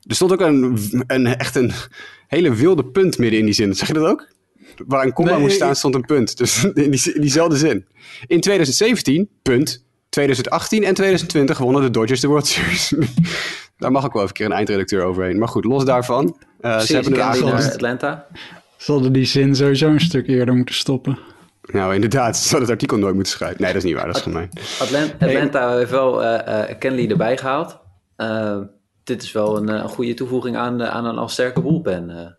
er 0.07 0.15
stond 0.15 0.31
ook 0.31 0.41
een, 0.41 0.77
een, 1.07 1.25
echt 1.27 1.55
een 1.55 1.71
hele 2.27 2.53
wilde 2.55 2.85
punt 2.85 3.17
midden 3.17 3.39
in 3.39 3.45
die 3.45 3.53
zin. 3.53 3.73
Zeg 3.73 3.87
je 3.87 3.93
dat 3.93 4.07
ook? 4.07 4.31
Waar 4.87 5.05
een 5.05 5.13
komma 5.13 5.31
Nee, 5.31 5.39
moest 5.39 5.55
staan 5.55 5.69
ik- 5.69 5.75
stond 5.75 5.95
een 5.95 6.05
punt. 6.05 6.37
Dus 6.37 6.63
in, 6.63 6.73
die, 6.91 7.13
in 7.13 7.21
diezelfde 7.21 7.57
zin. 7.57 7.85
In 8.27 8.41
2017, 8.41 9.29
punt. 9.41 9.85
2018 10.09 10.83
en 10.83 10.93
2020 10.93 11.57
wonnen 11.57 11.81
de 11.81 11.89
Dodgers 11.89 12.19
de 12.19 12.27
World 12.27 12.47
Series. 12.47 12.93
Daar 13.77 13.91
mag 13.91 14.05
ook 14.05 14.13
wel 14.13 14.21
even 14.21 14.27
een 14.27 14.33
keer 14.33 14.45
een 14.45 14.51
eindredacteur 14.57 15.03
overheen. 15.03 15.39
Maar 15.39 15.47
goed, 15.47 15.65
los 15.65 15.85
daarvan. 15.85 16.37
eh, 16.61 16.79
ze 16.79 16.93
hebben 16.93 17.11
het 17.13 17.43
naar 17.43 17.71
Atlanta. 17.73 18.27
Ze 18.77 18.91
hadden 18.91 19.13
die 19.13 19.25
zin 19.25 19.55
sowieso 19.55 19.87
een 19.87 19.99
stuk 19.99 20.27
eerder 20.27 20.55
moeten 20.55 20.75
stoppen. 20.75 21.19
Nou, 21.61 21.93
inderdaad. 21.93 22.35
Ze 22.37 22.41
hadden 22.43 22.61
het 22.61 22.69
artikel 22.69 22.97
nooit 22.97 23.13
moeten 23.15 23.31
schrijven. 23.33 23.61
Nee, 23.61 23.73
dat 23.73 23.83
is 23.83 23.87
niet 23.89 23.97
waar. 23.97 24.05
Dat 24.05 24.15
is 24.15 24.21
gemeen. 24.21 24.49
Atlant- 24.79 25.13
Atlanta 25.19 25.75
heeft 25.77 25.91
wel 25.91 26.23
eh, 26.23 26.69
eh, 26.69 26.79
Kenley 26.79 27.09
erbij 27.09 27.37
gehaald. 27.37 27.79
Eh, 28.15 28.57
dit 29.03 29.23
is 29.23 29.31
wel 29.31 29.57
een, 29.57 29.67
een 29.67 29.89
goede 29.89 30.13
toevoeging 30.13 30.57
aan, 30.57 30.77
de- 30.77 30.89
aan 30.89 31.05
een 31.05 31.17
al 31.17 31.29
sterke 31.29 31.61
bullpen. 31.61 32.37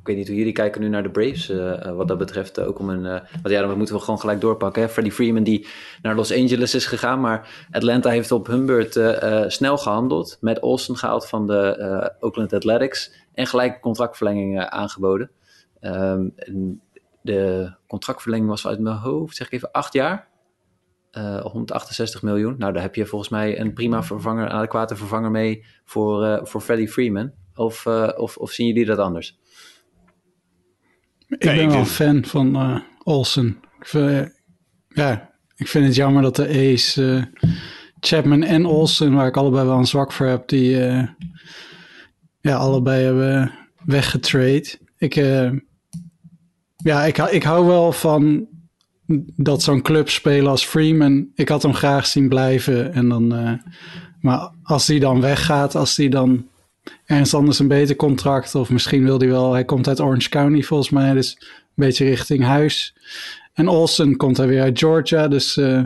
Ik 0.00 0.06
weet 0.06 0.16
niet 0.16 0.28
hoe 0.28 0.36
jullie 0.36 0.52
kijken 0.52 0.80
nu 0.80 0.88
naar 0.88 1.02
de 1.02 1.10
Braves 1.10 1.48
eh, 1.48 1.86
eh, 1.86 1.96
wat 1.96 2.08
dat 2.08 2.18
betreft. 2.18 2.58
eh, 2.58 2.68
ook 2.68 2.78
om 2.78 2.88
een, 2.88 3.02
want 3.02 3.48
ja, 3.48 3.60
dan 3.60 3.76
moeten 3.76 3.94
we 3.94 4.00
gewoon 4.00 4.20
gelijk 4.20 4.40
doorpakken. 4.40 4.82
Hè? 4.82 4.88
Freddie 4.88 5.12
Freeman 5.12 5.42
die 5.42 5.66
naar 6.02 6.14
Los 6.14 6.32
Angeles 6.32 6.74
is 6.74 6.86
gegaan. 6.86 7.20
Maar 7.20 7.66
Atlanta 7.70 8.10
heeft 8.10 8.32
op 8.32 8.46
hun 8.46 8.66
beurt 8.66 9.00
snel 9.52 9.78
gehandeld. 9.78 10.38
Met 10.40 10.60
Olsen 10.60 10.96
gehaald 10.96 11.26
van 11.26 11.46
de 11.46 12.12
Oakland 12.20 12.52
Athletics. 12.52 13.12
En 13.34 13.46
gelijk 13.46 13.80
contractverlenging 13.80 14.60
aangeboden. 14.60 15.30
Ehm, 15.80 16.28
de 17.22 17.72
contractverlenging 17.86 18.48
was 18.48 18.66
uit 18.66 18.80
mijn 18.80 18.96
hoofd, 18.96 19.36
zeg 19.36 19.46
ik 19.46 19.52
even, 19.52 19.70
acht 19.70 19.92
jaar. 19.92 20.28
Eh, 21.10 21.40
168 21.40 22.22
miljoen. 22.22 22.54
Nou, 22.58 22.72
daar 22.72 22.82
heb 22.82 22.94
je 22.94 23.06
volgens 23.06 23.30
mij 23.30 23.60
een 23.60 23.72
prima 23.72 24.02
vervanger, 24.02 24.44
een 24.44 24.50
adequate 24.50 24.96
vervanger 24.96 25.30
mee 25.30 25.64
voor, 25.84 26.40
voor 26.42 26.60
Freddie 26.60 26.88
Freeman. 26.88 27.32
Of, 27.54 27.86
of, 28.16 28.36
of 28.36 28.50
zien 28.50 28.66
jullie 28.66 28.84
dat 28.84 28.98
anders? 28.98 29.38
Ik 31.30 31.44
Nee, 31.44 31.54
ben 31.56 31.64
ik 31.64 31.70
wel 31.70 31.84
vind- 31.84 32.26
fan 32.26 32.52
van 32.52 32.56
eh, 32.62 32.80
Olsen. 33.02 33.46
Ik 33.78 33.86
vind, 33.86 34.32
ja, 34.88 35.30
ik 35.56 35.68
vind 35.68 35.86
het 35.86 35.94
jammer 35.94 36.22
dat 36.22 36.36
de 36.36 36.48
Ace, 36.48 37.16
eh, 37.40 37.48
Chapman 38.00 38.42
en 38.42 38.66
Olsen, 38.66 39.12
waar 39.14 39.26
ik 39.26 39.36
allebei 39.36 39.66
wel 39.66 39.78
een 39.78 39.86
zwak 39.86 40.12
voor 40.12 40.26
heb, 40.26 40.48
die 40.48 40.84
eh, 40.86 41.08
ja, 42.40 42.56
allebei 42.56 43.04
hebben 43.04 43.52
weggetrade. 43.84 44.78
Ik, 44.98 45.16
eh, 45.16 45.50
ja, 46.76 47.04
ik, 47.04 47.16
hou- 47.16 47.30
ik 47.30 47.42
hou 47.42 47.66
wel 47.66 47.92
van 47.92 48.48
dat 49.36 49.62
zo'n 49.62 49.82
club 49.82 50.08
spelen 50.08 50.50
als 50.50 50.64
Freeman. 50.64 51.28
Ik 51.34 51.48
had 51.48 51.62
hem 51.62 51.74
graag 51.74 52.06
zien 52.06 52.28
blijven. 52.28 52.92
En 52.92 53.08
dan, 53.08 53.34
eh, 53.34 53.52
maar 54.20 54.52
als 54.62 54.86
die 54.86 55.00
dan 55.00 55.20
weggaat, 55.20 55.74
als 55.74 55.94
die 55.94 56.10
dan 56.10 56.48
ergens 57.06 57.34
anders 57.34 57.58
een 57.58 57.68
beter 57.68 57.96
contract. 57.96 58.54
Of 58.54 58.70
misschien 58.70 59.04
wil 59.04 59.18
hij 59.18 59.28
wel, 59.28 59.52
hij 59.52 59.64
komt 59.64 59.88
uit 59.88 60.00
Orange 60.00 60.28
County 60.28 60.62
volgens 60.62 60.90
mij, 60.90 61.12
dus 61.12 61.36
een 61.40 61.46
beetje 61.74 62.04
richting 62.04 62.44
huis. 62.44 62.94
En 63.52 63.68
Olsen 63.68 64.16
komt 64.16 64.36
hij 64.36 64.46
weer 64.46 64.62
uit 64.62 64.78
Georgia, 64.78 65.28
dus 65.28 65.56
eh, 65.56 65.82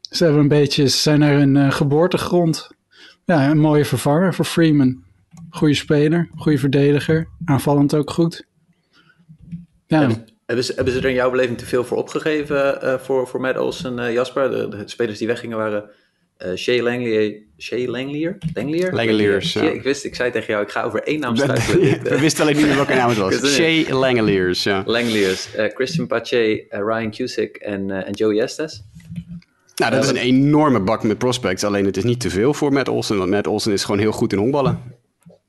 ze 0.00 0.24
hebben 0.24 0.42
een 0.42 0.48
beetje, 0.48 0.88
zijn 0.88 1.18
naar 1.18 1.34
hun 1.34 1.56
eh, 1.56 1.70
geboortegrond. 1.70 2.70
Ja, 3.24 3.50
een 3.50 3.58
mooie 3.58 3.84
vervanger 3.84 4.34
voor 4.34 4.44
Freeman. 4.44 5.02
Goede 5.50 5.74
speler, 5.74 6.28
goede 6.36 6.58
verdediger, 6.58 7.28
aanvallend 7.44 7.94
ook 7.94 8.10
goed. 8.10 8.44
Ja, 9.86 10.08
Hebben, 10.46 10.64
ze, 10.64 10.72
hebben 10.74 10.92
ze 10.94 10.98
er 10.98 11.08
in 11.08 11.14
jouw 11.14 11.30
beleving 11.30 11.58
te 11.58 11.66
veel 11.66 11.84
voor 11.84 11.96
opgegeven 11.96 12.82
eh, 12.82 12.98
voor, 12.98 13.28
voor 13.28 13.40
Matt 13.40 13.58
Olsen 13.58 13.98
en 13.98 14.12
Jasper? 14.12 14.50
De, 14.50 14.68
de 14.68 14.88
spelers 14.88 15.18
die 15.18 15.26
weggingen 15.26 15.56
waren 15.56 15.90
eh 16.40 16.54
Shea 16.56 16.82
Langlier. 16.82 17.34
Shea 17.58 17.90
Langlier? 17.90 18.38
Langlier? 18.54 18.92
Langeliers, 18.94 19.52
ja. 19.52 19.60
Shea- 19.60 19.70
Ik 19.70 19.82
wist, 19.82 20.04
ik 20.04 20.14
zei 20.14 20.30
tegen 20.30 20.46
jou, 20.52 20.62
ik 20.64 20.70
ga 20.70 20.82
over 20.82 21.02
één 21.02 21.20
naam 21.20 21.36
struikelen. 21.40 22.02
We 22.12 22.20
wisten 22.20 22.42
alleen 22.42 22.56
niet 22.56 22.66
meer 22.66 22.74
welke 22.74 22.94
naam 22.94 23.08
het 23.08 23.18
was. 23.18 23.34
Shea 23.54 23.94
Langeliers, 23.94 24.62
ja. 24.62 24.82
Langeliers, 24.86 25.54
eh, 25.54 25.74
Christian 25.74 26.06
Pache, 26.06 26.66
eh, 26.68 26.80
Ryan 26.80 27.10
Cusick 27.10 27.56
en, 27.56 27.90
en 27.90 28.12
Joey 28.12 28.40
Estes. 28.40 28.82
Nou, 29.74 29.92
dat 29.92 30.04
is 30.04 30.10
een 30.10 30.16
enorme 30.16 30.80
bak 30.80 31.02
met 31.02 31.18
prospects. 31.18 31.64
Alleen 31.64 31.84
het 31.84 31.96
is 31.96 32.04
niet 32.04 32.20
te 32.20 32.30
veel 32.30 32.54
voor 32.54 32.72
Matt 32.72 32.88
Olsen. 32.88 33.16
Want 33.18 33.30
Matt 33.30 33.46
Olsen 33.46 33.72
is 33.72 33.84
gewoon 33.84 34.00
heel 34.00 34.12
goed 34.12 34.32
in 34.32 34.38
honkballen. 34.38 34.78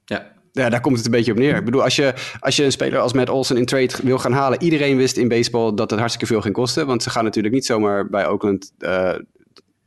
Ja, 0.06 0.32
Ja, 0.52 0.70
daar 0.70 0.82
komt 0.82 0.96
het 0.98 1.06
een 1.06 1.12
beetje 1.12 1.32
op 1.32 1.38
neer. 1.38 1.56
Ik 1.56 1.66
bedoel, 1.66 1.84
als 1.84 1.96
je, 1.96 2.14
als 2.40 2.56
je 2.56 2.64
een 2.64 2.72
speler 2.72 3.00
als 3.00 3.14
Matt 3.14 3.30
Olsen 3.30 3.58
in 3.58 3.66
trade 3.66 3.94
wil 4.04 4.18
gaan 4.18 4.32
halen... 4.32 4.62
Iedereen 4.62 4.98
wist 4.98 5.18
in 5.18 5.28
baseball 5.28 5.74
dat 5.76 5.90
het 5.90 6.00
hartstikke 6.00 6.28
veel 6.34 6.42
ging 6.42 6.54
kosten. 6.54 6.88
Want 6.88 7.04
ze 7.04 7.10
gaan 7.10 7.24
natuurlijk 7.24 7.54
niet 7.54 7.66
zomaar 7.66 8.10
bij 8.10 8.28
Oakland... 8.28 8.72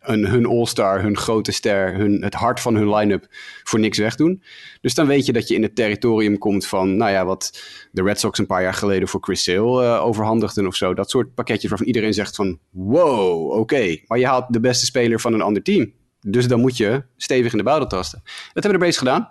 hun 0.04 0.46
all-star, 0.46 1.02
hun 1.02 1.16
grote 1.16 1.52
ster, 1.52 1.94
hun, 1.94 2.22
het 2.22 2.34
hart 2.34 2.60
van 2.60 2.74
hun 2.74 2.94
line-up 2.94 3.26
voor 3.62 3.78
niks 3.78 3.98
wegdoen. 3.98 4.42
Dus 4.80 4.94
dan 4.94 5.06
weet 5.06 5.26
je 5.26 5.32
dat 5.32 5.48
je 5.48 5.54
in 5.54 5.62
het 5.62 5.74
territorium 5.74 6.38
komt 6.38 6.66
van, 6.66 6.96
nou 6.96 7.10
ja, 7.10 7.24
wat 7.24 7.62
de 7.92 8.02
Red 8.02 8.20
Sox 8.20 8.38
een 8.38 8.46
paar 8.46 8.62
jaar 8.62 8.74
geleden 8.74 9.08
voor 9.08 9.22
Chris 9.22 9.42
Sale 9.42 9.84
eh, 9.84 10.04
overhandigden 10.04 10.66
of 10.66 10.74
zo. 10.74 10.94
Dat 10.94 11.10
soort 11.10 11.34
pakketjes 11.34 11.70
waarvan 11.70 11.86
iedereen 11.86 12.14
zegt 12.14 12.36
van, 12.36 12.58
wow, 12.70 13.50
oké. 13.50 13.96
Maar 14.06 14.18
je 14.18 14.26
haalt 14.26 14.52
de 14.52 14.60
beste 14.60 14.84
speler 14.84 15.20
van 15.20 15.32
een 15.32 15.42
ander 15.42 15.62
team. 15.62 15.92
Dus 16.20 16.48
dan 16.48 16.60
moet 16.60 16.76
je 16.76 17.02
stevig 17.16 17.52
in 17.52 17.58
de 17.58 17.64
buidel 17.64 17.88
tasten. 17.88 18.22
Dat 18.24 18.62
hebben 18.64 18.72
de 18.72 18.78
Braves 18.78 18.96
gedaan. 18.96 19.30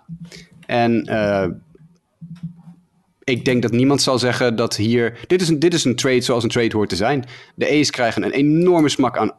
En 0.65 1.05
eh, 1.05 1.47
ik 3.23 3.45
denk 3.45 3.61
dat 3.61 3.71
niemand 3.71 4.01
zal 4.01 4.19
zeggen 4.19 4.55
dat 4.55 4.75
hier... 4.75 5.19
Dit 5.27 5.41
is, 5.41 5.49
een, 5.49 5.59
dit 5.59 5.73
is 5.73 5.83
een 5.83 5.95
trade 5.95 6.21
zoals 6.21 6.43
een 6.43 6.49
trade 6.49 6.75
hoort 6.75 6.89
te 6.89 6.95
zijn. 6.95 7.25
De 7.55 7.79
A's 7.79 7.89
krijgen 7.89 8.23
een 8.23 8.31
enorme 8.31 8.89
smak 8.89 9.17
aan 9.17 9.35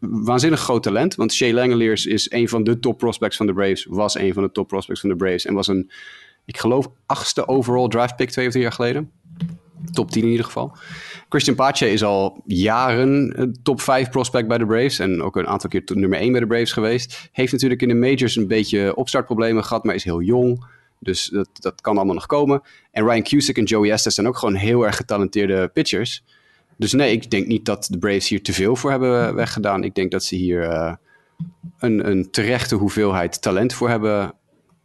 waanzinnig 0.00 0.60
groot 0.60 0.82
talent. 0.82 1.14
Want 1.14 1.32
Shea 1.32 1.52
Langeliers 1.52 2.06
is 2.06 2.30
een 2.30 2.48
van 2.48 2.64
de 2.64 2.78
top 2.78 2.98
prospects 2.98 3.36
van 3.36 3.46
de 3.46 3.52
Braves. 3.52 3.86
Was 3.88 4.18
een 4.18 4.32
van 4.32 4.42
de 4.42 4.52
top 4.52 4.68
prospects 4.68 5.00
van 5.00 5.10
de 5.10 5.16
Braves. 5.16 5.44
En 5.44 5.54
was 5.54 5.68
een, 5.68 5.90
ik 6.44 6.58
geloof, 6.58 6.88
achtste 7.06 7.48
overall 7.48 7.88
draft 7.88 8.16
pick 8.16 8.30
twee 8.30 8.46
of 8.46 8.50
drie 8.50 8.64
jaar 8.64 8.72
geleden. 8.72 9.10
top 9.92 10.10
10 10.10 10.22
in 10.22 10.30
ieder 10.30 10.44
geval. 10.44 10.76
Christian 11.28 11.56
Pache 11.56 11.90
is 11.90 12.02
al 12.02 12.42
jaren 12.46 13.40
een 13.40 13.58
top 13.62 13.80
5 13.80 14.10
prospect 14.10 14.48
bij 14.48 14.58
de 14.58 14.66
Braves. 14.66 14.98
En 14.98 15.22
ook 15.22 15.36
een 15.36 15.46
aantal 15.46 15.70
keer 15.70 15.82
nummer 15.94 16.18
1 16.18 16.30
bij 16.30 16.40
de 16.40 16.46
Braves 16.46 16.72
geweest. 16.72 17.28
Heeft 17.32 17.52
natuurlijk 17.52 17.82
in 17.82 17.88
de 17.88 17.94
majors 17.94 18.36
een 18.36 18.48
beetje 18.48 18.96
opstartproblemen 18.96 19.64
gehad, 19.64 19.84
maar 19.84 19.94
is 19.94 20.04
heel 20.04 20.20
jong. 20.20 20.64
Dus 20.98 21.26
dat, 21.26 21.48
dat 21.52 21.80
kan 21.80 21.96
allemaal 21.96 22.14
nog 22.14 22.26
komen. 22.26 22.62
En 22.90 23.04
Ryan 23.04 23.22
Cusick 23.22 23.58
en 23.58 23.64
Joey 23.64 23.90
Estes 23.90 24.14
zijn 24.14 24.28
ook 24.28 24.36
gewoon 24.36 24.54
heel 24.54 24.86
erg 24.86 24.96
getalenteerde 24.96 25.68
pitchers. 25.68 26.24
Dus 26.76 26.92
nee, 26.92 27.12
ik 27.12 27.30
denk 27.30 27.46
niet 27.46 27.64
dat 27.64 27.86
de 27.90 27.98
Braves 27.98 28.28
hier 28.28 28.42
te 28.42 28.52
veel 28.52 28.76
voor 28.76 28.90
hebben 28.90 29.34
weggedaan. 29.34 29.84
Ik 29.84 29.94
denk 29.94 30.10
dat 30.10 30.24
ze 30.24 30.34
hier 30.34 30.62
uh, 30.62 30.94
een, 31.78 32.08
een 32.10 32.30
terechte 32.30 32.74
hoeveelheid 32.74 33.42
talent 33.42 33.72
voor 33.72 33.88
hebben 33.88 34.34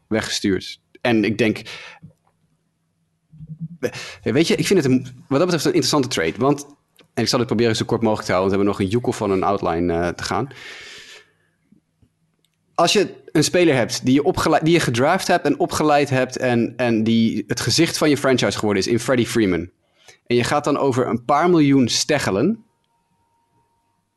weggestuurd. 0.08 0.80
En 1.02 1.24
ik 1.24 1.38
denk. 1.38 1.62
Weet 4.24 4.48
je, 4.48 4.56
ik 4.56 4.68
vind 4.68 4.84
het 4.84 4.92
een, 4.92 5.08
wat 5.28 5.40
dat 5.40 5.48
betreft 5.48 5.66
een 5.66 5.74
interessante 5.74 6.08
trade. 6.08 6.34
Want, 6.38 6.66
en 7.14 7.24
ik 7.24 7.28
zal 7.28 7.40
het 7.40 7.48
proberen 7.48 7.76
zo 7.76 7.86
kort 7.86 8.02
mogelijk 8.02 8.28
te 8.28 8.34
houden, 8.34 8.58
want 8.58 8.68
we 8.68 8.72
hebben 8.72 8.88
nog 8.88 8.88
een 8.88 9.00
joekel 9.00 9.14
van 9.14 9.32
een 9.32 9.44
outline 9.44 9.94
uh, 9.94 10.08
te 10.08 10.24
gaan. 10.24 10.48
Als 12.76 12.94
je 12.94 13.14
een 13.32 13.44
speler 13.44 13.76
hebt 13.76 14.06
die 14.06 14.14
je, 14.14 14.24
opgeleid, 14.24 14.64
die 14.64 14.74
je 14.74 14.80
gedraft 14.80 15.28
hebt 15.28 15.46
en 15.46 15.60
opgeleid 15.60 16.10
hebt 16.10 16.38
en, 16.38 16.74
en 16.78 17.04
die 17.04 17.44
het 17.48 17.60
gezicht 17.60 17.98
van 17.98 18.10
je 18.10 18.18
franchise 18.18 18.58
geworden 18.58 18.84
is 18.84 18.90
in 18.90 19.00
Freddie 19.00 19.28
Freeman. 19.28 19.70
En 20.30 20.36
je 20.36 20.44
gaat 20.44 20.64
dan 20.64 20.78
over 20.78 21.08
een 21.08 21.26
paar 21.26 21.50
miljoen 21.50 21.88
steggelen. 21.88 22.64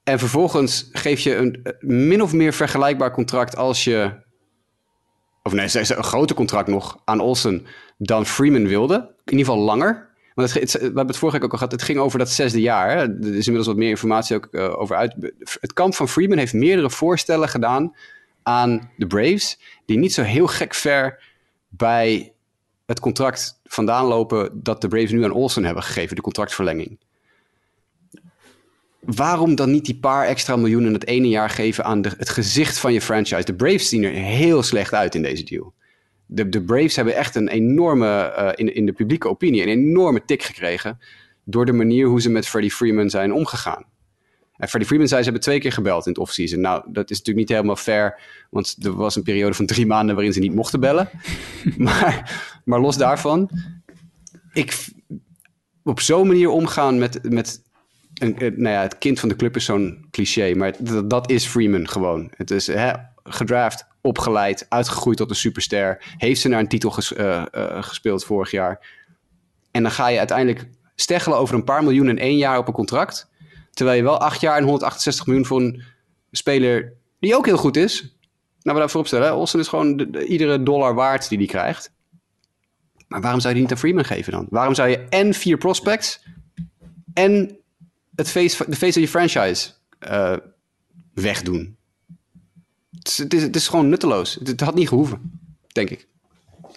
En 0.05 0.19
vervolgens 0.19 0.89
geef 0.93 1.21
je 1.21 1.37
een 1.37 1.77
min 1.81 2.23
of 2.23 2.33
meer 2.33 2.53
vergelijkbaar 2.53 3.13
contract 3.13 3.57
als 3.57 3.85
je. 3.85 4.21
Of 5.43 5.53
nee, 5.53 5.69
een 5.73 6.05
groter 6.05 6.37
contract 6.37 6.69
nog 6.69 7.01
aan 7.05 7.21
Olsen 7.21 7.67
dan 7.99 8.27
Freeman 8.27 8.67
wilde. 8.67 8.95
In 8.95 9.33
ieder 9.33 9.47
geval 9.47 9.61
langer. 9.61 10.11
Want 10.35 10.53
we 10.53 10.79
hebben 10.79 11.07
het 11.07 11.17
vorige 11.17 11.37
keer 11.37 11.47
ook 11.47 11.53
al 11.53 11.59
gehad. 11.59 11.73
Het 11.73 11.83
ging 11.83 11.99
over 11.99 12.19
dat 12.19 12.31
zesde 12.31 12.61
jaar. 12.61 12.97
Er 12.99 13.35
is 13.35 13.47
inmiddels 13.47 13.67
wat 13.67 13.77
meer 13.77 13.89
informatie 13.89 14.37
ook 14.37 14.49
uh, 14.51 14.79
over 14.79 14.97
uit. 14.97 15.15
Het 15.39 15.73
kamp 15.73 15.95
van 15.95 16.09
Freeman 16.09 16.39
heeft 16.39 16.53
meerdere 16.53 16.91
voorstellen 16.91 17.49
gedaan 17.49 17.97
aan 18.43 18.91
de 18.97 19.07
Braves. 19.07 19.59
Die 19.85 19.99
niet 19.99 20.15
zo 20.15 20.23
heel 20.23 20.47
gek 20.47 20.75
ver 20.75 21.23
bij 21.69 22.33
het 22.87 23.01
contract 23.01 23.61
vandaan 23.73 24.07
lopen 24.07 24.63
dat 24.63 24.81
de 24.81 24.89
Braves 24.89 25.11
nu 25.11 25.25
aan 25.25 25.33
Olsen 25.33 25.65
hebben 25.65 25.83
gegeven, 25.83 26.17
de 26.17 26.23
contractverlenging. 26.23 26.99
Waarom 29.01 29.55
dan 29.55 29.71
niet 29.71 29.85
die 29.85 29.99
paar 29.99 30.27
extra 30.27 30.57
miljoenen 30.57 30.93
het 30.93 31.07
ene 31.07 31.29
jaar 31.29 31.51
geven 31.51 31.85
aan 31.85 32.03
de, 32.03 32.11
het 32.17 32.29
gezicht 32.29 32.79
van 32.79 32.93
je 32.93 33.01
franchise? 33.01 33.45
De 33.45 33.55
Braves 33.55 33.89
zien 33.89 34.05
er 34.05 34.11
heel 34.11 34.63
slecht 34.63 34.95
uit 34.95 35.15
in 35.15 35.23
deze 35.23 35.45
deal. 35.45 35.73
De, 36.27 36.49
de 36.49 36.63
Braves 36.63 36.97
hebben 36.97 37.15
echt 37.15 37.35
een 37.35 37.49
enorme, 37.49 38.35
uh, 38.39 38.49
in, 38.55 38.75
in 38.75 38.87
de 38.87 38.93
publieke 38.93 39.29
opinie, 39.29 39.63
een 39.63 39.69
enorme 39.69 40.25
tik 40.25 40.43
gekregen 40.43 40.99
door 41.45 41.67
de 41.67 41.73
manier 41.73 42.07
hoe 42.07 42.21
ze 42.21 42.31
met 42.31 42.49
Freddie 42.49 42.73
Freeman 42.73 43.11
zijn 43.11 43.33
omgegaan. 43.33 43.85
En 44.63 44.69
Freddie 44.69 44.87
Freeman 44.87 45.09
zei, 45.09 45.21
ze 45.21 45.25
hebben 45.25 45.43
twee 45.43 45.61
keer 45.61 45.73
gebeld 45.73 46.07
in 46.07 46.13
het 46.13 46.21
offseason. 46.21 46.61
Nou, 46.61 46.83
dat 46.87 47.11
is 47.11 47.19
natuurlijk 47.19 47.49
niet 47.49 47.57
helemaal 47.57 47.77
fair, 47.77 48.21
want 48.51 48.77
er 48.81 48.95
was 48.95 49.17
een 49.17 49.23
periode 49.23 49.55
van 49.55 49.67
drie 49.67 49.87
maanden 49.87 50.15
waarin 50.15 50.33
ze 50.33 50.41
niet 50.41 50.55
mochten 50.55 50.81
bellen. 50.81 51.11
maar, 51.77 52.43
maar 52.65 52.81
los 52.81 52.97
daarvan, 52.97 53.51
ik 54.53 54.85
op 55.83 56.01
zo'n 56.01 56.27
manier 56.27 56.49
omgaan 56.49 56.99
met, 56.99 57.31
met 57.31 57.63
een, 58.15 58.37
nou 58.39 58.75
ja, 58.75 58.83
het 58.83 58.99
kind 58.99 59.21
van 59.21 59.29
de 59.29 59.37
club 59.37 59.57
is 59.57 59.65
zo'n 59.65 60.07
cliché, 60.11 60.55
maar 60.55 60.75
dat, 61.07 61.31
is 61.31 61.47
Freeman 61.47 61.89
gewoon. 61.89 62.31
Het 62.37 62.51
is 62.51 62.67
hè, 62.67 62.93
gedraft, 63.25 63.87
opgeleid, 64.01 64.67
uitgegroeid 64.69 65.17
tot 65.17 65.31
een 65.31 65.37
superster, 65.37 66.15
heeft 66.17 66.41
ze 66.41 66.49
naar 66.49 66.61
een 66.61 66.69
titel 66.69 66.95
uh, 67.17 67.45
uh, 67.55 67.83
gespeeld 67.83 68.25
vorig 68.25 68.51
jaar. 68.51 68.87
En 69.71 69.83
dan 69.83 69.93
ga 69.93 70.09
je 70.09 70.19
uiteindelijk 70.19 70.69
steggelen 70.95 71.39
over 71.39 71.55
een 71.55 71.65
paar 71.65 71.83
miljoen 71.83 72.09
in 72.09 72.19
één 72.19 72.37
jaar 72.37 72.59
op 72.59 72.67
een 72.67 72.73
contract. 72.73 73.31
Terwijl 73.73 73.97
je 73.97 74.03
wel 74.03 74.19
acht 74.19 74.41
jaar 74.41 74.57
en 74.57 74.65
168 74.65 75.27
miljoen 75.27 75.47
voor 75.47 75.61
een 75.61 75.83
speler 76.31 76.93
die 77.19 77.37
ook 77.37 77.47
heel 77.47 77.57
goed 77.57 77.77
is. 77.77 78.01
Nou, 78.63 78.77
we 78.77 78.83
daarvoor 78.83 79.01
opstellen. 79.01 79.35
Olsen 79.35 79.61
is 79.61 79.69
gewoon 79.69 79.97
de, 79.97 80.11
de, 80.11 80.27
iedere 80.27 80.63
dollar 80.63 80.95
waard 80.95 81.29
die 81.29 81.39
hij 81.39 81.47
krijgt. 81.47 81.93
Maar 83.09 83.21
waarom 83.21 83.41
zou 83.41 83.55
je 83.55 83.61
die 83.61 83.69
niet 83.69 83.73
aan 83.73 83.83
Freeman 83.83 84.05
geven 84.05 84.33
dan? 84.33 84.47
Waarom 84.51 84.75
zou 84.75 84.89
je 84.89 85.07
en 85.09 85.35
vier 85.35 85.59
prospects 85.59 86.25
en 87.15 87.59
het 88.15 88.31
face, 88.31 88.65
de 88.69 88.77
face 88.77 88.99
of 88.99 89.05
je 89.05 89.09
franchise 89.09 89.71
uh, 90.09 90.37
wegdoen? 91.15 91.77
Het 92.99 93.33
is, 93.33 93.43
het, 93.43 93.57
is, 93.57 93.69
gewoon 93.69 93.89
nutteloos. 93.89 94.39
Het, 94.45 94.61
had 94.61 94.75
niet 94.75 94.89
gehoeven, 94.89 95.41
denk 95.67 95.91
ik. 95.91 96.07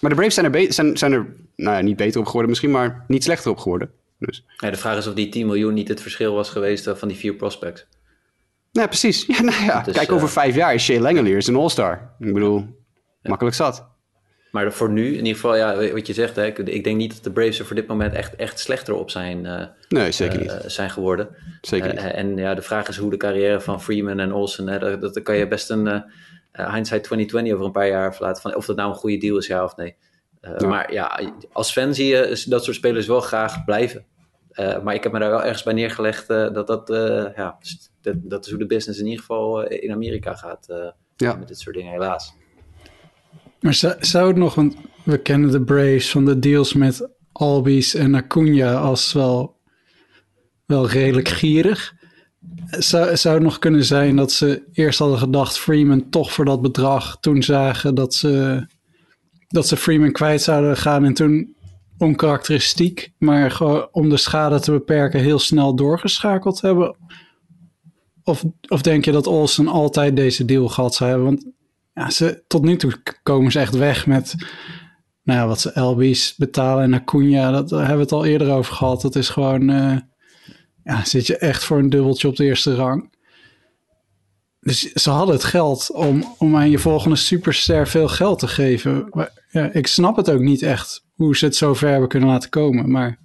Maar 0.00 0.10
de 0.10 0.16
Braves 0.16 0.34
zijn 0.34 0.54
er, 0.54 0.72
zijn, 0.72 0.96
zijn 0.96 1.12
er 1.12 1.36
nou 1.56 1.82
niet 1.82 1.96
beter 1.96 2.20
op 2.20 2.26
geworden, 2.26 2.48
misschien 2.48 2.70
maar 2.70 3.04
niet 3.08 3.24
slechter 3.24 3.50
op 3.50 3.58
geworden. 3.58 3.90
Dus. 4.18 4.44
Ja, 4.56 4.70
de 4.70 4.76
vraag 4.76 4.96
is 4.96 5.06
of 5.06 5.14
die 5.14 5.28
10 5.28 5.46
miljoen 5.46 5.74
niet 5.74 5.88
het 5.88 6.00
verschil 6.00 6.34
was 6.34 6.50
geweest 6.50 6.90
van 6.94 7.08
die 7.08 7.16
vier 7.16 7.34
prospects. 7.34 7.86
Ja, 8.70 8.86
precies. 8.86 9.26
Ja, 9.36 9.42
nou 9.42 9.64
ja. 9.64 9.82
Dus, 9.82 9.94
Kijk, 9.94 10.12
over 10.12 10.26
uh, 10.26 10.32
vijf 10.32 10.54
jaar 10.54 10.74
is 10.74 10.84
Shea 10.84 11.00
Langeliers 11.00 11.46
een 11.46 11.56
all-star. 11.56 12.14
Ik 12.18 12.32
bedoel, 12.32 12.58
ja. 12.58 13.30
makkelijk 13.30 13.56
zat. 13.56 13.88
Maar 14.50 14.72
voor 14.72 14.90
nu, 14.90 15.06
in 15.06 15.14
ieder 15.14 15.34
geval, 15.34 15.56
ja, 15.56 15.92
wat 15.92 16.06
je 16.06 16.12
zegt, 16.12 16.36
hè, 16.36 16.46
ik, 16.46 16.58
ik 16.58 16.84
denk 16.84 16.96
niet 16.96 17.14
dat 17.14 17.24
de 17.24 17.30
Braves 17.30 17.58
er 17.58 17.64
voor 17.64 17.76
dit 17.76 17.86
moment 17.86 18.14
echt, 18.14 18.36
echt 18.36 18.58
slechter 18.58 18.94
op 18.94 19.10
zijn, 19.10 19.44
uh, 19.44 19.62
nee, 19.88 20.12
zeker 20.12 20.38
niet. 20.38 20.50
Uh, 20.50 20.58
zijn 20.66 20.90
geworden. 20.90 21.28
Zeker 21.60 21.94
niet. 21.94 21.98
en 21.98 22.36
ja, 22.36 22.54
de 22.54 22.62
vraag 22.62 22.88
is 22.88 22.96
hoe 22.96 23.10
de 23.10 23.16
carrière 23.16 23.60
van 23.60 23.82
Freeman 23.82 24.18
en 24.18 24.32
Olsen, 24.32 24.68
hè, 24.68 24.78
dat, 24.78 25.00
dat 25.00 25.22
kan 25.22 25.36
je 25.36 25.48
best 25.48 25.70
een 25.70 25.86
hindsight 26.52 27.04
2020 27.04 27.52
over 27.52 27.66
een 27.66 27.72
paar 27.72 27.88
jaar 27.88 28.14
verlaten, 28.14 28.42
van 28.42 28.56
of 28.56 28.66
dat 28.66 28.76
nou 28.76 28.88
een 28.88 28.96
goede 28.96 29.18
deal 29.18 29.38
is, 29.38 29.46
ja 29.46 29.64
of 29.64 29.76
nee. 29.76 29.96
Ja. 30.58 30.68
Maar 30.68 30.92
ja, 30.92 31.20
als 31.52 31.72
fan 31.72 31.94
zie 31.94 32.06
je 32.06 32.44
dat 32.48 32.64
soort 32.64 32.76
spelers 32.76 33.06
wel 33.06 33.20
graag 33.20 33.64
blijven. 33.64 34.04
Uh, 34.52 34.82
maar 34.82 34.94
ik 34.94 35.02
heb 35.02 35.12
me 35.12 35.18
daar 35.18 35.30
wel 35.30 35.42
ergens 35.42 35.62
bij 35.62 35.72
neergelegd 35.72 36.30
uh, 36.30 36.52
dat 36.52 36.66
dat, 36.66 36.88
ja, 37.36 37.58
dat, 38.00 38.14
dat 38.16 38.44
is 38.44 38.50
hoe 38.50 38.60
de 38.60 38.66
business 38.66 38.98
in 38.98 39.04
ieder 39.04 39.20
geval 39.20 39.66
in 39.66 39.92
Amerika 39.92 40.34
gaat. 40.34 40.66
ja. 41.16 41.34
Met 41.34 41.48
dit 41.48 41.58
soort 41.58 41.76
dingen, 41.76 41.92
helaas. 41.92 42.34
Maar 43.60 43.74
zou, 43.74 43.94
zou 44.00 44.28
het 44.28 44.36
nog, 44.36 44.54
want 44.54 44.76
we 45.04 45.18
kennen 45.18 45.50
de 45.50 45.64
Braves 45.64 46.10
van 46.10 46.24
de 46.24 46.38
deals 46.38 46.74
met 46.74 47.08
Albies 47.32 47.94
en 47.94 48.14
Acuna 48.14 48.76
als 48.76 49.12
wel, 49.12 49.60
wel 50.66 50.88
redelijk 50.88 51.28
gierig. 51.28 51.94
Zou, 52.66 53.16
zou 53.16 53.34
het 53.34 53.44
nog 53.44 53.58
kunnen 53.58 53.84
zijn 53.84 54.16
dat 54.16 54.32
ze 54.32 54.68
eerst 54.72 54.98
hadden 54.98 55.18
gedacht 55.18 55.58
Freeman 55.58 56.10
toch 56.10 56.32
voor 56.32 56.44
dat 56.44 56.62
bedrag, 56.62 57.20
toen 57.20 57.42
zagen 57.42 57.94
dat 57.94 58.14
ze, 58.14 58.66
dat 59.48 59.68
ze 59.68 59.76
Freeman 59.76 60.12
kwijt 60.12 60.42
zouden 60.42 60.76
gaan 60.76 61.04
en 61.04 61.14
toen 61.14 61.56
onkarakteristiek, 61.98 63.12
maar 63.18 63.60
om 63.92 64.08
de 64.08 64.16
schade 64.16 64.60
te 64.60 64.70
beperken 64.70 65.20
heel 65.20 65.38
snel 65.38 65.74
doorgeschakeld 65.74 66.60
hebben? 66.60 66.96
Of, 68.22 68.44
of 68.68 68.82
denk 68.82 69.04
je 69.04 69.12
dat 69.12 69.26
Olsen 69.26 69.68
altijd 69.68 70.16
deze 70.16 70.44
deal 70.44 70.68
gehad 70.68 70.94
zou 70.94 71.10
hebben? 71.10 71.28
Want 71.28 71.46
ja, 71.94 72.10
ze, 72.10 72.44
tot 72.46 72.62
nu 72.62 72.76
toe 72.76 72.92
komen 73.22 73.52
ze 73.52 73.58
echt 73.58 73.74
weg 73.74 74.06
met 74.06 74.34
nou 75.26 75.38
ja, 75.38 75.46
wat 75.46 75.60
ze 75.60 75.80
LB's 75.80 76.34
betalen 76.36 76.84
en 76.84 76.94
Acuna, 76.94 77.50
dat 77.50 77.68
daar 77.68 77.78
hebben 77.78 77.96
we 77.96 78.02
het 78.02 78.12
al 78.12 78.24
eerder 78.24 78.50
over 78.50 78.74
gehad. 78.74 79.00
Dat 79.02 79.16
is 79.16 79.28
gewoon, 79.28 79.70
uh, 79.70 79.96
ja, 80.84 81.04
zit 81.04 81.26
je 81.26 81.36
echt 81.36 81.64
voor 81.64 81.78
een 81.78 81.90
dubbeltje 81.90 82.28
op 82.28 82.36
de 82.36 82.44
eerste 82.44 82.74
rang. 82.74 83.14
Dus 84.60 84.92
ze 84.92 85.10
hadden 85.10 85.34
het 85.34 85.44
geld 85.44 85.90
om, 85.92 86.34
om 86.38 86.56
aan 86.56 86.70
je 86.70 86.78
volgende 86.78 87.16
superster 87.16 87.88
veel 87.88 88.08
geld 88.08 88.38
te 88.38 88.48
geven. 88.48 89.06
Maar 89.10 89.35
ja, 89.48 89.72
ik 89.72 89.86
snap 89.86 90.16
het 90.16 90.30
ook 90.30 90.40
niet 90.40 90.62
echt 90.62 91.04
hoe 91.14 91.36
ze 91.36 91.44
het 91.44 91.56
zo 91.56 91.74
ver 91.74 91.90
hebben 91.90 92.08
kunnen 92.08 92.28
laten 92.28 92.50
komen. 92.50 92.90
Maar 92.90 93.18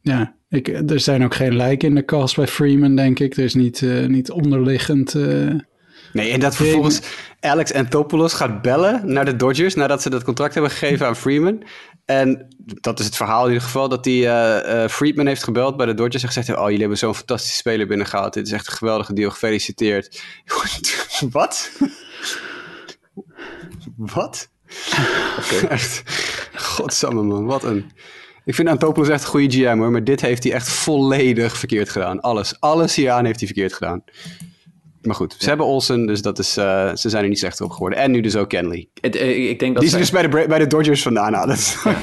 ja, 0.00 0.36
ik, 0.48 0.68
er 0.68 1.00
zijn 1.00 1.24
ook 1.24 1.34
geen 1.34 1.56
lijken 1.56 1.88
in 1.88 1.94
de 1.94 2.04
cast 2.04 2.36
bij 2.36 2.46
Freeman, 2.46 2.96
denk 2.96 3.18
ik. 3.18 3.36
Er 3.36 3.44
is 3.44 3.54
niet, 3.54 3.80
uh, 3.80 4.06
niet 4.06 4.30
onderliggend. 4.30 5.14
Uh, 5.14 5.54
nee, 6.12 6.32
en 6.32 6.40
dat 6.40 6.56
vervolgens 6.56 7.00
Alex 7.40 7.72
Anthopoulos 7.72 8.32
gaat 8.32 8.62
bellen 8.62 9.12
naar 9.12 9.24
de 9.24 9.36
Dodgers 9.36 9.74
nadat 9.74 10.02
ze 10.02 10.10
dat 10.10 10.24
contract 10.24 10.54
hebben 10.54 10.70
gegeven 10.70 11.06
aan 11.06 11.16
Freeman. 11.16 11.62
En 12.04 12.46
dat 12.58 12.98
is 12.98 13.04
het 13.04 13.16
verhaal 13.16 13.42
in 13.42 13.52
ieder 13.52 13.64
geval, 13.64 13.88
dat 13.88 14.04
die 14.04 14.24
uh, 14.24 14.86
Friedman 14.88 15.26
heeft 15.26 15.44
gebeld 15.44 15.76
bij 15.76 15.86
de 15.86 15.94
Dodgers 15.94 16.22
en 16.22 16.28
gezegd, 16.28 16.58
oh, 16.58 16.64
jullie 16.64 16.80
hebben 16.80 16.98
zo'n 16.98 17.14
fantastische 17.14 17.56
speler 17.56 17.86
binnengehaald. 17.86 18.34
Dit 18.34 18.46
is 18.46 18.52
echt 18.52 18.66
een 18.66 18.72
geweldige 18.72 19.12
deal, 19.12 19.30
gefeliciteerd. 19.30 20.22
Wat? 21.30 21.70
Wat? 23.96 24.50
Okay. 25.38 25.68
echt, 25.76 26.02
godsamme 26.54 27.22
man, 27.22 27.46
wat 27.46 27.64
een... 27.64 27.90
Ik 28.44 28.54
vind 28.54 28.68
Antopoulos 28.68 29.12
echt 29.12 29.22
een 29.22 29.28
goede 29.28 29.50
GM 29.50 29.78
hoor, 29.78 29.90
maar 29.90 30.04
dit 30.04 30.20
heeft 30.20 30.42
hij 30.44 30.52
echt 30.52 30.68
volledig 30.68 31.56
verkeerd 31.56 31.88
gedaan. 31.88 32.20
Alles, 32.20 32.60
alles 32.60 32.94
hieraan 32.94 33.24
heeft 33.24 33.38
hij 33.38 33.46
verkeerd 33.46 33.72
gedaan. 33.72 34.04
Maar 35.06 35.14
goed, 35.14 35.32
ze 35.32 35.38
ja. 35.40 35.48
hebben 35.48 35.66
Olsen, 35.66 36.06
dus 36.06 36.22
dat 36.22 36.38
is, 36.38 36.58
uh, 36.58 36.94
ze 36.94 37.08
zijn 37.08 37.22
er 37.22 37.28
niet 37.28 37.38
slechter 37.38 37.64
op 37.64 37.70
geworden. 37.70 37.98
En 37.98 38.10
nu 38.10 38.20
dus 38.20 38.36
ook 38.36 38.48
Kenley. 38.48 38.88
Het, 39.00 39.16
uh, 39.16 39.50
ik 39.50 39.58
denk 39.58 39.72
dat 39.72 39.82
Die 39.82 39.90
ze 39.90 39.98
dus 39.98 40.10
bij 40.10 40.22
de, 40.22 40.44
bij 40.48 40.58
de 40.58 40.66
Dodgers 40.66 41.02
vandaan. 41.02 41.34
Ja. 41.84 41.96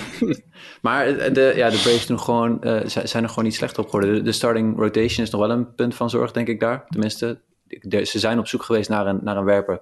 maar 0.82 1.34
de, 1.34 1.54
ja, 1.56 1.70
de 1.70 1.78
Braves 1.78 2.06
doen 2.06 2.20
gewoon, 2.20 2.58
uh, 2.62 2.80
zijn 2.86 3.24
er 3.24 3.30
gewoon 3.30 3.44
niet 3.44 3.56
slechter 3.56 3.84
op 3.84 3.90
geworden. 3.90 4.16
De, 4.16 4.22
de, 4.22 4.32
starting 4.32 4.78
rotation 4.78 5.26
is 5.26 5.30
nog 5.32 5.42
wel 5.42 5.52
een 5.52 5.76
punt 5.76 5.96
van 5.96 6.10
zorg, 6.10 6.32
denk 6.32 6.48
ik 6.48 6.60
daar. 6.60 6.86
Tenminste, 6.90 7.40
de, 7.68 8.06
ze 8.06 8.20
zijn 8.20 8.40
op 8.40 8.48
zoek 8.48 8.64
geweest 8.64 8.90
naar 8.90 9.08
een, 9.08 9.20
naar 9.24 9.38
een 9.38 9.44
werper. 9.44 9.82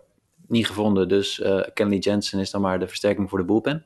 Niet 0.52 0.68
gevonden, 0.68 1.08
dus 1.08 1.42
Kenley 1.74 1.98
Jensen 1.98 2.40
is 2.40 2.52
dan 2.52 2.62
maar 2.62 2.80
de 2.80 2.88
versterking 2.88 3.30
voor 3.30 3.40
de 3.40 3.46
bullpen. 3.46 3.86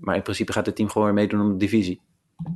maar 0.00 0.16
in 0.16 0.22
principe 0.22 0.52
gaat 0.52 0.66
het 0.66 0.76
team 0.76 0.88
gewoon 0.90 1.06
weer 1.06 1.16
meedoen 1.16 1.40
om 1.40 1.50
de 1.50 1.56
divisie. 1.56 2.00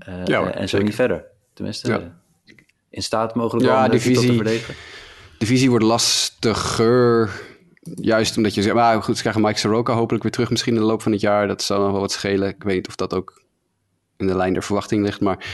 Uh, 0.08 0.24
Ja, 0.24 0.38
hoor, 0.38 0.46
en 0.48 0.60
zo 0.60 0.66
zeker. 0.66 0.84
niet 0.86 0.94
verder. 0.94 1.24
Tenminste, 1.52 1.90
Ja. 1.90 1.98
eh, 1.98 2.54
in 2.90 3.02
staat 3.02 3.34
mogelijk 3.34 3.66
Ja, 3.66 3.84
om 3.84 3.90
de 3.90 3.96
titel 3.98 4.12
te 4.12 4.18
divisie. 4.20 4.36
verdedigen. 4.36 4.74
divisie 5.38 5.70
wordt 5.70 5.84
lastiger. 5.84 7.30
Juist 7.94 8.36
omdat 8.36 8.54
je 8.54 8.62
zegt, 8.62 8.74
maar 8.74 9.02
goed, 9.02 9.14
ze 9.16 9.20
krijgen 9.20 9.42
Mike 9.42 9.58
Soroka 9.58 9.92
hopelijk 9.94 10.22
weer 10.22 10.32
terug 10.32 10.50
misschien 10.50 10.74
in 10.74 10.80
de 10.80 10.86
loop 10.86 11.02
van 11.02 11.12
het 11.12 11.20
jaar. 11.20 11.46
Dat 11.46 11.62
zal 11.62 11.80
nog 11.82 11.90
wel 11.90 12.00
wat 12.00 12.12
schelen. 12.12 12.48
Ik 12.48 12.62
weet 12.62 12.74
niet 12.74 12.88
of 12.88 12.94
dat 12.96 13.14
ook 13.14 13.42
in 14.16 14.26
de 14.26 14.36
lijn 14.36 14.52
der 14.52 14.62
verwachting 14.62 15.04
ligt. 15.04 15.20
Maar 15.20 15.44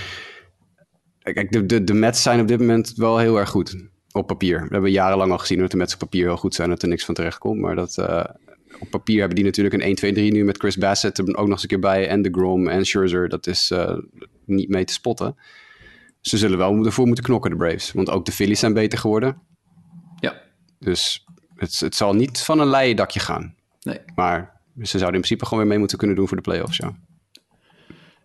kijk, 1.23 1.53
de, 1.53 1.67
de, 1.67 1.85
de 1.85 1.95
Mets 1.95 2.23
zijn 2.23 2.41
op 2.41 2.49
dit 2.49 2.59
moment 2.59 2.93
wel 2.97 3.19
heel 3.19 3.39
erg 3.39 3.49
goed 3.51 3.77
op 4.15 4.27
papier. 4.27 4.61
We 4.61 4.69
hebben 4.71 4.91
jarenlang 4.91 5.33
al 5.33 5.39
gezien 5.39 5.59
dat 5.59 5.71
de 5.71 5.77
Mets 5.77 5.93
op 5.93 5.99
papier 5.99 6.25
heel 6.27 6.37
goed 6.37 6.55
zijn. 6.55 6.69
Dat 6.69 6.83
er 6.83 6.89
niks 6.89 7.05
van 7.05 7.15
terecht 7.15 7.39
komt. 7.39 7.61
Maar 7.61 7.75
dat, 7.75 7.99
eh, 7.99 8.25
op 8.81 8.91
papier 8.91 9.19
hebben 9.19 9.37
die 9.37 9.45
natuurlijk 9.45 9.75
een 9.75 9.83
1, 9.83 9.95
2, 9.95 10.13
3 10.13 10.33
nu 10.33 10.45
met 10.45 10.59
Chris 10.59 10.77
Bassett 10.79 11.19
er 11.19 11.25
ook 11.25 11.37
nog 11.37 11.49
eens 11.49 11.63
een 11.63 11.69
keer 11.69 11.79
bij. 11.79 12.09
En 12.09 12.23
de 12.23 12.31
Grom 12.33 12.69
en 12.69 12.85
Scherzer. 12.85 13.29
Dat 13.29 13.47
is 13.47 13.71
eh, 13.71 13.97
niet 14.45 14.69
mee 14.69 14.85
te 14.85 14.93
spotten. 14.93 15.37
Ze 16.21 16.39
zullen 16.39 16.59
wel 16.59 16.85
ervoor 16.85 17.07
moeten 17.07 17.25
knokken, 17.25 17.51
de 17.51 17.57
Braves. 17.57 17.93
Want 17.93 18.11
ook 18.11 18.25
de 18.25 18.33
Phillies 18.33 18.59
zijn 18.61 18.73
beter 18.73 18.99
geworden. 18.99 19.43
Ja, 20.21 20.43
Dus 20.79 21.25
het, 21.55 21.81
het 21.81 21.95
zal 21.95 22.15
niet 22.15 22.41
van 22.41 22.59
een 22.61 22.69
leien 22.69 22.97
dakje 22.97 23.21
gaan. 23.21 23.55
nee. 23.83 23.99
Maar 24.15 24.61
ze 24.77 24.99
zouden 24.99 25.15
in 25.15 25.21
principe 25.21 25.45
gewoon 25.45 25.59
weer 25.59 25.69
mee 25.69 25.79
moeten 25.79 25.99
kunnen 25.99 26.17
doen 26.17 26.29
voor 26.29 26.37
de 26.37 26.43
playoffs. 26.43 26.77
Ja. 26.77 26.97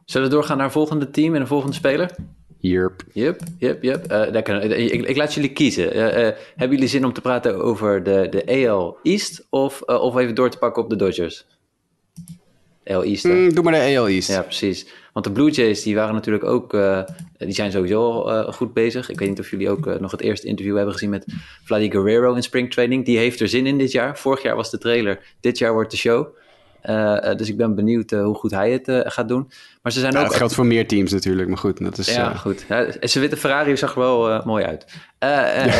Zullen 0.06 0.28
we 0.30 0.34
doorgaan 0.34 0.58
naar 0.58 0.72
volgende 0.72 1.10
team 1.10 1.34
en 1.36 1.42
de 1.42 1.48
volgende 1.48 1.76
speler? 1.76 2.16
Yep. 2.62 3.04
Yep, 3.14 3.42
yep, 3.60 3.84
yep. 3.84 4.06
Eh, 4.06 4.32
daar 4.32 4.42
kunnen- 4.42 4.72
eh, 4.72 4.94
ik, 4.94 5.08
ik 5.08 5.16
laat 5.18 5.34
jullie 5.34 5.54
kiezen. 5.54 5.92
Eh, 5.94 6.36
hebben 6.56 6.78
jullie 6.78 6.88
zin 6.88 7.06
om 7.06 7.14
te 7.14 7.22
praten 7.22 7.56
over 7.56 8.04
de, 8.04 8.28
de 8.30 8.68
AL 8.68 8.98
East 9.04 9.46
of, 9.50 9.82
of 9.82 10.18
even 10.18 10.36
door 10.36 10.50
te 10.50 10.58
pakken 10.58 10.84
op 10.84 10.90
de 10.90 10.96
Dodgers? 10.96 11.46
AL 12.86 13.04
East, 13.04 13.24
hè? 13.24 13.34
Mm, 13.34 13.54
doe 13.54 13.64
maar 13.64 13.74
de 13.74 13.98
AL 13.98 14.08
East. 14.08 14.30
Ja, 14.30 14.42
precies. 14.42 14.88
Want 15.14 15.26
de 15.26 15.32
Blue 15.32 15.52
Jays 15.52 15.84
die 15.84 15.96
waren 15.96 16.14
natuurlijk 16.14 16.44
ook, 16.44 16.72
die 17.38 17.52
zijn 17.54 17.72
sowieso 17.72 18.12
al 18.22 18.52
goed 18.54 18.74
bezig. 18.74 19.10
Ik 19.10 19.20
weet 19.20 19.30
niet 19.30 19.40
of 19.40 19.50
jullie 19.50 19.70
ook 19.70 20.00
nog 20.00 20.12
het 20.12 20.22
eerste 20.22 20.48
interview 20.48 20.76
hebben 20.76 20.94
gezien 20.94 21.10
met 21.10 21.26
Vladdy 21.64 21.90
Guerrero 21.92 22.34
in 22.34 22.44
springtraining. 22.44 23.06
Die 23.06 23.18
heeft 23.18 23.40
er 23.40 23.48
zin 23.48 23.66
in 23.66 23.78
dit 23.78 23.92
jaar. 23.92 24.18
Vorig 24.18 24.42
jaar 24.42 24.56
was 24.56 24.70
de 24.72 24.78
trailer, 24.78 25.20
dit 25.40 25.58
jaar 25.58 25.74
wordt 25.74 25.92
de 25.92 25.98
show. 25.98 26.28
Eh, 26.82 27.32
eh, 27.32 27.38
dus 27.38 27.50
ik 27.50 27.58
ben 27.58 27.76
benieuwd 27.76 28.12
eh, 28.12 28.24
hoe 28.24 28.36
goed 28.36 28.52
hij 28.52 28.72
het 28.72 29.14
gaat 29.14 29.28
doen. 29.28 29.52
Maar 29.82 29.92
ze 29.92 30.00
zijn 30.00 30.14
Ja, 30.14 30.20
ook 30.20 30.26
dat 30.26 30.36
geldt 30.36 30.54
voor 30.54 30.66
meer 30.66 30.88
teams 30.88 31.12
natuurlijk, 31.12 31.48
maar 31.48 31.58
goed. 31.58 31.84
Dat 31.84 31.98
is, 31.98 32.16
ja, 32.16 32.34
goed. 32.34 32.66
Ja, 32.70 32.86
zijn 33.00 33.24
witte 33.24 33.38
Ferrari 33.38 33.78
zag 33.78 33.94
er 33.94 34.00
wel 34.00 34.42
mooi 34.46 34.66
uit. 34.66 34.86
Eh, 35.18 35.66
eh, 35.66 35.74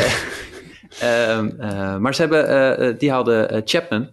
ehm, 1.38 1.50
eh, 1.58 1.96
maar 1.96 2.14
ze 2.14 2.20
hebben, 2.20 2.98
die 2.98 3.10
haalden 3.10 3.62
Chapman. 3.64 4.10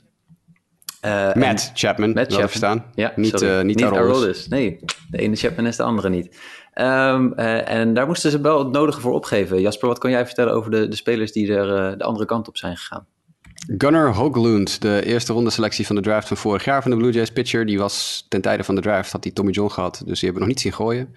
Matt 1.34 1.72
Chapman, 1.74 2.14
Matt 2.14 2.28
Chapman. 2.28 2.50
verstaan. 2.50 2.86
Ja, 2.96 3.14
niet, 3.16 3.42
eh, 3.42 3.62
niet, 3.62 3.80
niet. 3.80 4.50
Nee, 4.50 4.80
de 5.10 5.18
ene 5.18 5.36
Chapman 5.36 5.66
is 5.66 5.76
de 5.76 5.84
andere 5.84 6.10
niet. 6.10 6.40
Ehm, 6.74 7.32
eh, 7.32 7.70
en 7.70 7.94
daar 7.94 8.08
moesten 8.08 8.32
ze 8.32 8.42
wel 8.42 8.60
het 8.60 8.72
nodige 8.72 9.02
voor 9.02 9.14
opgeven. 9.14 9.62
Jasper, 9.62 9.88
wat 9.88 9.98
kan 9.98 10.12
jij 10.12 10.26
vertellen 10.26 10.54
over 10.54 10.72
de, 10.72 10.88
de 10.88 10.96
spelers 10.96 11.32
die 11.32 11.54
er 11.54 11.98
de 11.98 12.04
andere 12.04 12.26
kant 12.26 12.48
op 12.48 12.58
zijn 12.58 12.78
gegaan? 12.78 13.06
Gunnar 13.68 14.14
Hoglund, 14.14 14.82
de 14.82 15.06
eerste 15.06 15.34
ronde 15.34 15.50
selectie 15.50 15.86
van 15.86 15.96
de 15.96 16.02
draft 16.02 16.28
van 16.28 16.38
vorig 16.38 16.66
jaar 16.66 16.82
van 16.82 16.92
de 16.92 16.98
Blue 16.98 17.12
Jays 17.12 17.32
pitcher. 17.32 17.66
Die 17.66 17.78
was 17.78 18.26
ten 18.30 18.42
tijde 18.42 18.64
van 18.64 18.76
de 18.76 18.82
draft, 18.82 19.12
had 19.12 19.24
hij 19.24 19.34
Tommy 19.34 19.52
John 19.52 19.72
gehad. 19.72 20.02
Dus 20.06 20.20
die 20.20 20.30
hebben 20.30 20.34
we 20.34 20.40
nog 20.40 20.48
niet 20.48 20.60
zien 20.60 20.74
gooien. 20.74 21.16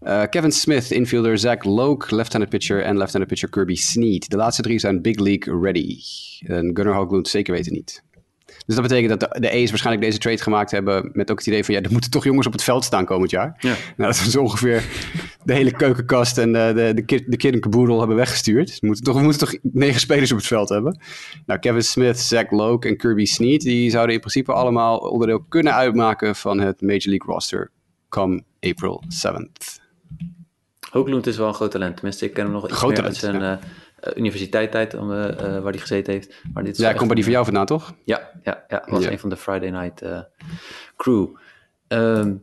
Eh, 0.00 0.22
Kevin 0.30 0.52
Smith, 0.52 0.90
infielder 0.90 1.38
Zach 1.38 1.64
Loke, 1.64 2.14
left-handed 2.14 2.50
pitcher 2.50 2.82
en 2.82 2.96
left-handed 2.96 3.28
pitcher 3.28 3.48
Kirby 3.48 3.74
Snead. 3.74 4.30
De 4.30 4.36
laatste 4.36 4.62
drie 4.62 4.78
zijn 4.78 5.02
big 5.02 5.18
league 5.18 5.60
ready. 5.60 5.98
En 6.46 6.70
Gunnar 6.74 6.94
Hoglund 6.94 7.28
zeker 7.28 7.54
weten 7.54 7.72
niet. 7.72 8.02
Dus 8.66 8.74
dat 8.74 8.88
betekent 8.88 9.20
dat 9.20 9.32
de, 9.32 9.40
de 9.40 9.50
A's 9.50 9.68
waarschijnlijk 9.68 10.06
deze 10.06 10.18
trade 10.18 10.42
gemaakt 10.42 10.70
hebben 10.70 11.10
met 11.12 11.30
ook 11.30 11.38
het 11.38 11.46
idee 11.46 11.64
van 11.64 11.74
ja, 11.74 11.80
er 11.80 11.92
moeten 11.92 12.10
toch 12.10 12.24
jongens 12.24 12.46
op 12.46 12.52
het 12.52 12.62
veld 12.62 12.84
staan 12.84 13.04
komend 13.04 13.30
jaar. 13.30 13.54
Ja. 13.58 13.74
Nou, 13.96 14.12
dat 14.12 14.26
is 14.26 14.36
ongeveer 14.36 14.84
de 15.44 15.52
hele 15.52 15.72
keukenkast 15.72 16.38
en 16.38 16.52
de, 16.52 16.72
de, 16.74 16.94
de, 16.94 17.02
kid, 17.02 17.24
de 17.26 17.36
kid 17.36 17.54
en 17.54 17.60
caboodle 17.60 17.98
hebben 17.98 18.16
weggestuurd. 18.16 18.78
We 18.80 18.86
moeten, 18.86 19.04
toch, 19.04 19.16
we 19.16 19.22
moeten 19.22 19.48
toch 19.48 19.58
negen 19.62 20.00
spelers 20.00 20.32
op 20.32 20.38
het 20.38 20.46
veld 20.46 20.68
hebben. 20.68 21.00
Nou, 21.46 21.60
Kevin 21.60 21.82
Smith, 21.82 22.18
Zach 22.18 22.50
Loke 22.50 22.88
en 22.88 22.96
Kirby 22.96 23.24
Snead, 23.24 23.60
die 23.60 23.90
zouden 23.90 24.14
in 24.14 24.20
principe 24.20 24.52
allemaal 24.52 24.98
onderdeel 24.98 25.44
kunnen 25.48 25.74
uitmaken 25.74 26.36
van 26.36 26.58
het 26.58 26.80
Major 26.80 27.08
League 27.08 27.34
roster 27.34 27.70
come 28.08 28.42
April 28.60 29.02
7th. 29.26 29.80
Hoogloend 30.90 31.26
is 31.26 31.36
wel 31.36 31.48
een 31.48 31.54
groot 31.54 31.70
talent. 31.70 31.96
Tenminste, 31.96 32.24
ik 32.24 32.32
ken 32.32 32.44
hem 32.44 32.52
nog 32.52 32.64
iets 32.68 32.76
Groot 32.76 32.92
meer 32.92 33.04
uit 33.04 33.16
zijn 33.16 33.42
eh, 33.42 33.56
om, 34.98 35.12
eh, 35.12 35.28
eh, 35.28 35.62
waar 35.62 35.72
hij 35.72 35.80
gezeten 35.80 36.12
heeft. 36.12 36.34
Maar 36.52 36.62
dit 36.64 36.72
is 36.72 36.78
Ja, 36.78 36.84
wel 36.84 36.94
komt 36.94 37.06
bij 37.06 37.14
die 37.14 37.24
van 37.24 37.32
jou 37.32 37.44
vandaan, 37.44 37.66
toch? 37.66 37.94
Ja, 38.04 38.30
ja, 38.42 38.64
ja 38.68 38.84
was 38.86 39.04
Ja. 39.04 39.10
een 39.10 39.18
van 39.18 39.28
de 39.30 39.36
Friday 39.36 39.70
Night 39.70 40.02
eh, 40.02 40.20
crew. 40.96 41.26
Ehm, 41.88 42.34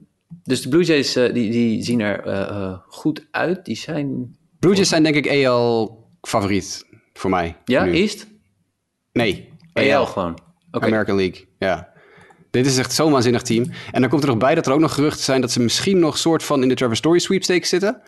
dus 0.44 0.62
de 0.62 0.70
Blue 0.70 0.84
Jays 0.84 1.16
eh, 1.16 1.34
die, 1.34 1.52
die 1.52 1.84
zien 1.84 2.00
er 2.00 2.20
eh, 2.20 2.40
eh, 2.42 2.78
goed 2.88 3.28
uit. 3.32 3.66
Die 3.66 3.76
zijn... 3.76 4.36
Blue 4.60 4.74
Jays 4.76 4.90
zijn 4.90 5.04
denk 5.04 5.16
ik 5.16 5.46
AL 5.46 6.04
favoriet 6.22 6.86
voor 7.14 7.30
mij. 7.30 7.56
Ja, 7.66 7.84
nu. 7.84 7.94
East? 7.94 8.28
Nee, 9.14 9.54
AL 9.74 10.06
gewoon. 10.06 10.38
Oké. 10.72 10.86
American 10.86 11.16
League, 11.16 11.48
ja. 11.60 11.96
Dit 12.52 12.66
is 12.66 12.78
echt 12.78 12.94
zo'n 12.94 13.12
waanzinnig 13.12 13.42
team. 13.42 13.66
En 13.92 14.02
dan 14.02 14.10
komt 14.10 14.24
er 14.24 14.30
nog 14.30 14.38
bij 14.38 14.56
dat 14.56 14.66
er 14.68 14.74
ook 14.74 14.80
nog 14.80 14.94
geruchten 14.94 15.24
zijn 15.24 15.42
dat 15.42 15.52
ze 15.52 15.62
misschien 15.62 16.00
nog 16.00 16.18
soort 16.18 16.44
van 16.44 16.62
in 16.62 16.68
de 16.70 16.76
Trevor 16.76 16.96
Story 16.96 17.20
sweepstakes 17.20 17.70
zitten. 17.70 18.02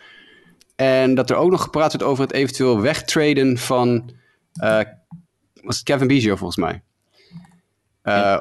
En 0.79 1.15
dat 1.15 1.29
er 1.29 1.35
ook 1.35 1.51
nog 1.51 1.61
gepraat 1.61 1.91
wordt 1.91 2.07
over 2.07 2.23
het 2.23 2.33
eventueel 2.33 2.81
wegtraden 2.81 3.57
van 3.57 4.11
eh, 4.53 4.79
was 5.63 5.75
het 5.75 5.83
Kevin 5.83 6.07
Biggio 6.07 6.35
volgens 6.35 6.57
mij. 6.57 6.81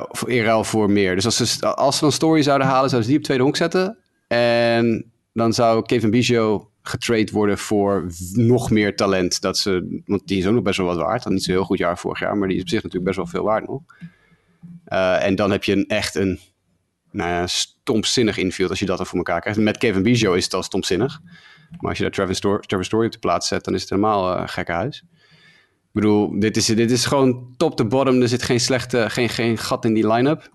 Voor- 0.09 0.31
In 0.31 0.45
ruil 0.45 0.65
voor 0.65 0.91
meer. 0.91 1.15
Dus 1.15 1.25
als 1.25 1.37
ze, 1.37 1.67
als 1.75 1.95
ze 1.95 2.01
dan 2.01 2.13
Story 2.13 2.43
zouden 2.43 2.67
halen, 2.67 2.89
zouden 2.91 3.03
ze 3.03 3.09
die 3.09 3.19
op 3.19 3.25
tweede 3.25 3.43
honk 3.43 3.57
zetten. 3.57 3.99
En 4.29 5.13
dan 5.33 5.53
zou 5.53 5.83
Kevin 5.83 6.11
Biggio 6.11 6.71
getrade 6.83 7.33
worden 7.33 7.59
voor 7.59 8.07
nog 8.33 8.71
meer 8.71 8.97
talent. 8.97 9.41
Dat 9.41 9.59
ze, 9.59 10.03
want 10.07 10.27
die 10.27 10.39
is 10.39 10.47
ook 10.47 10.55
nog 10.55 10.63
best 10.63 10.79
wel 10.79 10.87
wat 10.87 10.97
waard. 10.97 11.23
Dan 11.23 11.33
niet 11.33 11.45
zo 11.45 11.51
heel 11.53 11.65
goed 11.65 11.79
jaar 11.79 11.99
vorig 11.99 12.19
jaar, 12.21 12.37
maar 12.37 12.49
die 12.49 12.57
is 12.57 12.63
op 12.63 12.69
zich 12.69 12.83
natuurlijk 12.83 13.05
best 13.05 13.17
wel 13.17 13.27
veel 13.27 13.45
waard 13.45 13.67
nog. 13.67 13.83
Eh, 14.85 15.25
en 15.25 15.35
dan 15.35 15.51
heb 15.51 15.65
je 15.65 15.73
een, 15.73 15.87
echt 15.87 16.15
een 16.15 16.39
nou 17.11 17.31
ja, 17.31 17.47
stomzinnig 17.47 18.37
infield 18.37 18.71
als 18.71 18.79
je 18.79 18.87
dat 18.87 18.97
dan 18.97 19.07
voor 19.07 19.19
elkaar 19.19 19.41
krijgt. 19.41 19.59
Met 19.61 19.79
Kevin 19.79 20.03
Biggio 20.03 20.33
is 20.33 20.45
het 20.45 20.55
al 20.55 20.63
stomzinnig. 20.63 21.21
Maar 21.71 21.89
als 21.91 21.99
je 21.99 22.11
daar 22.11 22.13
Trevor 22.61 22.85
Story, 22.85 23.07
op 23.07 23.13
de 23.13 23.19
plaats 23.19 23.49
zet, 23.49 23.65
dan 23.65 23.75
is 23.75 23.81
het 23.81 23.91
helemaal 23.91 24.37
eh 24.37 24.49
gekke 24.49 24.73
huis. 24.73 25.05
Ik 25.89 26.05
bedoel, 26.05 26.41
dit 26.41 26.57
is, 26.57 26.67
dit 26.67 26.91
is 26.91 27.05
gewoon 27.05 27.55
top 27.57 27.77
to 27.77 27.87
bottom. 27.87 28.23
Er 28.23 28.29
zit 28.29 28.43
geen 28.43 28.61
slechte, 28.61 29.11
geen, 29.11 29.29
geen 29.29 29.59
gat 29.59 29.85
in 29.85 29.95
die 29.95 30.13
line-up. 30.13 30.51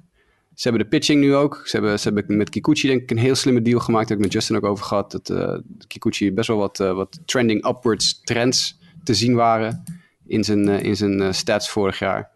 Ze 0.55 0.67
hebben 0.69 0.81
de 0.81 0.87
pitching 0.87 1.21
nu 1.21 1.35
ook. 1.35 1.61
Ze 1.65 1.77
hebben, 1.77 1.99
ze 1.99 2.09
hebben 2.09 2.37
met 2.37 2.49
Kikuchi 2.49 2.87
denk 2.87 3.01
ik 3.01 3.11
een 3.11 3.17
heel 3.17 3.35
slimme 3.35 3.61
deal 3.61 3.79
gemaakt. 3.79 4.07
Daar 4.07 4.17
heb 4.17 4.25
ik 4.25 4.33
met 4.33 4.33
Justin 4.33 4.55
ook 4.55 4.71
over 4.71 4.85
gehad. 4.85 5.11
Dat 5.11 5.29
eh, 5.29 5.57
Kikuchi 5.87 6.33
best 6.33 6.47
wel 6.47 6.57
wat, 6.57 6.79
eh, 6.79 6.93
wat 6.93 7.19
trending 7.25 7.67
upwards 7.67 8.21
trends 8.21 8.79
te 9.03 9.13
zien 9.13 9.35
waren 9.35 9.83
in 10.25 10.43
zijn, 10.43 10.67
in 10.67 10.95
zijn 10.95 11.33
stats 11.33 11.69
vorig 11.69 11.99
jaar. 11.99 12.31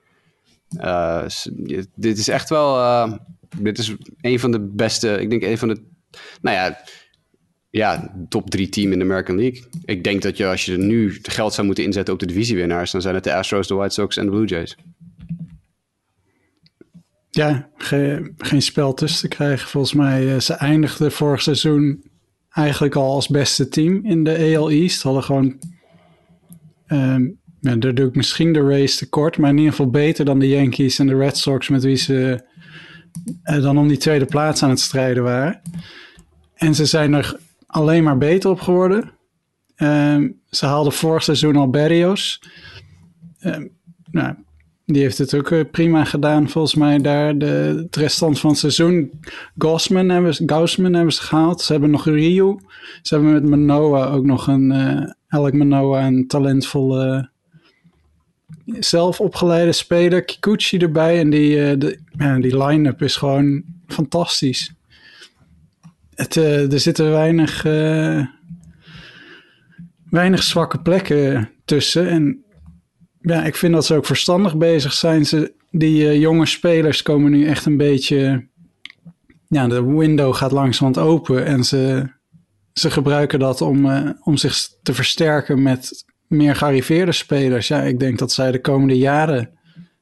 Dit 1.95 2.17
is 2.17 2.27
echt 2.27 2.49
wel... 2.49 3.19
dit 3.57 3.77
is 3.77 3.95
een 4.21 4.39
van 4.39 4.51
de 4.51 4.59
beste... 4.59 5.19
Ik 5.21 5.29
denk 5.29 5.43
een 5.43 5.57
van 5.57 5.67
de... 5.67 5.83
Nou 6.41 6.55
ja, 6.55 6.79
ja, 7.69 8.13
top 8.29 8.49
drie 8.49 8.69
team 8.69 8.91
in 8.91 8.99
de 8.99 9.05
American 9.05 9.35
League. 9.35 9.63
Ik 9.85 10.03
denk 10.03 10.21
dat 10.21 10.37
je 10.37 10.45
als 10.47 10.65
je 10.65 10.77
nu 10.77 11.19
geld 11.21 11.53
zou 11.53 11.65
moeten 11.65 11.83
inzetten 11.83 12.13
op 12.13 12.19
de 12.19 12.25
divisiewinnaars... 12.25 12.91
dan 12.91 13.01
zijn 13.01 13.15
het 13.15 13.23
de 13.23 13.33
Astros, 13.33 13.67
de 13.67 13.73
White 13.75 13.93
Sox 13.93 14.17
en 14.17 14.25
de 14.25 14.31
Blue 14.31 14.45
Jays. 14.45 14.77
Ja, 17.29 17.69
ge- 17.77 18.33
geen 18.37 18.61
spel 18.61 18.93
tussen 18.93 19.29
te 19.29 19.35
krijgen. 19.35 19.69
Volgens 19.69 19.93
mij, 19.93 20.33
eh, 20.33 20.39
ze 20.39 20.53
eindigden 20.53 21.11
vorig 21.11 21.41
seizoen 21.41 22.03
eigenlijk 22.49 22.95
al 22.95 23.13
als 23.13 23.27
beste 23.27 23.67
team 23.67 24.05
in 24.05 24.23
de 24.23 24.55
AL 24.57 24.69
East. 24.69 25.01
Hadden 25.01 25.23
gewoon, 25.23 25.59
ehm, 26.87 27.29
daar 27.59 27.93
doe 27.95 28.07
ik 28.07 28.15
misschien 28.15 28.53
de 28.53 28.61
race 28.61 28.97
tekort, 28.97 29.37
maar 29.37 29.49
in 29.49 29.57
ieder 29.57 29.71
geval 29.71 29.89
beter 29.89 30.25
dan 30.25 30.39
de 30.39 30.47
Yankees 30.47 30.99
en 30.99 31.07
de 31.07 31.15
Red 31.17 31.37
Sox 31.37 31.69
met 31.69 31.83
wie 31.83 31.95
ze 31.95 32.45
eh, 33.43 33.61
dan 33.61 33.77
om 33.77 33.87
die 33.87 33.97
tweede 33.97 34.25
plaats 34.25 34.63
aan 34.63 34.69
het 34.69 34.79
strijden 34.79 35.23
waren. 35.23 35.61
En 36.55 36.75
ze 36.75 36.85
zijn 36.85 37.13
er 37.13 37.39
alleen 37.67 38.03
maar 38.03 38.17
beter 38.17 38.49
op 38.49 38.59
geworden. 38.59 39.11
Ehm, 39.75 40.29
ze 40.49 40.65
haalden 40.65 40.93
vorig 40.93 41.23
seizoen 41.23 41.55
al 41.55 41.69
Berrios. 41.69 42.41
Ehm, 43.39 43.67
nou, 44.11 44.35
die 44.85 45.01
heeft 45.01 45.17
het 45.17 45.33
ook 45.33 45.51
eh, 45.51 45.61
prima 45.71 46.03
gedaan, 46.03 46.49
volgens 46.49 46.75
mij, 46.75 46.97
daar. 46.97 47.37
De, 47.37 47.87
restant 47.91 48.39
van 48.39 48.49
het 48.49 48.59
seizoen. 48.59 49.11
Gosman 49.57 50.09
hebben, 50.09 50.35
ze- 50.35 50.43
Gaussman 50.45 50.93
hebben 50.93 51.13
ze 51.13 51.21
gehaald. 51.21 51.61
Ze 51.61 51.71
hebben 51.71 51.89
nog 51.91 52.05
Ryu. 52.05 52.59
Ze 53.01 53.13
hebben 53.15 53.33
met 53.33 53.45
Manoa 53.45 54.05
ook 54.05 54.25
nog 54.25 54.47
een... 54.47 55.15
Alec 55.27 55.53
Manoa, 55.53 56.07
een 56.07 56.27
talentvolle... 56.27 57.29
zelf 58.65 59.21
opgeleide 59.21 59.71
speler. 59.71 60.23
Kikuchi 60.25 60.77
erbij. 60.77 61.19
En 61.19 61.29
die, 61.29 61.63
eh, 61.69 61.79
de, 61.79 61.99
die 62.41 62.63
line-up 62.65 63.01
is 63.01 63.15
gewoon 63.15 63.63
fantastisch. 63.87 64.73
Eh, 66.17 66.71
er 66.71 66.79
zitten 66.79 67.11
weinig... 67.11 67.65
eh, 67.65 68.25
weinig 70.09 70.43
zwakke 70.43 70.81
plekken 70.81 71.49
tussen. 71.65 72.09
En 72.09 72.43
ja, 73.21 73.43
ik 73.43 73.55
vind 73.55 73.73
dat 73.73 73.85
ze 73.85 73.95
ook 73.95 74.05
verstandig 74.05 74.57
bezig 74.57 74.93
zijn. 74.93 75.25
Ze, 75.25 75.53
die 75.71 76.07
eh, 76.07 76.19
jonge 76.19 76.45
spelers 76.45 77.01
komen 77.01 77.31
nu 77.31 77.45
echt 77.45 77.65
een 77.65 77.77
beetje 77.77 78.47
ja, 79.47 79.67
de 79.67 79.83
window 79.85 80.35
gaat 80.35 80.51
langzamerhand 80.51 81.07
open 81.07 81.45
en 81.45 81.63
ze, 81.63 82.09
ze 82.73 82.91
gebruiken 82.91 83.39
dat 83.39 83.61
om, 83.61 83.87
om 84.23 84.37
zich 84.37 84.69
te 84.81 84.93
versterken 84.93 85.61
met 85.61 86.05
meer 86.27 86.55
gearriveerde 86.55 87.11
spelers. 87.11 87.67
Ja, 87.67 87.81
ik 87.81 87.99
denk 87.99 88.17
dat 88.17 88.31
zij 88.31 88.51
de 88.51 88.61
komende 88.61 88.97
jaren 88.97 89.49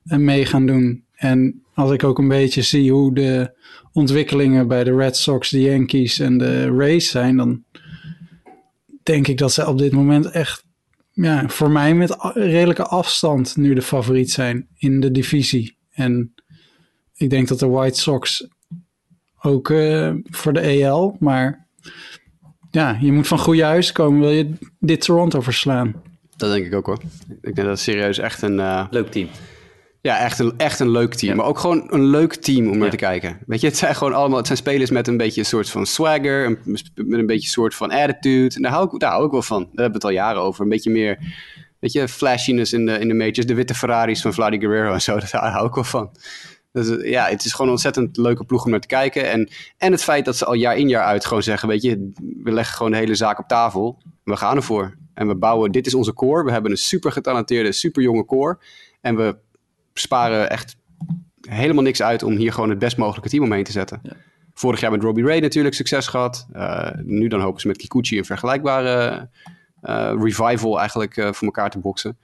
mee 0.03 0.45
gaan 0.45 0.65
doen. 0.65 1.05
En 1.15 1.64
als 1.75 1.91
ik 1.91 2.03
ook 2.03 2.17
een 2.17 2.27
beetje 2.27 2.61
zie 2.61 2.91
hoe 2.91 3.13
de 3.13 3.53
ontwikkelingen 3.91 4.67
bij 4.67 4.83
de 4.83 4.95
Red 4.95 5.17
Sox, 5.17 5.49
de 5.49 5.61
Yankees 5.61 6.19
en 6.19 6.37
de 6.37 6.75
Rays 6.77 7.09
zijn, 7.09 7.37
dan 7.37 7.63
denk 9.03 9.27
ik 9.27 9.37
dat 9.37 9.51
ze 9.51 9.67
op 9.67 9.77
dit 9.77 9.91
moment 9.91 10.25
echt 10.31 10.63
ja, 11.11 11.49
voor 11.49 11.71
mij 11.71 11.93
met 11.93 12.15
redelijke 12.33 12.85
afstand 12.85 13.55
nu 13.55 13.73
de 13.73 13.81
favoriet 13.81 14.31
zijn 14.31 14.67
in 14.77 14.99
de 14.99 15.11
divisie. 15.11 15.77
En 15.91 16.33
ik 17.13 17.29
denk 17.29 17.47
dat 17.47 17.59
de 17.59 17.67
White 17.67 17.99
Sox 17.99 18.47
ook 19.41 19.69
uh, 19.69 20.13
voor 20.23 20.53
de 20.53 20.59
EL, 20.59 21.15
maar 21.19 21.67
ja, 22.71 22.97
je 23.01 23.11
moet 23.11 23.27
van 23.27 23.39
goede 23.39 23.63
huis 23.63 23.91
komen, 23.91 24.19
wil 24.19 24.29
je 24.29 24.53
dit 24.79 25.01
Toronto 25.01 25.41
verslaan. 25.41 26.01
Dat 26.37 26.51
denk 26.51 26.65
ik 26.65 26.73
ook 26.73 26.85
hoor. 26.85 27.01
Ik 27.29 27.41
denk 27.41 27.55
dat 27.55 27.65
het 27.65 27.79
serieus 27.79 28.17
echt 28.17 28.41
een... 28.41 28.57
Uh... 28.57 28.85
Leuk 28.89 29.11
team. 29.11 29.27
Ja, 30.05 30.19
echt 30.19 30.39
een, 30.39 30.53
echt 30.57 30.79
een 30.79 30.89
leuk 30.89 31.13
team. 31.13 31.35
Maar 31.35 31.45
ook 31.45 31.59
gewoon 31.59 31.87
een 31.89 32.05
leuk 32.05 32.35
team 32.35 32.69
om 32.69 32.77
naar 32.77 32.89
te 32.89 32.95
kijken. 32.95 33.37
Weet 33.45 33.61
je, 33.61 33.67
het 33.67 33.77
zijn 33.77 33.95
gewoon 33.95 34.13
allemaal... 34.13 34.37
Het 34.37 34.45
zijn 34.45 34.57
spelers 34.57 34.89
met 34.89 35.07
een 35.07 35.17
beetje 35.17 35.39
een 35.39 35.45
soort 35.45 35.69
van 35.69 35.85
swagger. 35.85 36.45
Een, 36.45 36.59
met 36.65 36.91
een 36.95 37.25
beetje 37.25 37.27
een 37.27 37.41
soort 37.41 37.75
van 37.75 37.91
attitude. 37.91 38.55
En 38.55 38.61
daar 38.61 38.71
hou, 38.71 38.89
ik, 38.93 38.99
daar 38.99 39.11
hou 39.11 39.25
ik 39.25 39.31
wel 39.31 39.41
van. 39.41 39.59
Daar 39.59 39.69
hebben 39.69 39.87
we 39.87 39.93
het 39.93 40.03
al 40.03 40.09
jaren 40.09 40.41
over. 40.41 40.63
Een 40.63 40.69
beetje 40.69 40.89
meer... 40.89 41.19
Weet 41.79 41.91
je, 41.91 42.07
flashiness 42.07 42.73
in 42.73 42.85
de, 42.85 42.99
in 42.99 43.07
de 43.07 43.13
majors. 43.13 43.45
De 43.45 43.53
witte 43.53 43.73
Ferraris 43.73 44.21
van 44.21 44.33
Vladi 44.33 44.59
Guerrero 44.59 44.93
en 44.93 45.01
zo. 45.01 45.19
Daar 45.31 45.51
hou 45.51 45.67
ik 45.67 45.73
wel 45.73 45.83
van. 45.83 46.09
Dus 46.71 47.09
ja, 47.09 47.25
het 47.27 47.45
is 47.45 47.51
gewoon 47.51 47.67
een 47.67 47.73
ontzettend 47.73 48.17
leuke 48.17 48.45
ploeg 48.45 48.65
om 48.65 48.71
naar 48.71 48.79
te 48.79 48.87
kijken. 48.87 49.31
En, 49.31 49.49
en 49.77 49.91
het 49.91 50.03
feit 50.03 50.25
dat 50.25 50.37
ze 50.37 50.45
al 50.45 50.53
jaar 50.53 50.77
in 50.77 50.87
jaar 50.87 51.03
uit 51.03 51.25
gewoon 51.25 51.43
zeggen... 51.43 51.67
Weet 51.69 51.81
je, 51.81 52.11
we 52.43 52.51
leggen 52.51 52.75
gewoon 52.75 52.91
de 52.91 52.97
hele 52.97 53.15
zaak 53.15 53.39
op 53.39 53.47
tafel. 53.47 54.01
We 54.23 54.35
gaan 54.35 54.55
ervoor. 54.55 54.97
En 55.13 55.27
we 55.27 55.35
bouwen... 55.35 55.71
Dit 55.71 55.87
is 55.87 55.93
onze 55.93 56.13
core. 56.13 56.43
We 56.43 56.51
hebben 56.51 56.71
een 56.71 56.77
super 56.77 57.11
getalenteerde, 57.11 57.71
super 57.71 58.01
jonge 58.01 58.25
core. 58.25 58.57
En 59.01 59.15
we 59.15 59.35
sparen 59.99 60.49
echt 60.49 60.75
helemaal 61.49 61.83
niks 61.83 62.01
uit 62.01 62.23
om 62.23 62.35
hier 62.35 62.53
gewoon 62.53 62.69
het 62.69 62.79
best 62.79 62.97
mogelijke 62.97 63.29
team 63.29 63.43
omheen 63.43 63.63
te 63.63 63.71
zetten. 63.71 63.99
Ja. 64.03 64.11
Vorig 64.53 64.79
jaar 64.79 64.91
met 64.91 65.03
Robbie 65.03 65.25
Ray 65.25 65.39
natuurlijk 65.39 65.75
succes 65.75 66.07
gehad. 66.07 66.47
Uh, 66.55 66.89
nu 67.03 67.27
dan 67.27 67.41
hopen 67.41 67.61
ze 67.61 67.67
met 67.67 67.77
Kikuchi 67.77 68.17
een 68.17 68.25
vergelijkbare 68.25 69.29
uh, 69.83 70.13
revival 70.19 70.79
eigenlijk 70.79 71.17
uh, 71.17 71.31
voor 71.31 71.47
elkaar 71.47 71.69
te 71.69 71.79
boksen. 71.79 72.17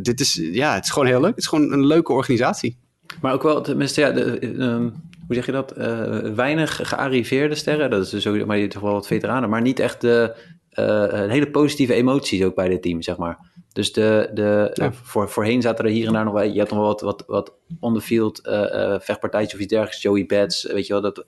dit 0.00 0.20
is, 0.20 0.34
ja, 0.34 0.74
het 0.74 0.84
is 0.84 0.90
gewoon 0.90 1.08
heel 1.08 1.20
leuk. 1.20 1.30
Het 1.30 1.38
is 1.38 1.46
gewoon 1.46 1.72
een 1.72 1.86
leuke 1.86 2.12
organisatie. 2.12 2.76
Maar 3.20 3.32
ook 3.32 3.42
wel, 3.42 3.60
tenminste, 3.60 4.00
ja, 4.00 4.10
de, 4.10 4.46
um, 4.46 4.92
hoe 5.26 5.34
zeg 5.34 5.46
je 5.46 5.52
dat? 5.52 5.72
weinig 6.34 6.88
gearriveerde 6.88 7.54
sterren. 7.54 7.90
Dat 7.90 8.04
is 8.04 8.10
dus 8.10 8.26
ook, 8.26 8.46
maar 8.46 8.68
toch 8.68 8.82
wel 8.82 8.92
wat 8.92 9.06
veteranen. 9.06 9.50
Maar 9.50 9.62
niet 9.62 9.78
echt 9.78 10.00
de 10.00 10.34
hele 11.30 11.50
positieve 11.50 11.94
emoties 11.94 12.44
ook 12.44 12.54
bij 12.54 12.68
dit 12.68 12.82
team, 12.82 13.02
zeg 13.02 13.16
maar. 13.16 13.38
Dus 13.72 13.92
de, 13.92 14.30
de, 14.34 14.90
voor, 14.92 15.28
voorheen 15.28 15.62
zaten 15.62 15.84
er 15.84 15.90
hier 15.90 16.06
en 16.06 16.12
daar 16.12 16.24
nog 16.24 16.34
wel... 16.34 16.42
Je 16.42 16.58
had 16.58 16.70
nog 16.70 16.78
wel 16.78 16.88
wat, 16.88 17.00
wat, 17.00 17.24
wat 17.26 17.52
on-the-field 17.80 18.46
uh, 18.46 18.52
uh, 18.52 19.00
vechtpartijtjes 19.00 19.54
of 19.54 19.60
iets 19.60 19.68
dergelijks. 19.68 20.02
Joey 20.02 20.26
Bats, 20.26 20.62
weet 20.62 20.86
je 20.86 20.92
wel. 20.92 21.02
Dat, 21.02 21.24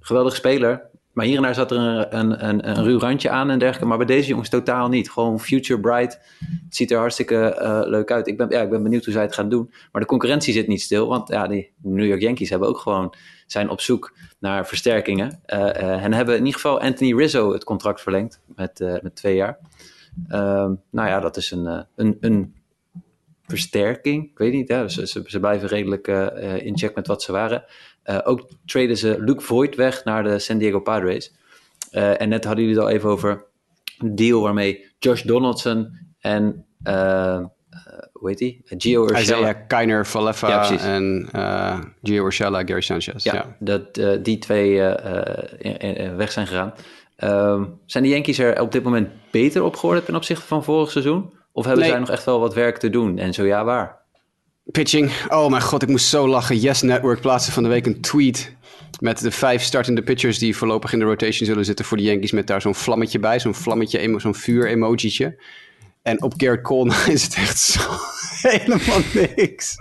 geweldige 0.00 0.36
speler. 0.36 0.88
Maar 1.12 1.24
hier 1.24 1.36
en 1.36 1.42
daar 1.42 1.54
zat 1.54 1.70
er 1.70 1.76
een, 1.76 2.18
een, 2.18 2.48
een, 2.48 2.68
een 2.68 2.84
ruw 2.84 2.98
randje 2.98 3.30
aan 3.30 3.50
en 3.50 3.58
dergelijke. 3.58 3.88
Maar 3.88 4.06
bij 4.06 4.16
deze 4.16 4.28
jongens 4.28 4.48
totaal 4.48 4.88
niet. 4.88 5.10
Gewoon 5.10 5.40
future 5.40 5.80
bright. 5.80 6.20
Het 6.38 6.76
ziet 6.76 6.90
er 6.90 6.98
hartstikke 6.98 7.58
uh, 7.62 7.80
leuk 7.84 8.10
uit. 8.10 8.26
Ik 8.26 8.36
ben, 8.36 8.50
ja, 8.50 8.60
ik 8.60 8.70
ben 8.70 8.82
benieuwd 8.82 9.04
hoe 9.04 9.12
zij 9.12 9.22
het 9.22 9.34
gaan 9.34 9.48
doen. 9.48 9.72
Maar 9.92 10.02
de 10.02 10.08
concurrentie 10.08 10.52
zit 10.52 10.66
niet 10.66 10.82
stil. 10.82 11.08
Want 11.08 11.28
ja, 11.28 11.46
die 11.46 11.72
New 11.82 12.06
York 12.06 12.20
Yankees 12.20 12.50
hebben 12.50 12.68
ook 12.68 12.78
gewoon... 12.78 13.14
zijn 13.46 13.68
op 13.68 13.80
zoek 13.80 14.16
naar 14.38 14.66
versterkingen. 14.66 15.40
en 15.46 16.12
hebben 16.12 16.34
in 16.34 16.44
ieder 16.44 16.60
geval 16.60 16.80
Anthony 16.80 17.16
Rizzo 17.16 17.52
het 17.52 17.64
contract 17.64 18.00
verlengd. 18.00 18.40
Met, 18.54 19.00
met 19.02 19.16
twee 19.16 19.34
jaar. 19.34 19.58
Ehm, 20.28 20.74
nou 20.90 21.08
ja, 21.08 21.20
dat 21.20 21.36
is 21.36 21.50
een, 21.50 21.66
eh, 21.66 21.80
een, 21.96 22.16
een 22.20 22.54
versterking. 23.42 24.30
Ik 24.30 24.38
weet 24.38 24.52
niet, 24.52 24.68
hè? 24.68 24.88
Ze, 24.88 25.06
ze, 25.06 25.22
ze 25.26 25.40
blijven 25.40 25.68
redelijk 25.68 26.08
uh, 26.08 26.66
in 26.66 26.78
check 26.78 26.94
met 26.94 27.06
wat 27.06 27.22
ze 27.22 27.32
waren. 27.32 27.64
Uh, 28.10 28.18
ook 28.24 28.48
traden 28.66 28.96
ze 28.96 29.16
Luke 29.18 29.42
Voigt 29.42 29.74
weg 29.74 30.04
naar 30.04 30.22
de 30.22 30.38
San 30.38 30.58
Diego 30.58 30.80
Padres. 30.80 31.32
en 31.90 32.28
net 32.28 32.44
hadden 32.44 32.64
jullie 32.64 32.78
het 32.80 32.88
al 32.88 32.94
even 32.94 33.08
over 33.08 33.44
een 33.98 34.14
deal 34.14 34.40
waarmee 34.40 34.84
Josh 34.98 35.22
Donaldson 35.22 35.98
en 36.20 36.66
hoe 38.12 38.28
heet 38.28 38.38
die? 38.38 38.62
Gio 38.64 39.02
Urshela. 39.02 39.20
Isaiah 39.20 39.66
Keiner 39.66 40.04
Falefa 40.04 40.48
ja, 40.48 40.78
en 40.78 41.28
Gio 42.02 42.24
Urshela, 42.24 42.62
Gary 42.64 42.80
Sanchez. 42.80 43.24
Ja, 43.24 43.34
ja. 43.34 43.56
Dat, 43.58 43.94
die 44.24 44.38
twee 44.38 44.74
in, 45.58 45.78
in, 45.78 46.16
weg 46.16 46.32
zijn 46.32 46.46
gegaan. 46.46 46.74
Um, 47.24 47.80
zijn 47.86 48.04
de 48.04 48.10
Yankees 48.10 48.38
er 48.38 48.60
op 48.60 48.72
dit 48.72 48.82
moment 48.82 49.08
beter 49.30 49.62
op 49.62 49.76
geworden 49.76 50.04
ten 50.04 50.14
opzichte 50.14 50.46
van 50.46 50.64
vorig 50.64 50.90
seizoen? 50.90 51.32
Of 51.52 51.64
hebben 51.64 51.84
zij 51.84 51.98
nog 51.98 52.10
echt 52.10 52.24
wel 52.24 52.40
wat 52.40 52.54
werk 52.54 52.76
te 52.78 52.90
doen? 52.90 53.18
En 53.18 53.34
zo 53.34 53.44
ja, 53.44 53.64
waar? 53.64 53.99
Pitching. 54.64 55.10
Oh 55.28 55.50
mijn 55.50 55.62
god, 55.62 55.82
ik 55.82 55.88
moest 55.88 56.06
zo 56.06 56.28
lachen. 56.28 56.58
Yes 56.58 56.82
Network 56.82 57.20
plaatste 57.20 57.52
van 57.52 57.62
de 57.62 57.68
week 57.68 57.86
een 57.86 58.00
tweet 58.00 58.56
met 59.00 59.18
de 59.18 59.30
vijf 59.30 59.62
startende 59.62 60.02
pitchers 60.02 60.38
die 60.38 60.56
voorlopig 60.56 60.92
in 60.92 60.98
de 60.98 61.04
rotation 61.04 61.46
zullen 61.46 61.64
zitten 61.64 61.84
voor 61.84 61.96
de 61.96 62.02
Yankees. 62.02 62.32
Met 62.32 62.46
daar 62.46 62.60
zo'n 62.60 62.74
vlammetje 62.74 63.18
bij, 63.18 63.40
zo'n 63.40 63.54
vlammetje, 63.54 64.14
zo'n 64.20 64.34
vuur-emojietje. 64.34 65.42
En 66.02 66.22
op 66.22 66.32
Garrett 66.36 66.62
Cole 66.62 66.94
is 67.12 67.22
het 67.22 67.34
echt 67.34 67.58
zo 67.58 67.80
helemaal 68.48 69.00
niks. 69.36 69.76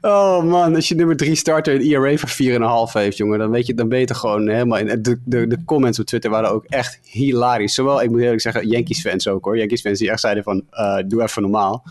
Oh 0.00 0.44
man, 0.44 0.74
als 0.74 0.88
je 0.88 0.94
nummer 0.94 1.16
drie 1.16 1.34
starter 1.34 1.74
een 1.74 1.80
ERA 1.80 2.16
van 2.16 2.88
4,5 2.88 2.92
heeft, 2.92 3.16
jongen, 3.16 3.38
dan 3.38 3.50
weet 3.50 3.66
je, 3.66 3.74
dan 3.74 3.88
ben 3.88 3.98
je 3.98 4.14
gewoon 4.14 4.48
helemaal. 4.48 4.84
De, 4.84 5.20
de, 5.24 5.46
de 5.46 5.64
comments 5.64 5.98
op 5.98 6.06
Twitter 6.06 6.30
waren 6.30 6.50
ook 6.50 6.64
echt 6.64 6.98
hilarisch. 7.02 7.74
Zowel, 7.74 8.02
ik 8.02 8.10
moet 8.10 8.20
eerlijk 8.20 8.40
zeggen, 8.40 8.68
Yankees 8.68 9.00
fans 9.00 9.28
ook 9.28 9.44
hoor. 9.44 9.58
Yankees 9.58 9.80
fans 9.80 9.98
die 9.98 10.10
echt 10.10 10.20
zeiden 10.20 10.42
van, 10.42 10.64
uh, 10.72 10.98
doe 11.06 11.22
even 11.22 11.42
normaal. 11.42 11.84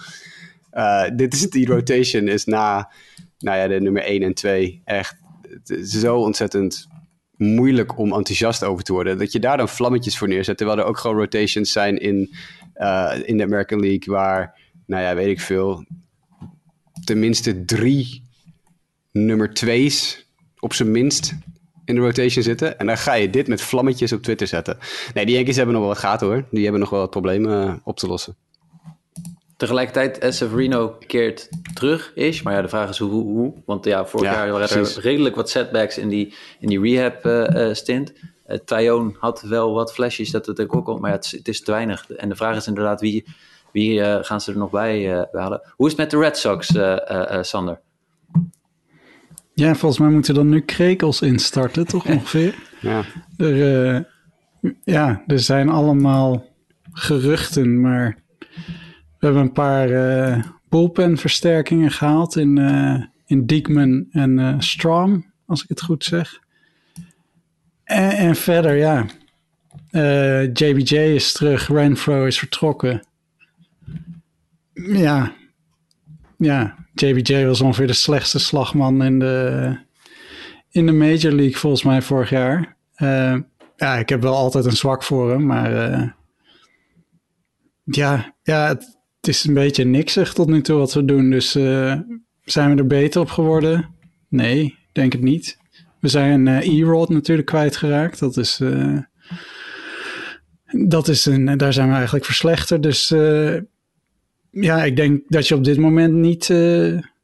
Uh, 0.78 1.04
dit 1.14 1.34
is 1.34 1.50
die 1.50 1.68
rotation 1.68 2.28
is 2.28 2.46
na, 2.46 2.92
nou 3.40 3.58
ja, 3.58 3.68
de 3.68 3.82
nummer 3.82 4.04
1 4.04 4.24
en 4.24 4.34
2 4.34 4.82
echt 4.86 5.16
zo 5.84 6.18
ontzettend 6.18 6.88
moeilijk 7.38 7.98
om 7.98 8.14
enthousiast 8.14 8.64
over 8.64 8.84
te 8.84 8.94
worden. 8.94 9.18
Dat 9.18 9.32
je 9.32 9.40
daar 9.40 9.58
dan 9.58 9.70
vlammetjes 9.70 10.18
voor 10.18 10.28
neerzet. 10.28 10.58
Terwijl 10.58 10.80
er 10.80 10.86
ook 10.86 10.98
gewoon 10.98 11.18
rotations 11.18 11.72
zijn 11.72 11.98
in, 11.98 12.36
uh, 12.76 13.14
in 13.26 13.38
de 13.38 13.44
American 13.44 13.80
League 13.80 14.14
waar, 14.14 14.60
nou 14.86 15.04
ja, 15.04 15.16
weet 15.16 15.28
ik 15.28 15.42
veel, 15.42 15.86
tenminste 17.04 17.66
drie 17.66 18.28
nummer 19.12 19.54
twee's 19.54 20.26
op 20.60 20.74
zijn 20.74 20.92
minst 20.92 21.36
in 21.86 21.96
de 21.96 22.02
rotation 22.02 22.44
zitten. 22.44 22.80
En 22.80 22.86
dan 22.86 22.98
ga 22.98 23.14
je 23.14 23.30
dit 23.30 23.48
met 23.48 23.62
vlammetjes 23.62 24.12
op 24.12 24.24
Twitter 24.24 24.48
zetten. 24.48 24.78
Nee, 25.14 25.26
die 25.26 25.36
Yankees 25.36 25.56
hebben 25.56 25.74
nog 25.74 25.84
wel 25.84 25.94
wat 25.94 26.02
gaten 26.02 26.28
hoor. 26.28 26.46
Die 26.52 26.64
hebben 26.64 26.82
nog 26.82 26.90
wel 26.90 27.00
wat 27.00 27.10
problemen 27.10 27.68
eh, 27.68 27.74
op 27.84 27.98
te 27.98 28.08
lossen. 28.08 28.36
Tegelijkertijd, 29.58 30.36
Severino 30.36 30.98
keert 31.08 31.50
terug 31.74 32.12
is. 32.16 32.42
Maar 32.42 32.54
ja, 32.54 32.62
de 32.62 32.68
vraag 32.68 32.90
is 32.90 32.98
hoe. 32.98 33.10
hoe, 33.10 33.54
Want 33.66 33.86
ja, 33.86 34.06
vorig 34.06 34.32
jaar 34.32 34.52
waren 34.52 34.70
er 34.70 35.00
redelijk 35.02 35.36
wat 35.36 35.50
setbacks 35.50 35.98
in 35.98 36.10
die, 36.10 36.34
in 36.60 36.68
die 36.68 36.82
rehab 36.82 37.26
uh, 37.26 37.74
stint. 37.74 38.14
Uh, 38.48 38.58
Tyone 38.58 39.14
had 39.20 39.42
wel 39.42 39.74
wat 39.74 39.94
flesjes 39.94 40.32
dat 40.32 40.46
het 40.46 40.62
ook 40.62 40.86
komt. 40.86 41.02
Maar 41.02 41.10
ja, 41.10 41.16
het, 41.16 41.32
het, 41.32 41.48
is 41.48 41.62
te 41.62 41.72
weinig. 41.72 42.10
En 42.10 42.30
de 42.30 42.36
vraag 42.36 42.56
is 42.56 42.68
inderdaad 42.68 43.02
wie, 43.02 43.26
wie 43.72 44.00
uh, 44.00 44.18
gaan 44.22 44.42
ze 44.42 44.52
er 44.52 44.58
nog 44.58 44.70
bij, 44.70 45.18
uh, 45.18 45.24
halen? 45.32 45.62
Hoe 45.76 45.86
is 45.86 45.92
het 45.92 46.02
met 46.02 46.12
de 46.12 46.18
Red 46.18 46.38
Sox, 46.38 46.76
uh, 46.76 47.42
Sander? 47.42 47.80
Ja, 49.54 49.76
volgens 49.76 50.02
mij 50.02 50.10
moeten 50.10 50.36
er 50.36 50.46
nu 50.46 50.62
krekels 50.62 51.22
instarten, 51.22 51.88
toch 51.88 52.06
ongeveer? 52.16 52.56
ja. 52.82 53.04
Er, 53.38 54.16
ja, 54.84 55.24
er 55.28 55.40
zijn 55.40 55.70
allemaal 55.70 56.46
geruchten, 56.92 57.82
maar 57.82 58.26
hebben 59.28 59.46
een 59.46 59.52
paar 59.52 59.90
uh, 59.90 60.44
bullpenversterkingen 60.70 61.92
gehaald 61.92 62.36
in, 62.36 62.58
uh, 62.58 63.04
in 63.26 63.46
Diekman 63.46 64.08
en 64.12 64.38
uh, 64.38 64.56
Strom, 64.58 65.32
als 65.46 65.64
ik 65.64 65.70
het 65.70 65.82
goed 65.82 66.04
zeg. 66.04 66.40
En, 67.84 68.10
en 68.12 68.36
verder, 68.36 68.76
ja. 68.76 69.06
JBJ 70.54 70.96
is 70.96 71.34
terug, 71.34 71.68
Renfro 71.68 72.26
is 72.26 72.40
vertrokken. 72.40 73.08
Ja. 74.74 75.34
Ja, 76.38 76.76
JBJ 76.94 77.46
was 77.46 77.62
ongeveer 77.62 77.88
de 77.88 77.94
slechtste 77.94 78.40
slagman 78.40 79.04
in 79.04 79.20
de, 79.20 79.78
in 80.70 80.86
de 80.86 80.92
Major 80.92 81.32
League 81.32 81.58
volgens 81.58 81.84
mij 81.84 82.02
vorig 82.02 82.30
jaar. 82.30 82.76
ja, 83.76 83.96
ik 83.98 84.10
heb 84.10 84.22
wel 84.22 84.36
altijd 84.36 84.66
een 84.66 84.72
zwak 84.72 85.04
voor 85.04 85.32
hem, 85.32 85.46
maar 85.46 85.72
ja, 87.84 88.36
ja 88.44 88.68
het, 88.68 88.97
het 89.28 89.36
is 89.36 89.44
een 89.44 89.54
beetje 89.54 89.84
niksig 89.84 90.34
tot 90.34 90.48
nu 90.48 90.62
toe 90.62 90.78
wat 90.78 90.94
we 90.94 91.06
doen. 91.06 91.30
Dus 91.30 91.56
uh, 91.56 91.96
zijn 92.44 92.72
we 92.72 92.78
er 92.78 92.88
beter 92.88 93.22
op 93.22 93.30
geworden? 93.30 93.90
Nee, 94.30 94.78
denk 94.92 95.12
het 95.12 95.22
niet. 95.22 95.58
We 96.00 96.08
zijn 96.08 96.46
uh, 96.46 96.68
E-Rod 96.68 97.10
natuurlijk 97.10 97.48
kwijtgeraakt. 97.48 98.20
Dat 98.20 98.38
is, 98.38 98.60
uh, 98.60 99.00
dat 100.88 101.08
is 101.08 101.26
een, 101.26 101.58
daar 101.58 101.74
zijn 101.74 101.88
we 101.88 101.94
eigenlijk 101.94 102.26
verslechterd. 102.26 102.84
Dus 102.84 103.08
ja, 104.52 104.84
ik 104.84 104.96
denk 104.96 105.22
dat 105.28 105.48
je 105.48 105.56
op 105.56 105.64
dit 105.64 105.78
moment 105.78 106.14
niet, 106.14 106.54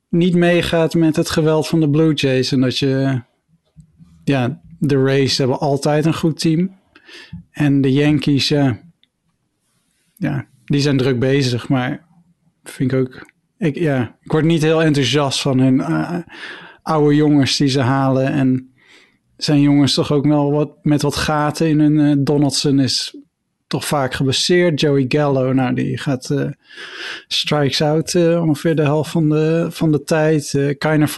niet 0.10 0.36
meegaat 0.36 0.94
met 0.94 1.16
het 1.16 1.30
geweld 1.30 1.68
van 1.68 1.80
de 1.80 1.90
Blue 1.90 2.14
Jays. 2.14 2.52
En 2.52 2.62
dat 2.62 2.78
je 2.78 3.22
ja, 4.24 4.62
de 4.80 5.04
Rays 5.04 5.38
hebben 5.38 5.60
altijd 5.60 6.06
een 6.06 6.14
goed 6.14 6.40
team. 6.40 6.76
En 7.52 7.82
de 7.82 7.92
Yankees, 7.92 8.48
ja, 8.48 8.80
ja 10.16 10.52
die 10.66 10.82
zijn 10.82 10.98
druk 10.98 11.20
bezig. 11.20 11.70
Maar 11.70 12.06
vind 12.64 12.92
ik 12.92 13.00
ook... 13.00 13.32
Ik, 13.58 13.76
ja, 13.76 14.16
ik 14.22 14.32
word 14.32 14.46
niet 14.46 14.62
heel 14.62 14.84
enthousiast 14.84 15.42
van 15.42 15.60
hun 15.60 15.76
uh, 15.76 16.18
oude 16.82 17.16
jongens 17.16 17.58
die 17.58 17.68
ze 17.68 17.80
halen. 17.80 18.32
En 18.32 18.74
zijn 19.38 19.62
jongens 19.62 19.94
toch 19.94 20.12
ook 20.12 20.26
wel 20.26 20.52
wat 20.52 20.70
met 20.82 21.02
wat 21.02 21.16
gaten 21.16 21.68
in 21.68 21.80
hun. 21.80 21.94
Uh, 21.94 22.14
Donaldson 22.18 22.80
is 22.80 23.18
toch 23.68 23.86
vaak 23.86 24.14
gebaseerd. 24.14 24.80
Joey 24.80 25.06
Gallo, 25.08 25.54
nou 25.54 25.74
die 25.74 25.98
gaat 25.98 26.30
uh, 26.30 26.50
strikes 27.28 27.82
out 27.82 28.16
ongeveer 28.16 28.76
de 28.76 28.82
helft 28.82 29.12
van 29.12 29.30
de, 29.30 29.68
van 29.70 29.92
de 29.92 30.04
tijd. 30.04 30.54
Uh, 30.54 30.78
Kainer 30.78 31.10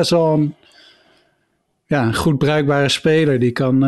is 0.00 0.12
al 0.12 0.34
een, 0.34 0.54
ja, 1.86 2.06
een 2.06 2.14
goed 2.14 2.38
bruikbare 2.38 2.88
speler. 2.88 3.38
Die 3.38 3.52
kan, 3.52 3.78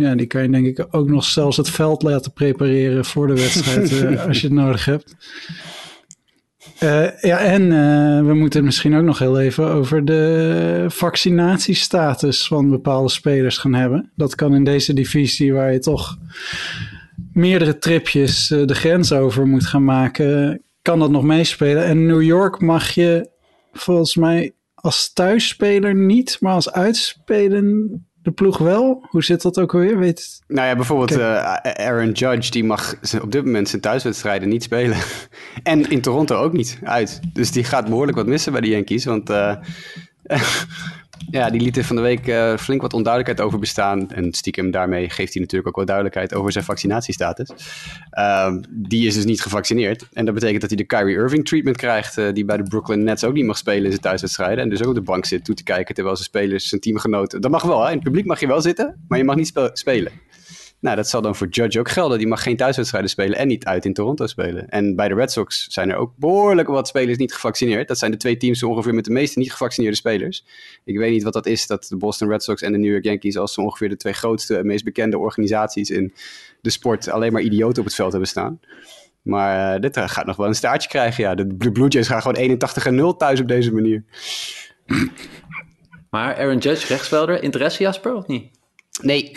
ja, 0.00 0.14
die 0.14 0.26
kan 0.26 0.42
je 0.42 0.50
denk 0.50 0.66
ik 0.66 0.86
ook 0.90 1.08
nog 1.08 1.24
zelfs 1.24 1.56
het 1.56 1.70
veld 1.70 2.02
laten 2.02 2.32
prepareren 2.32 3.04
voor 3.04 3.26
de 3.26 3.34
wedstrijd 3.34 4.18
als 4.26 4.40
je 4.40 4.46
het 4.46 4.56
nodig 4.56 4.84
hebt. 4.84 5.14
ja, 7.20 7.38
en 7.38 7.68
we 8.26 8.34
moeten 8.34 8.58
het 8.58 8.64
misschien 8.64 8.96
ook 8.96 9.04
nog 9.04 9.18
heel 9.18 9.40
even 9.40 9.64
over 9.64 10.04
de 10.04 10.84
vaccinatiestatus 10.88 12.46
van 12.46 12.70
bepaalde 12.70 13.10
spelers 13.10 13.58
gaan 13.58 13.74
hebben. 13.74 14.10
Dat 14.16 14.34
kan 14.34 14.54
in 14.54 14.64
deze 14.64 14.92
divisie 14.92 15.52
waar 15.52 15.72
je 15.72 15.78
toch 15.78 16.18
meerdere 17.32 17.78
tripjes 17.78 18.46
de 18.48 18.74
grens 18.74 19.12
over 19.12 19.46
moet 19.46 19.66
gaan 19.66 19.84
maken, 19.84 20.62
kan 20.82 20.98
dat 20.98 21.10
nog 21.10 21.22
meespelen. 21.22 21.84
En 21.84 22.06
New 22.06 22.22
York 22.22 22.60
mag 22.60 22.90
je 22.90 23.28
volgens 23.72 24.16
mij 24.16 24.52
als 24.74 25.12
thuisspeler 25.12 25.94
niet, 25.94 26.36
maar 26.40 26.52
als 26.52 26.72
uitspelen 26.72 28.06
de 28.22 28.30
ploeg 28.30 28.58
wel. 28.58 29.06
Hoe 29.08 29.24
zit 29.24 29.42
dat 29.42 29.58
ook 29.58 29.74
alweer? 29.74 29.98
Weet... 29.98 30.42
Nou 30.46 30.68
ja, 30.68 30.76
bijvoorbeeld 30.76 31.18
uh, 31.18 31.54
Aaron 31.62 32.12
Judge, 32.12 32.50
die 32.50 32.64
mag 32.64 32.94
op 33.22 33.32
dit 33.32 33.44
moment 33.44 33.68
zijn 33.68 33.82
thuiswedstrijden 33.82 34.48
niet 34.48 34.62
spelen. 34.62 34.96
en 35.62 35.90
in 35.90 36.00
Toronto 36.00 36.36
ook 36.36 36.52
niet 36.52 36.78
uit. 36.82 37.20
Dus 37.32 37.50
die 37.50 37.64
gaat 37.64 37.88
behoorlijk 37.88 38.16
wat 38.16 38.26
missen 38.26 38.52
bij 38.52 38.60
de 38.60 38.68
Yankees, 38.68 39.04
want... 39.04 39.30
Uh, 39.30 39.54
ja, 41.30 41.50
die 41.50 41.60
liet 41.60 41.76
er 41.76 41.84
van 41.84 41.96
de 41.96 42.02
week 42.02 42.26
uh, 42.26 42.56
flink 42.56 42.82
wat 42.82 42.92
onduidelijkheid 42.92 43.46
over 43.46 43.58
bestaan. 43.58 44.10
En 44.10 44.32
stiekem 44.32 44.70
daarmee 44.70 45.10
geeft 45.10 45.32
hij 45.32 45.42
natuurlijk 45.42 45.68
ook 45.68 45.76
wel 45.76 45.84
duidelijkheid 45.84 46.34
over 46.34 46.52
zijn 46.52 46.64
vaccinatiestatus. 46.64 47.50
Uh, 48.12 48.54
die 48.68 49.06
is 49.06 49.14
dus 49.14 49.24
niet 49.24 49.42
gevaccineerd. 49.42 50.08
En 50.12 50.24
dat 50.24 50.34
betekent 50.34 50.60
dat 50.60 50.70
hij 50.70 50.78
de 50.78 50.84
Kyrie 50.84 51.16
Irving 51.16 51.46
treatment 51.46 51.76
krijgt, 51.76 52.18
uh, 52.18 52.32
die 52.32 52.44
bij 52.44 52.56
de 52.56 52.62
Brooklyn 52.62 53.04
Nets 53.04 53.24
ook 53.24 53.34
niet 53.34 53.44
mag 53.44 53.56
spelen 53.56 53.84
in 53.84 53.90
zijn 53.90 54.00
thuiswedstrijden. 54.00 54.64
En 54.64 54.70
dus 54.70 54.82
ook 54.82 54.88
op 54.88 54.94
de 54.94 55.00
bank 55.00 55.24
zit 55.24 55.44
toe 55.44 55.54
te 55.54 55.62
kijken 55.62 55.94
terwijl 55.94 56.16
zijn 56.16 56.28
spelers, 56.28 56.68
zijn 56.68 56.80
teamgenoten... 56.80 57.40
Dat 57.40 57.50
mag 57.50 57.62
wel, 57.62 57.82
hè? 57.82 57.88
in 57.88 57.94
het 57.94 58.04
publiek 58.04 58.26
mag 58.26 58.40
je 58.40 58.46
wel 58.46 58.60
zitten, 58.60 59.04
maar 59.08 59.18
je 59.18 59.24
mag 59.24 59.36
niet 59.36 59.46
spe 59.46 59.70
spelen. 59.72 60.12
Nou, 60.80 60.96
dat 60.96 61.08
zal 61.08 61.22
dan 61.22 61.36
voor 61.36 61.46
Judge 61.48 61.78
ook 61.78 61.90
gelden. 61.90 62.18
Die 62.18 62.26
mag 62.26 62.42
geen 62.42 62.56
thuiswedstrijden 62.56 63.10
spelen 63.10 63.38
en 63.38 63.48
niet 63.48 63.64
uit 63.64 63.84
in 63.84 63.92
Toronto 63.92 64.26
spelen. 64.26 64.68
En 64.68 64.96
bij 64.96 65.08
de 65.08 65.14
Red 65.14 65.32
Sox 65.32 65.66
zijn 65.68 65.90
er 65.90 65.96
ook 65.96 66.12
behoorlijk 66.16 66.68
wat 66.68 66.88
spelers 66.88 67.18
niet 67.18 67.34
gevaccineerd. 67.34 67.88
Dat 67.88 67.98
zijn 67.98 68.10
de 68.10 68.16
twee 68.16 68.36
teams 68.36 68.62
ongeveer 68.62 68.94
met 68.94 69.04
de 69.04 69.10
meeste 69.10 69.38
niet 69.38 69.50
gevaccineerde 69.50 69.96
spelers. 69.96 70.44
Ik 70.84 70.98
weet 70.98 71.10
niet 71.10 71.22
wat 71.22 71.32
dat 71.32 71.46
is, 71.46 71.66
dat 71.66 71.86
de 71.88 71.96
Boston 71.96 72.28
Red 72.28 72.42
Sox 72.42 72.62
en 72.62 72.72
de 72.72 72.78
New 72.78 72.90
York 72.90 73.04
Yankees 73.04 73.36
als 73.36 73.58
ongeveer 73.58 73.88
de 73.88 73.96
twee 73.96 74.12
grootste 74.12 74.56
en 74.56 74.66
meest 74.66 74.84
bekende 74.84 75.18
organisaties 75.18 75.90
in 75.90 76.14
de 76.60 76.70
sport 76.70 77.08
alleen 77.08 77.32
maar 77.32 77.42
idioten 77.42 77.78
op 77.78 77.84
het 77.84 77.94
veld 77.94 78.10
hebben 78.10 78.28
staan. 78.28 78.60
Maar 79.22 79.74
uh, 79.74 79.80
dit 79.80 79.98
gaat 79.98 80.26
nog 80.26 80.36
wel 80.36 80.46
een 80.46 80.54
staartje 80.54 80.88
krijgen. 80.88 81.24
Ja, 81.24 81.34
de 81.34 81.46
Blue 81.72 81.88
Jays 81.88 82.08
gaan 82.08 82.20
gewoon 82.20 82.36
81 82.36 82.86
en 82.86 82.94
0 82.94 83.16
thuis 83.16 83.40
op 83.40 83.48
deze 83.48 83.72
manier. 83.74 84.04
Maar 86.10 86.36
Aaron 86.36 86.58
Judge, 86.58 86.86
rechtsvelder, 86.86 87.42
interesse 87.42 87.82
Jasper 87.82 88.14
of 88.14 88.26
niet? 88.26 88.59
Nee. 89.02 89.32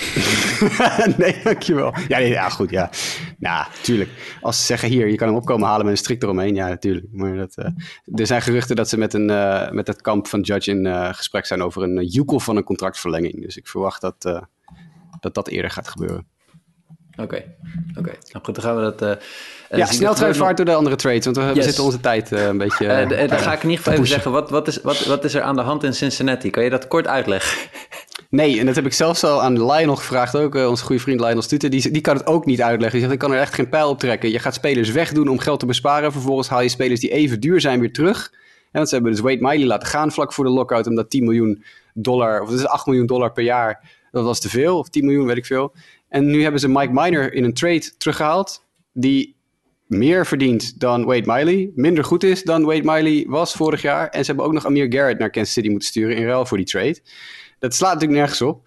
nee, 1.17 1.35
dankjewel. 1.43 1.93
Ja, 2.07 2.17
nee, 2.17 2.29
ja, 2.29 2.49
goed, 2.49 2.69
ja. 2.69 2.89
Nou, 3.37 3.65
tuurlijk. 3.81 4.09
Als 4.41 4.59
ze 4.59 4.65
zeggen 4.65 4.89
hier, 4.89 5.09
je 5.09 5.15
kan 5.15 5.27
hem 5.27 5.37
opkomen 5.37 5.67
halen 5.67 5.85
met 5.85 5.93
een 5.93 5.99
strik 5.99 6.23
eromheen. 6.23 6.55
Ja, 6.55 6.67
natuurlijk. 6.67 7.05
Maar 7.11 7.35
dat, 7.35 7.57
uh, 7.57 7.65
er 8.19 8.27
zijn 8.27 8.41
geruchten 8.41 8.75
dat 8.75 8.89
ze 8.89 8.97
met, 8.97 9.13
een, 9.13 9.29
uh, 9.29 9.69
met 9.69 9.87
het 9.87 10.01
kamp 10.01 10.27
van 10.27 10.41
Judge 10.41 10.71
in 10.71 10.85
uh, 10.85 11.13
gesprek 11.13 11.45
zijn 11.45 11.61
over 11.61 11.83
een 11.83 12.05
joekel 12.05 12.39
van 12.39 12.57
een 12.57 12.63
contractverlenging. 12.63 13.41
Dus 13.41 13.57
ik 13.57 13.67
verwacht 13.67 14.01
dat 14.01 14.45
dat, 15.19 15.33
dat 15.33 15.47
eerder 15.47 15.71
gaat 15.71 15.87
gebeuren. 15.87 16.27
Oké, 17.11 17.23
okay. 17.23 17.55
oké. 17.89 17.99
Okay. 17.99 18.17
Nou 18.31 18.45
goed, 18.45 18.55
dan 18.55 18.63
gaan 18.63 18.75
we 18.75 18.93
dat... 18.95 19.23
ja, 19.69 19.85
snel 19.85 20.15
vaart 20.15 20.57
door 20.57 20.65
de 20.65 20.73
andere 20.73 20.95
trades, 20.95 21.25
want 21.25 21.37
we, 21.37 21.51
yes. 21.53 21.65
zitten 21.65 21.83
onze 21.83 21.99
tijd 21.99 22.31
een 22.31 22.57
beetje... 22.57 22.87
dan 23.29 23.39
ga 23.39 23.53
ik 23.53 23.63
in 23.63 23.69
ieder 23.69 23.77
geval 23.77 23.93
even 23.93 24.07
zeggen, 24.07 24.31
wat, 24.31 24.49
wat, 24.49 24.67
is, 24.67 24.81
wat, 24.81 25.05
wat 25.05 25.23
is 25.23 25.33
er 25.33 25.41
aan 25.41 25.55
de 25.55 25.61
hand 25.61 25.83
in 25.83 25.93
Cincinnati? 25.93 26.49
Kan 26.49 26.63
je 26.63 26.69
dat 26.69 26.87
kort 26.87 27.07
uitleggen? 27.07 27.69
Nee, 28.33 28.59
en 28.59 28.65
dat 28.65 28.75
heb 28.75 28.85
ik 28.85 28.93
zelfs 28.93 29.23
al 29.23 29.43
aan 29.43 29.65
Lionel 29.65 29.95
gevraagd 29.95 30.35
ook. 30.37 30.55
Uh, 30.55 30.69
onze 30.69 30.83
goede 30.83 31.01
vriend 31.01 31.19
Lionel 31.19 31.41
Stute. 31.41 31.69
Die, 31.69 31.91
die 31.91 32.01
kan 32.01 32.15
het 32.15 32.25
ook 32.25 32.45
niet 32.45 32.61
uitleggen. 32.61 32.91
Die 32.91 32.99
zegt, 32.99 33.13
ik 33.13 33.19
kan 33.19 33.31
er 33.31 33.39
echt 33.39 33.53
geen 33.53 33.69
pijl 33.69 33.89
op 33.89 33.99
trekken. 33.99 34.31
Je 34.31 34.39
gaat 34.39 34.53
spelers 34.53 34.91
wegdoen 34.91 35.27
om 35.27 35.39
geld 35.39 35.59
te 35.59 35.65
besparen. 35.65 36.11
Vervolgens 36.11 36.47
haal 36.47 36.61
je 36.61 36.69
spelers 36.69 36.99
die 36.99 37.11
even 37.11 37.39
duur 37.39 37.61
zijn 37.61 37.79
weer 37.79 37.93
terug. 37.93 38.29
En 38.31 38.39
want 38.71 38.89
ze 38.89 38.93
hebben 38.93 39.11
dus 39.11 39.21
Wade 39.21 39.41
Miley 39.41 39.65
laten 39.65 39.87
gaan 39.87 40.11
vlak 40.11 40.33
voor 40.33 40.45
de 40.45 40.51
lockout. 40.51 40.87
Omdat 40.87 41.09
10 41.09 41.23
miljoen 41.23 41.63
dollar, 41.93 42.41
of 42.41 42.49
dat 42.49 42.59
is 42.59 42.65
8 42.65 42.85
miljoen 42.85 43.05
dollar 43.05 43.31
per 43.31 43.43
jaar. 43.43 43.89
Dat 44.11 44.23
was 44.23 44.39
te 44.39 44.49
veel. 44.49 44.77
Of 44.77 44.89
10 44.89 45.05
miljoen, 45.05 45.25
weet 45.25 45.37
ik 45.37 45.45
veel. 45.45 45.73
En 46.09 46.25
nu 46.25 46.41
hebben 46.41 46.59
ze 46.59 46.67
Mike 46.67 46.91
Miner 46.93 47.33
in 47.33 47.43
een 47.43 47.53
trade 47.53 47.97
teruggehaald. 47.97 48.65
Die 48.93 49.35
meer 49.85 50.25
verdient 50.25 50.79
dan 50.79 51.05
Wade 51.05 51.31
Miley. 51.33 51.71
Minder 51.75 52.03
goed 52.03 52.23
is 52.23 52.43
dan 52.43 52.63
Wade 52.63 52.83
Miley 52.83 53.25
was 53.27 53.53
vorig 53.53 53.81
jaar. 53.81 54.09
En 54.09 54.19
ze 54.19 54.25
hebben 54.25 54.45
ook 54.45 54.53
nog 54.53 54.65
Amir 54.65 54.93
Garrett 54.93 55.19
naar 55.19 55.29
Kansas 55.29 55.53
City 55.53 55.69
moeten 55.69 55.87
sturen 55.87 56.15
in 56.15 56.25
ruil 56.25 56.45
voor 56.45 56.57
die 56.57 56.65
trade 56.65 56.99
dat 57.63 57.73
slaat 57.73 57.93
natuurlijk 57.93 58.19
nergens 58.19 58.41
op. 58.41 58.61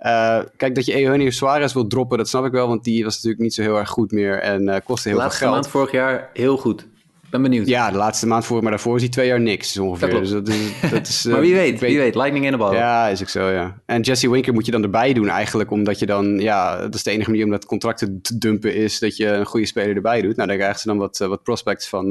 Uh, 0.00 0.38
kijk, 0.56 0.74
dat 0.74 0.86
je 0.86 1.02
Eugenio 1.02 1.30
Suarez 1.30 1.72
wil 1.72 1.86
droppen, 1.86 2.18
dat 2.18 2.28
snap 2.28 2.44
ik 2.44 2.52
wel, 2.52 2.68
want 2.68 2.84
die 2.84 3.04
was 3.04 3.14
natuurlijk 3.14 3.42
niet 3.42 3.54
zo 3.54 3.62
heel 3.62 3.76
erg 3.76 3.88
goed 3.88 4.12
meer 4.12 4.40
en 4.40 4.62
uh, 4.62 4.76
kostte 4.84 5.08
heel 5.08 5.18
veel 5.18 5.30
geld. 5.30 5.40
De 5.40 5.46
laatste 5.46 5.46
maand 5.46 5.68
vorig 5.68 5.90
jaar 5.90 6.30
heel 6.32 6.56
goed. 6.56 6.86
Ben 7.30 7.42
benieuwd. 7.42 7.66
Ja, 7.66 7.90
de 7.90 7.96
laatste 7.96 8.26
maand 8.26 8.44
vorig, 8.44 8.62
maar 8.62 8.70
daarvoor 8.70 8.96
is 8.96 9.02
hij 9.02 9.10
twee 9.10 9.26
jaar 9.26 9.40
niks 9.40 9.78
ongeveer. 9.78 10.10
Dat 10.10 10.20
dus 10.20 10.30
dat 10.30 10.48
is, 10.48 10.90
dat 10.90 11.08
is, 11.08 11.26
uh, 11.26 11.32
maar 11.32 11.40
wie 11.40 11.54
weet, 11.54 11.80
wie 11.80 11.98
weet, 11.98 12.14
lightning 12.14 12.44
in 12.44 12.50
de 12.50 12.56
bal. 12.56 12.74
Ja, 12.74 13.08
is 13.08 13.20
ook 13.20 13.28
zo, 13.28 13.48
ja. 13.48 13.80
En 13.86 14.00
Jesse 14.00 14.30
Winker 14.30 14.52
moet 14.52 14.66
je 14.66 14.72
dan 14.72 14.82
erbij 14.82 15.12
doen 15.12 15.28
eigenlijk, 15.28 15.70
omdat 15.70 15.98
je 15.98 16.06
dan, 16.06 16.38
ja, 16.38 16.76
dat 16.76 16.94
is 16.94 17.02
de 17.02 17.10
enige 17.10 17.30
manier 17.30 17.44
om 17.44 17.50
dat 17.50 17.64
contract 17.64 17.98
te 17.98 18.38
dumpen 18.38 18.74
is, 18.74 18.98
dat 18.98 19.16
je 19.16 19.26
een 19.26 19.46
goede 19.46 19.66
speler 19.66 19.96
erbij 19.96 20.22
doet. 20.22 20.36
Nou, 20.36 20.48
daar 20.48 20.56
krijgen 20.56 20.80
ze 20.80 20.86
dan 20.86 20.98
wat, 20.98 21.18
wat 21.18 21.42
prospects 21.42 21.88
van 21.88 22.10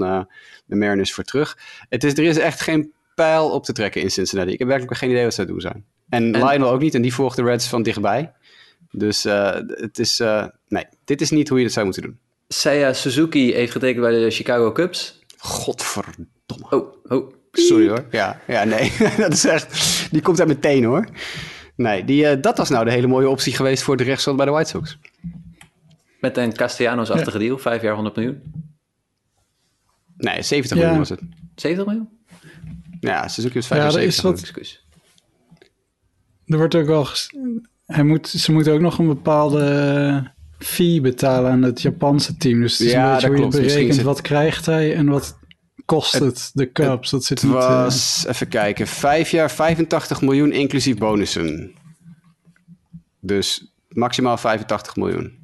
de 0.66 0.76
Mariners 0.76 1.14
voor 1.14 1.24
terug. 1.24 1.58
Het 1.90 2.04
is, 2.04 2.14
er 2.14 2.24
is 2.24 2.38
echt 2.38 2.62
geen 2.62 2.92
pijl 3.16 3.50
op 3.50 3.64
te 3.64 3.74
trekken 3.74 4.02
in 4.02 4.12
Cincinnati. 4.12 4.52
Ik 4.52 4.60
heb 4.60 4.68
werkelijk 4.68 4.98
geen 4.98 5.10
idee 5.10 5.24
wat 5.24 5.34
ze 5.34 5.46
doen 5.46 5.62
zijn. 5.62 5.86
En, 6.10 6.34
en 6.34 6.46
Lionel 6.46 6.72
ook 6.72 6.82
niet, 6.82 6.96
en 6.96 7.02
die 7.02 7.14
volgt 7.14 7.36
de 7.36 7.44
Reds 7.44 7.68
van 7.68 7.84
dichtbij. 7.84 8.32
Dus 8.92 9.26
uh, 9.26 9.54
het 9.68 10.00
is, 10.00 10.20
uh, 10.20 10.46
nee, 10.68 10.86
dit 11.06 11.22
is 11.22 11.30
niet 11.30 11.50
hoe 11.50 11.58
je 11.58 11.64
dat 11.64 11.74
zou 11.74 11.86
moeten 11.86 12.04
doen. 12.04 12.20
Seiya 12.48 12.94
Suzuki 12.94 13.54
heeft 13.54 13.72
getekend 13.72 14.02
bij 14.02 14.20
de 14.20 14.30
Chicago 14.30 14.72
Cubs. 14.72 15.20
Godverdomme. 15.38 16.26
Oh, 16.70 16.94
oh. 17.04 17.34
Sorry 17.52 17.88
hoor. 17.88 18.06
Ja, 18.12 18.40
ja 18.48 18.64
nee, 18.64 18.92
dat 19.18 19.34
is 19.34 19.46
echt, 19.46 20.08
die 20.12 20.22
komt 20.22 20.40
uit 20.40 20.48
meteen 20.48 20.84
hoor. 20.84 21.08
Nee, 21.76 22.06
die, 22.06 22.24
uh, 22.24 22.42
dat 22.42 22.58
was 22.58 22.70
nou 22.70 22.86
de 22.86 22.92
hele 22.92 23.08
mooie 23.08 23.30
optie 23.30 23.54
geweest 23.54 23.84
voor 23.84 23.98
de 23.98 24.04
rechtsstand 24.04 24.38
bij 24.38 24.46
de 24.46 24.52
White 24.52 24.70
Sox. 24.70 24.98
Met 26.20 26.38
een 26.38 26.54
Castellanos-achtige 26.54 27.38
ja. 27.38 27.44
deal, 27.44 27.58
5 27.58 27.82
jaar 27.82 27.94
100 27.94 28.16
miljoen. 28.16 28.42
Nee, 30.18 30.42
70 30.42 30.78
ja. 30.78 30.84
miljoen 30.84 31.00
was 31.00 31.10
het. 31.10 31.22
70 31.56 31.86
miljoen? 31.86 32.10
Ja, 33.00 33.28
Suzuki 33.28 33.58
is 33.58 33.68
75 33.68 34.24
ja, 34.24 34.30
miljoen. 34.30 34.54
Wat... 34.54 34.89
Er 36.50 36.58
wordt 36.58 36.76
ook 36.76 36.86
wel. 36.86 37.08
Hij 37.86 38.04
moet, 38.04 38.28
ze 38.28 38.52
moeten 38.52 38.74
ook 38.74 38.80
nog 38.80 39.00
een 39.00 39.08
bepaalde 39.08 40.32
fee 40.60 41.02
betalen 41.02 41.52
aan 41.52 41.62
het 41.62 41.82
Japanse 41.82 42.38
team. 42.38 42.62
Dus 42.62 42.78
het 42.78 42.88
is 42.88 42.94
ja, 42.94 43.08
een 43.08 43.14
beetje 43.14 43.28
hoe 43.28 43.62
je 43.62 43.68
berekent 43.68 43.96
zit... 43.96 44.04
wat 44.04 44.22
krijgt 44.22 44.66
hij 44.66 44.96
en 44.96 45.10
wat 45.10 45.38
kost 45.86 46.14
het, 46.14 46.24
het 46.24 46.52
de 46.54 46.72
Cubs. 46.72 47.10
Dat 47.10 47.24
zit 47.24 47.42
het 47.42 47.52
was, 47.52 48.24
uh... 48.26 48.32
even 48.32 48.48
kijken, 48.48 48.88
vijf 48.88 49.32
jaar 49.32 49.52
85 49.52 50.22
miljoen 50.22 50.52
inclusief 50.52 50.98
bonussen. 50.98 51.72
Dus 53.20 53.72
maximaal 53.90 54.38
85 54.38 54.96
miljoen. 54.96 55.38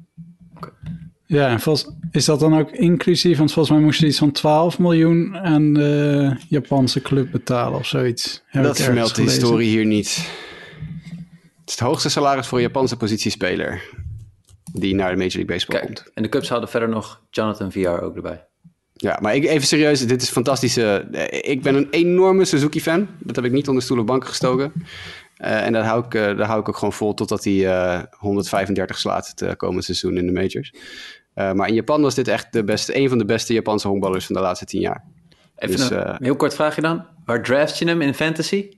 Ja, 1.26 1.48
en 1.48 1.60
volgens, 1.60 1.94
is 2.10 2.24
dat 2.24 2.40
dan 2.40 2.58
ook 2.58 2.70
inclusief? 2.70 3.38
Want 3.38 3.52
volgens 3.52 3.74
mij 3.76 3.84
moest 3.84 4.00
je 4.00 4.06
iets 4.06 4.18
van 4.18 4.32
12 4.32 4.78
miljoen 4.78 5.36
aan 5.36 5.72
de 5.72 6.36
Japanse 6.48 7.00
club 7.00 7.30
betalen 7.30 7.78
of 7.78 7.86
zoiets. 7.86 8.42
Heb 8.46 8.62
dat 8.62 8.80
vermeldt 8.80 9.16
de 9.16 9.22
historie 9.22 9.68
hier 9.68 9.86
niet. 9.86 10.28
Het 11.66 11.74
is 11.74 11.80
het 11.80 11.90
hoogste 11.90 12.08
salaris 12.08 12.46
voor 12.46 12.58
een 12.58 12.64
Japanse 12.64 12.96
positiespeler 12.96 13.82
die 14.72 14.94
naar 14.94 15.10
de 15.10 15.16
Major 15.16 15.32
League 15.32 15.44
Baseball 15.44 15.78
Kijk, 15.80 15.94
komt. 15.94 16.10
En 16.14 16.22
de 16.22 16.28
Cubs 16.28 16.48
houden 16.48 16.70
verder 16.70 16.88
nog 16.88 17.22
Jonathan 17.30 17.72
VR 17.72 17.88
ook 17.88 18.16
erbij. 18.16 18.46
Ja, 18.92 19.18
maar 19.20 19.34
ik, 19.34 19.44
even 19.44 19.66
serieus, 19.66 20.06
dit 20.06 20.22
is 20.22 20.30
fantastische. 20.30 21.08
Ik 21.40 21.62
ben 21.62 21.74
een 21.74 21.90
enorme 21.90 22.44
Suzuki-fan. 22.44 23.08
Dat 23.18 23.36
heb 23.36 23.44
ik 23.44 23.52
niet 23.52 23.68
onder 23.68 23.82
stoel 23.82 23.98
of 23.98 24.04
banken 24.04 24.28
gestoken. 24.28 24.72
Uh, 25.38 25.64
en 25.64 25.72
daar 25.72 25.84
hou, 25.84 26.04
ik, 26.04 26.14
uh, 26.14 26.22
daar 26.22 26.46
hou 26.46 26.60
ik 26.60 26.68
ook 26.68 26.76
gewoon 26.76 26.92
vol 26.92 27.14
totdat 27.14 27.44
hij 27.44 27.54
uh, 27.54 28.02
135 28.10 28.98
slaat 28.98 29.32
het 29.36 29.56
komende 29.56 29.82
seizoen 29.82 30.16
in 30.16 30.26
de 30.26 30.32
majors. 30.32 30.72
Maar 31.34 31.68
in 31.68 31.74
Japan 31.74 32.02
was 32.02 32.14
dit 32.14 32.28
echt 32.28 32.52
de 32.52 32.64
beste, 32.64 32.96
een 32.96 33.08
van 33.08 33.18
de 33.18 33.24
beste 33.24 33.52
Japanse 33.52 33.88
honkballers 33.88 34.26
van 34.26 34.34
de 34.34 34.40
laatste 34.40 34.64
tien 34.64 34.80
jaar. 34.80 35.04
Even 35.56 35.76
dus, 35.76 35.90
een 35.90 36.16
heel 36.18 36.36
kort 36.36 36.54
vraagje 36.54 36.80
dan. 36.80 37.06
Waar 37.24 37.42
draft 37.42 37.78
je 37.78 37.84
hem 37.84 38.00
in 38.00 38.14
fantasy? 38.14 38.68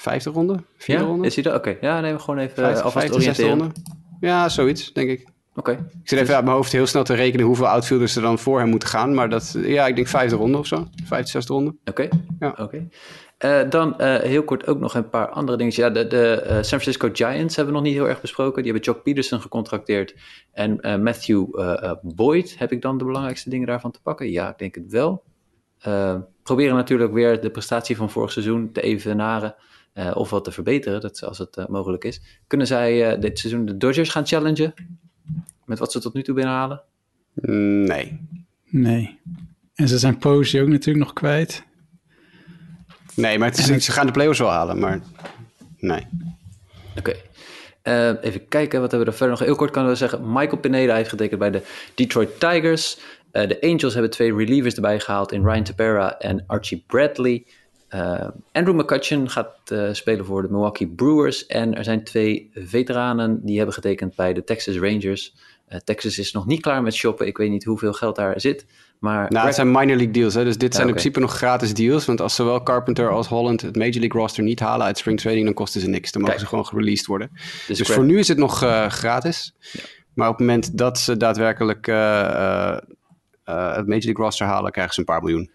Vijfde 0.00 0.30
ronde, 0.30 0.62
vierde 0.76 1.02
Ja, 1.02 1.08
ronde. 1.08 1.26
is 1.26 1.34
hij 1.36 1.44
er? 1.44 1.54
Oké, 1.54 1.76
ja, 1.80 2.00
nee, 2.00 2.12
we 2.12 2.18
gewoon 2.18 2.38
even 2.38 2.54
Vijfde, 2.54 2.82
alvast 2.82 3.06
vijfde, 3.06 3.14
oriënteren. 3.14 3.58
ronde. 3.58 3.74
Ja, 4.20 4.48
zoiets, 4.48 4.92
denk 4.92 5.10
ik. 5.10 5.26
Oké, 5.54 5.70
Ik 5.72 6.08
zit 6.08 6.18
even 6.18 6.34
uit 6.34 6.44
mijn 6.44 6.56
hoofd 6.56 6.72
heel 6.72 6.86
snel 6.86 7.04
te 7.04 7.14
rekenen 7.14 7.46
hoeveel 7.46 7.68
outfielders 7.68 8.16
er 8.16 8.22
dan 8.22 8.38
voor 8.38 8.58
hem 8.58 8.68
moeten 8.68 8.88
gaan. 8.88 9.14
Maar 9.14 9.28
dat, 9.28 9.56
ja, 9.62 9.86
ik 9.86 9.94
denk 9.94 10.08
vijfde 10.08 10.36
ronde 10.36 10.58
of 10.58 10.66
zo. 10.66 10.86
Vijfde, 11.04 11.30
zesde 11.30 11.52
ronde. 11.52 11.74
oké. 11.84 12.08
Ja. 12.38 12.54
oké. 12.58 12.88
Eh, 13.38 13.60
dan 13.70 13.98
eh, 13.98 14.16
heel 14.20 14.42
kort 14.44 14.66
ook 14.66 14.78
nog 14.78 14.94
een 14.94 15.08
paar 15.08 15.28
andere 15.28 15.56
dingen. 15.58 15.72
Ja, 15.76 15.90
de, 15.90 16.06
de 16.06 16.30
eh, 16.32 16.52
San 16.54 16.64
Francisco 16.64 17.08
Giants 17.12 17.56
hebben 17.56 17.74
we 17.74 17.80
nog 17.80 17.88
niet 17.88 17.98
heel 17.98 18.08
erg 18.08 18.20
besproken. 18.20 18.62
Die 18.62 18.72
hebben 18.72 18.92
Jock 18.92 19.02
Peterson 19.02 19.40
gecontracteerd. 19.40 20.14
En 20.52 21.02
Matthew 21.02 21.44
Boyd, 22.02 22.54
heb 22.58 22.72
ik 22.72 22.82
dan 22.82 22.98
de 22.98 23.04
belangrijkste 23.04 23.50
dingen 23.50 23.66
daarvan 23.66 23.90
te 23.90 24.02
pakken? 24.02 24.30
Ja, 24.30 24.48
ik 24.50 24.58
denk 24.58 24.74
het 24.74 24.90
wel. 24.90 25.22
Proberen 26.42 26.74
natuurlijk 26.74 27.12
weer 27.12 27.40
de 27.40 27.50
prestatie 27.50 27.96
van 27.96 28.10
vorig 28.10 28.32
seizoen 28.32 28.72
te 28.72 28.80
evenaren. 28.80 29.54
Eh, 29.92 30.10
of 30.14 30.30
wat 30.30 30.44
te 30.44 30.52
verbeteren, 30.52 31.00
dat, 31.00 31.22
als 31.24 31.38
het 31.38 31.56
eh, 31.56 31.66
mogelijk 31.66 32.04
is. 32.04 32.20
Kunnen 32.46 32.66
zij 32.66 33.10
eh, 33.12 33.20
dit 33.20 33.38
seizoen 33.38 33.64
de 33.64 33.76
Dodgers 33.76 34.08
gaan 34.08 34.26
challengen? 34.26 34.74
Met 35.64 35.78
wat 35.78 35.92
ze 35.92 36.00
tot 36.00 36.14
nu 36.14 36.22
toe 36.22 36.34
binnenhalen? 36.34 36.82
Mm, 37.34 37.84
Nee. 37.84 38.20
Nee. 38.70 39.18
En 39.74 39.88
ze 39.88 39.98
zijn 39.98 40.18
Posey 40.18 40.62
ook 40.62 40.68
natuurlijk 40.68 41.04
nog 41.04 41.12
kwijt. 41.14 41.64
Nee, 43.14 43.38
maar 43.38 43.48
het 43.48 43.58
is, 43.58 43.66
En 43.68 43.72
het- 43.74 43.82
ze 43.82 43.92
gaan 43.92 44.06
de 44.06 44.12
play-offs 44.12 44.38
wel 44.38 44.50
halen, 44.50 44.78
maar 44.78 45.00
nee. 45.78 46.06
Oké. 46.98 47.14
Eh, 47.82 48.08
even 48.20 48.48
kijken, 48.48 48.80
wat 48.80 48.90
hebben 48.90 49.08
we 49.08 49.12
er 49.12 49.18
verder 49.18 49.36
nog? 49.36 49.38
Heel 49.46 49.56
kort 49.56 49.70
kan 49.70 49.86
we 49.86 49.94
zeggen, 49.94 50.32
Michael 50.32 50.56
Pineda 50.58 50.94
heeft 50.94 51.08
getekend 51.08 51.38
bij 51.38 51.50
de 51.50 51.62
Detroit 51.94 52.40
Tigers. 52.40 52.98
Eh, 53.30 53.48
de 53.48 53.60
Angels 53.60 53.92
hebben 53.92 54.10
twee 54.10 54.34
relievers 54.34 54.74
erbij 54.74 55.00
gehaald 55.00 55.32
in 55.32 55.44
Ryan 55.44 55.62
Tepera 55.62 56.18
en 56.18 56.44
Archie 56.46 56.84
Bradley. 56.86 57.46
Eh, 57.88 58.28
Andrew 58.52 58.80
McCutcheon 58.80 59.30
gaat 59.30 59.54
eh, 59.64 59.88
spelen 59.92 60.24
voor 60.24 60.42
de 60.42 60.48
Milwaukee 60.50 60.88
Brewers. 60.88 61.46
En 61.46 61.74
er 61.74 61.84
zijn 61.84 62.04
twee 62.04 62.50
veteranen 62.54 63.40
die 63.44 63.56
hebben 63.56 63.74
getekend 63.74 64.14
bij 64.14 64.32
de 64.32 64.44
Texas 64.44 64.76
Rangers. 64.76 65.34
Eh, 65.66 65.78
Texas 65.78 66.18
is 66.18 66.32
nog 66.32 66.46
niet 66.46 66.60
klaar 66.60 66.82
met 66.82 66.94
shoppen. 66.94 67.26
Ik 67.26 67.36
weet 67.36 67.50
niet 67.50 67.64
hoeveel 67.64 67.92
geld 67.92 68.16
daar 68.16 68.40
zit. 68.40 68.66
Maar 68.98 69.14
Nou, 69.16 69.28
Greg- 69.30 69.44
het 69.44 69.54
zijn 69.54 69.70
minor 69.70 69.86
league 69.96 70.10
deals, 70.10 70.34
hè? 70.34 70.44
dus 70.44 70.58
dit 70.58 70.74
zijn 70.74 70.86
in 70.86 70.92
principe 70.92 71.20
nog 71.20 71.36
gratis 71.36 71.74
deals. 71.74 72.04
Want 72.04 72.20
als 72.20 72.34
zowel 72.34 72.62
Carpenter 72.62 73.10
als 73.10 73.26
Holland 73.26 73.60
het 73.60 73.76
Major 73.76 74.00
League 74.00 74.20
roster 74.20 74.42
niet 74.42 74.60
halen 74.60 74.86
uit 74.86 74.98
spring 74.98 75.20
training, 75.20 75.46
dan 75.46 75.54
kosten 75.54 75.80
ze 75.80 75.88
niks. 75.88 76.12
Dan 76.12 76.20
mogen 76.22 76.36
Kijk. 76.36 76.48
ze 76.48 76.54
gewoon 76.54 76.66
gereleased 76.70 77.06
worden. 77.06 77.30
Dus, 77.66 77.80
Greg- 77.80 77.94
voor 77.96 78.04
nu 78.04 78.18
is 78.18 78.28
het 78.28 78.38
nog 78.38 78.58
gratis. 78.88 79.54
Maar 80.14 80.28
op 80.28 80.38
het 80.38 80.46
moment 80.46 80.78
dat 80.78 80.98
ze 80.98 81.16
daadwerkelijk 81.16 81.86
het 81.86 81.96
Major 83.86 84.04
League 84.04 84.14
roster 84.24 84.46
halen, 84.46 84.72
krijgen 84.72 84.94
ze 84.94 85.00
een 85.00 85.06
paar 85.06 85.22
miljoen. 85.22 85.50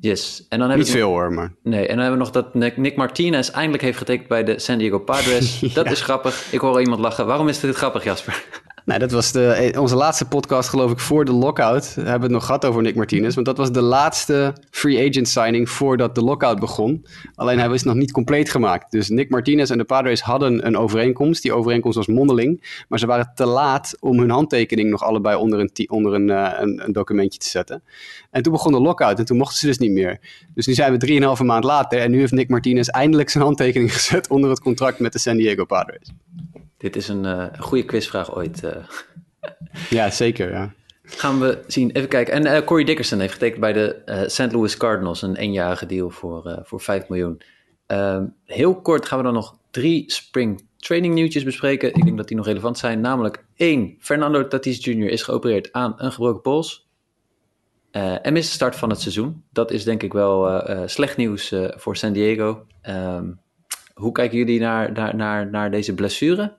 Yes. 0.00 0.46
En 0.48 0.58
dan 0.58 0.68
heb 0.68 0.78
Niet 0.78 0.90
veel 0.90 1.08
hoor, 1.08 1.32
maar 1.32 1.52
Nee, 1.62 1.80
en 1.80 1.88
dan 1.88 1.98
hebben 1.98 2.18
we 2.18 2.24
nog 2.24 2.30
dat 2.30 2.54
Nick 2.54 2.76
Nick 2.76 2.96
Martinez 2.96 3.48
eindelijk 3.48 3.82
heeft 3.82 3.98
getekend 3.98 4.28
bij 4.28 4.44
de 4.44 4.58
San 4.58 4.78
Diego 4.78 4.98
Padres. 4.98 5.60
Dat 5.74 5.90
is 5.90 6.00
grappig. 6.00 6.52
Ik 6.52 6.60
hoor 6.60 6.70
al 6.70 6.80
iemand 6.80 7.00
lachen. 7.00 7.26
Waarom 7.26 7.48
is 7.48 7.60
dit 7.60 7.76
grappig, 7.76 8.04
Jasper? 8.04 8.44
Nou, 8.88 9.00
dat 9.00 9.10
was 9.10 9.32
de, 9.32 9.46
eh, 9.46 9.80
onze 9.80 9.96
laatste 9.96 10.24
podcast, 10.24 10.68
geloof 10.68 10.90
ik, 10.90 10.98
voor 10.98 11.24
de 11.24 11.32
lockout. 11.32 11.94
We 11.94 12.00
hebben 12.00 12.22
het 12.22 12.30
nog 12.30 12.44
gehad 12.44 12.64
over 12.64 12.82
Nick 12.82 12.94
Martinez. 12.94 13.34
Want 13.34 13.46
dat 13.46 13.56
was 13.56 13.72
de 13.72 13.80
laatste 13.80 14.54
free 14.70 15.08
agent 15.08 15.28
signing 15.28 15.70
voordat 15.70 16.14
de 16.14 16.22
lockout 16.22 16.60
begon. 16.60 17.06
Alleen 17.34 17.58
hij 17.58 17.68
was 17.68 17.82
nog 17.82 17.94
niet 17.94 18.12
compleet 18.12 18.50
gemaakt. 18.50 18.90
Dus 18.90 19.08
Nick 19.08 19.30
Martinez 19.30 19.70
en 19.70 19.78
de 19.78 19.84
Padres 19.84 20.20
hadden 20.20 20.66
een 20.66 20.76
overeenkomst. 20.76 21.42
Die 21.42 21.52
overeenkomst 21.52 21.96
was 21.96 22.06
mondeling. 22.06 22.82
Maar 22.88 22.98
ze 22.98 23.06
waren 23.06 23.32
te 23.34 23.46
laat 23.46 23.96
om 24.00 24.18
hun 24.18 24.30
handtekening 24.30 24.90
nog 24.90 25.02
allebei 25.02 25.36
onder 25.36 25.60
een, 25.60 25.90
onder 25.90 26.14
een, 26.14 26.30
eh, 26.30 26.52
een, 26.60 26.84
een 26.84 26.92
documentje 26.92 27.38
te 27.38 27.48
zetten. 27.48 27.82
En 28.30 28.42
toen 28.42 28.52
begon 28.52 28.72
de 28.72 28.80
lockout 28.80 29.18
en 29.18 29.24
toen 29.24 29.36
mochten 29.36 29.58
ze 29.58 29.66
dus 29.66 29.78
niet 29.78 29.92
meer. 29.92 30.20
Dus 30.54 30.66
nu 30.66 30.74
zijn 30.74 30.92
we 30.92 30.98
drieënhalve 30.98 31.44
maand 31.44 31.64
later. 31.64 31.98
En 31.98 32.10
nu 32.10 32.18
heeft 32.18 32.32
Nick 32.32 32.48
Martinez 32.48 32.88
eindelijk 32.88 33.30
zijn 33.30 33.44
handtekening 33.44 33.92
gezet 33.98 34.28
onder 34.28 34.50
het 34.50 34.60
contract 34.60 34.98
met 34.98 35.12
de 35.12 35.18
San 35.18 35.36
Diego 35.36 35.64
Padres. 35.64 36.12
Dit 36.78 36.96
is 36.96 37.08
een 37.08 37.24
eh, 37.24 37.46
goede 37.58 37.84
quizvraag 37.84 38.36
ooit. 38.36 38.64
eh. 38.64 38.76
Ja, 39.90 40.10
zeker. 40.10 40.50
Ja. 40.50 40.72
gaan 41.02 41.40
we 41.40 41.64
zien. 41.66 41.90
Even 41.90 42.08
kijken. 42.08 42.34
En 42.34 42.46
eh, 42.46 42.64
Corey 42.64 42.84
Dickerson 42.84 43.20
heeft 43.20 43.32
getekend 43.32 43.60
bij 43.60 43.72
de 43.72 44.24
St. 44.26 44.52
Louis 44.52 44.76
Cardinals. 44.76 45.22
Een 45.22 45.36
eenjarige 45.36 45.86
deal 45.86 46.10
voor, 46.10 46.60
voor 46.64 46.80
5 46.80 47.08
miljoen. 47.08 47.40
Ehm, 47.86 48.26
heel 48.44 48.80
kort 48.80 49.06
gaan 49.06 49.18
we 49.18 49.24
dan 49.24 49.34
nog 49.34 49.58
drie 49.70 50.12
spring 50.12 50.66
training 50.76 51.14
nieuwtjes 51.14 51.44
bespreken. 51.44 51.94
Ik 51.94 52.04
denk 52.04 52.16
dat 52.16 52.28
die 52.28 52.36
nog 52.36 52.46
relevant 52.46 52.78
zijn. 52.78 53.00
Namelijk 53.00 53.44
één. 53.56 53.96
Fernando 53.98 54.48
Tatis 54.48 54.84
Jr. 54.84 55.10
is 55.10 55.22
geopereerd 55.22 55.72
aan 55.72 55.94
een 55.96 56.12
gebroken 56.12 56.42
pols. 56.42 56.88
En 57.90 58.32
mist 58.32 58.48
de 58.48 58.54
start 58.54 58.76
van 58.76 58.90
het 58.90 59.00
seizoen. 59.00 59.44
Dat 59.52 59.70
is 59.70 59.84
denk 59.84 60.02
ik 60.02 60.12
wel 60.12 60.62
slecht 60.86 61.16
nieuws 61.16 61.54
voor 61.76 61.96
San 61.96 62.12
Diego. 62.12 62.66
Ehm, 62.82 63.30
hoe 63.94 64.12
kijken 64.12 64.38
jullie 64.38 64.60
naar, 64.60 64.92
naar, 64.92 65.16
naar, 65.16 65.50
naar 65.50 65.70
deze 65.70 65.94
blessure? 65.94 66.56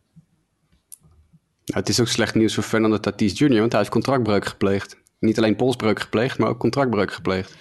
Nou, 1.70 1.82
het 1.82 1.89
is 1.89 1.99
ook 1.99 2.07
slecht 2.07 2.36
nieuws 2.36 2.53
voor 2.53 2.63
Fernando 2.63 2.99
Tatis 2.99 3.39
Jr., 3.39 3.59
want 3.59 3.72
hij 3.72 3.82
heeft 3.82 3.91
contractbreuk 3.91 4.45
gepleegd. 4.45 4.97
Niet 5.20 5.38
alleen 5.38 5.55
polsbreuk 5.55 5.99
gepleegd, 5.99 6.38
maar 6.38 6.49
ook 6.49 6.59
contractbreuk 6.59 7.13
gepleegd. 7.13 7.51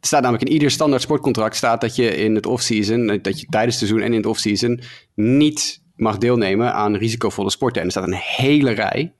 Er 0.00 0.06
staat 0.06 0.22
namelijk 0.22 0.48
in 0.48 0.52
ieder 0.52 0.70
standaard 0.70 1.02
sportcontract 1.02 1.56
staat 1.56 1.80
dat 1.80 1.96
je 1.96 2.16
in 2.16 2.34
het 2.34 2.46
offseason, 2.46 3.10
eh, 3.10 3.22
dat 3.22 3.40
je 3.40 3.46
tijdens 3.46 3.80
het 3.80 3.88
seizoen 3.88 4.06
en 4.06 4.12
in 4.12 4.18
het 4.18 4.26
offseason 4.26 4.80
niet 5.14 5.82
mag 5.96 6.18
deelnemen 6.18 6.74
aan 6.74 6.96
risicovolle 6.96 7.50
sporten. 7.50 7.80
En 7.80 7.86
er 7.86 7.92
staat 7.92 8.06
een 8.06 8.14
hele 8.14 8.70
rij. 8.70 9.14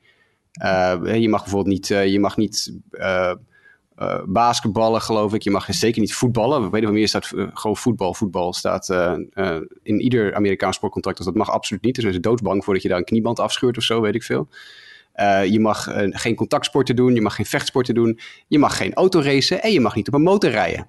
Uh, 0.63 1.17
je 1.17 1.29
mag 1.29 1.43
bijvoorbeeld 1.43 1.75
niet, 1.75 1.89
uh, 1.89 2.07
je 2.07 2.21
mag 2.21 2.37
niet 2.37 2.73
uh, 4.03 4.23
basketballen, 4.27 5.01
geloof 5.01 5.35
ik. 5.35 5.43
Je 5.43 5.51
mag 5.51 5.67
zeker 5.69 6.01
niet 6.01 6.15
voetballen. 6.15 6.65
Op 6.65 6.75
een 6.75 6.83
of 6.83 6.87
andere 6.89 7.07
staat 7.07 7.31
uh, 7.35 7.47
gewoon 7.55 7.77
voetbal. 7.77 8.15
Voetbal 8.15 8.53
staat 8.53 8.89
uh, 8.89 9.15
in 9.83 10.01
ieder 10.01 10.35
Amerikaans 10.35 10.77
sportcontract. 10.77 11.17
Dus 11.17 11.27
dat 11.27 11.35
mag 11.35 11.51
absoluut 11.51 11.83
niet. 11.83 11.95
Dus 11.95 12.03
zijn 12.03 12.15
ze 12.15 12.21
doodsbang 12.21 12.65
voor 12.65 12.75
dat 12.75 12.83
je 12.83 12.89
daar 12.89 12.99
een 12.99 13.05
knieband 13.05 13.39
afscheurt 13.39 13.77
of 13.77 13.83
zo, 13.83 14.01
weet 14.01 14.15
ik 14.15 14.23
veel. 14.23 14.49
Je 15.51 15.61
mag 15.61 15.89
geen 16.11 16.35
contactsporten 16.35 16.97
doen. 16.97 17.15
Je 17.15 17.21
mag 17.21 17.35
geen 17.35 17.47
vechtsporten 17.47 17.95
doen. 17.95 18.19
Je 18.49 18.59
mag 18.59 18.77
geen 18.77 18.95
autoracen. 18.95 19.63
En 19.63 19.73
je 19.73 19.81
mag 19.81 19.95
niet 19.95 20.09
op 20.09 20.15
een 20.15 20.23
motor 20.23 20.51
rijden. 20.51 20.87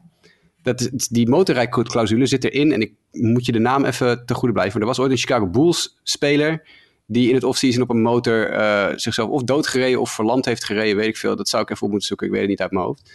Dat 0.62 0.90
die 1.10 1.30
motorrijclausule 1.30 2.26
zit 2.26 2.44
erin. 2.44 2.72
En 2.72 2.82
ik 2.82 2.94
moet 3.12 3.46
je 3.46 3.52
de 3.52 3.60
naam 3.60 3.86
even 3.86 4.26
te 4.26 4.34
goede 4.34 4.54
blijven. 4.54 4.80
Er 4.80 4.88
was 4.88 5.00
ooit 5.00 5.12
een 5.12 5.18
Chicago 5.18 5.48
Bulls 5.48 6.00
speler 6.04 6.68
die 7.12 7.30
in 7.30 7.36
het 7.36 7.44
offseason 7.44 7.82
op 7.82 7.90
een 7.90 8.02
motor 8.02 8.54
uh, 8.54 8.88
zichzelf 8.96 9.30
of 9.30 9.44
doodgereden 9.44 10.00
of 10.00 10.12
verlamd 10.12 10.46
heeft 10.46 10.64
gereden, 10.64 10.96
weet 10.96 11.08
ik 11.08 11.18
veel. 11.18 11.36
Dat 11.36 11.50
zou 11.50 11.64
ik 11.64 11.70
even 11.70 11.84
op 11.84 11.90
moeten 11.90 12.08
zoeken, 12.08 12.28
ik 12.28 12.32
weet 12.32 12.42
het 12.42 12.50
niet 12.50 12.62
uit 12.62 12.72
mijn 12.72 12.86
hoofd. 12.86 13.12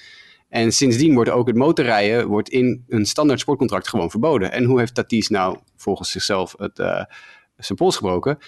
En 0.49 0.73
sindsdien 0.73 1.15
wordt 1.15 1.31
ook 1.31 1.47
het 1.47 1.57
motorrijden 1.57 2.27
wordt 2.27 2.49
in 2.49 2.85
een 2.89 3.07
standaard 3.07 3.41
sportcontract 3.41 3.89
gewoon 3.89 4.11
verboden. 4.11 4.53
En 4.53 4.65
hoe 4.65 4.79
heeft 4.79 4.95
Tatis 4.95 5.29
nou 5.29 5.59
volgens 5.77 6.11
zichzelf 6.11 6.55
het, 6.59 6.79
uh, 6.79 7.05
zijn 7.57 7.79
pols 7.79 7.97
gebroken? 7.97 8.39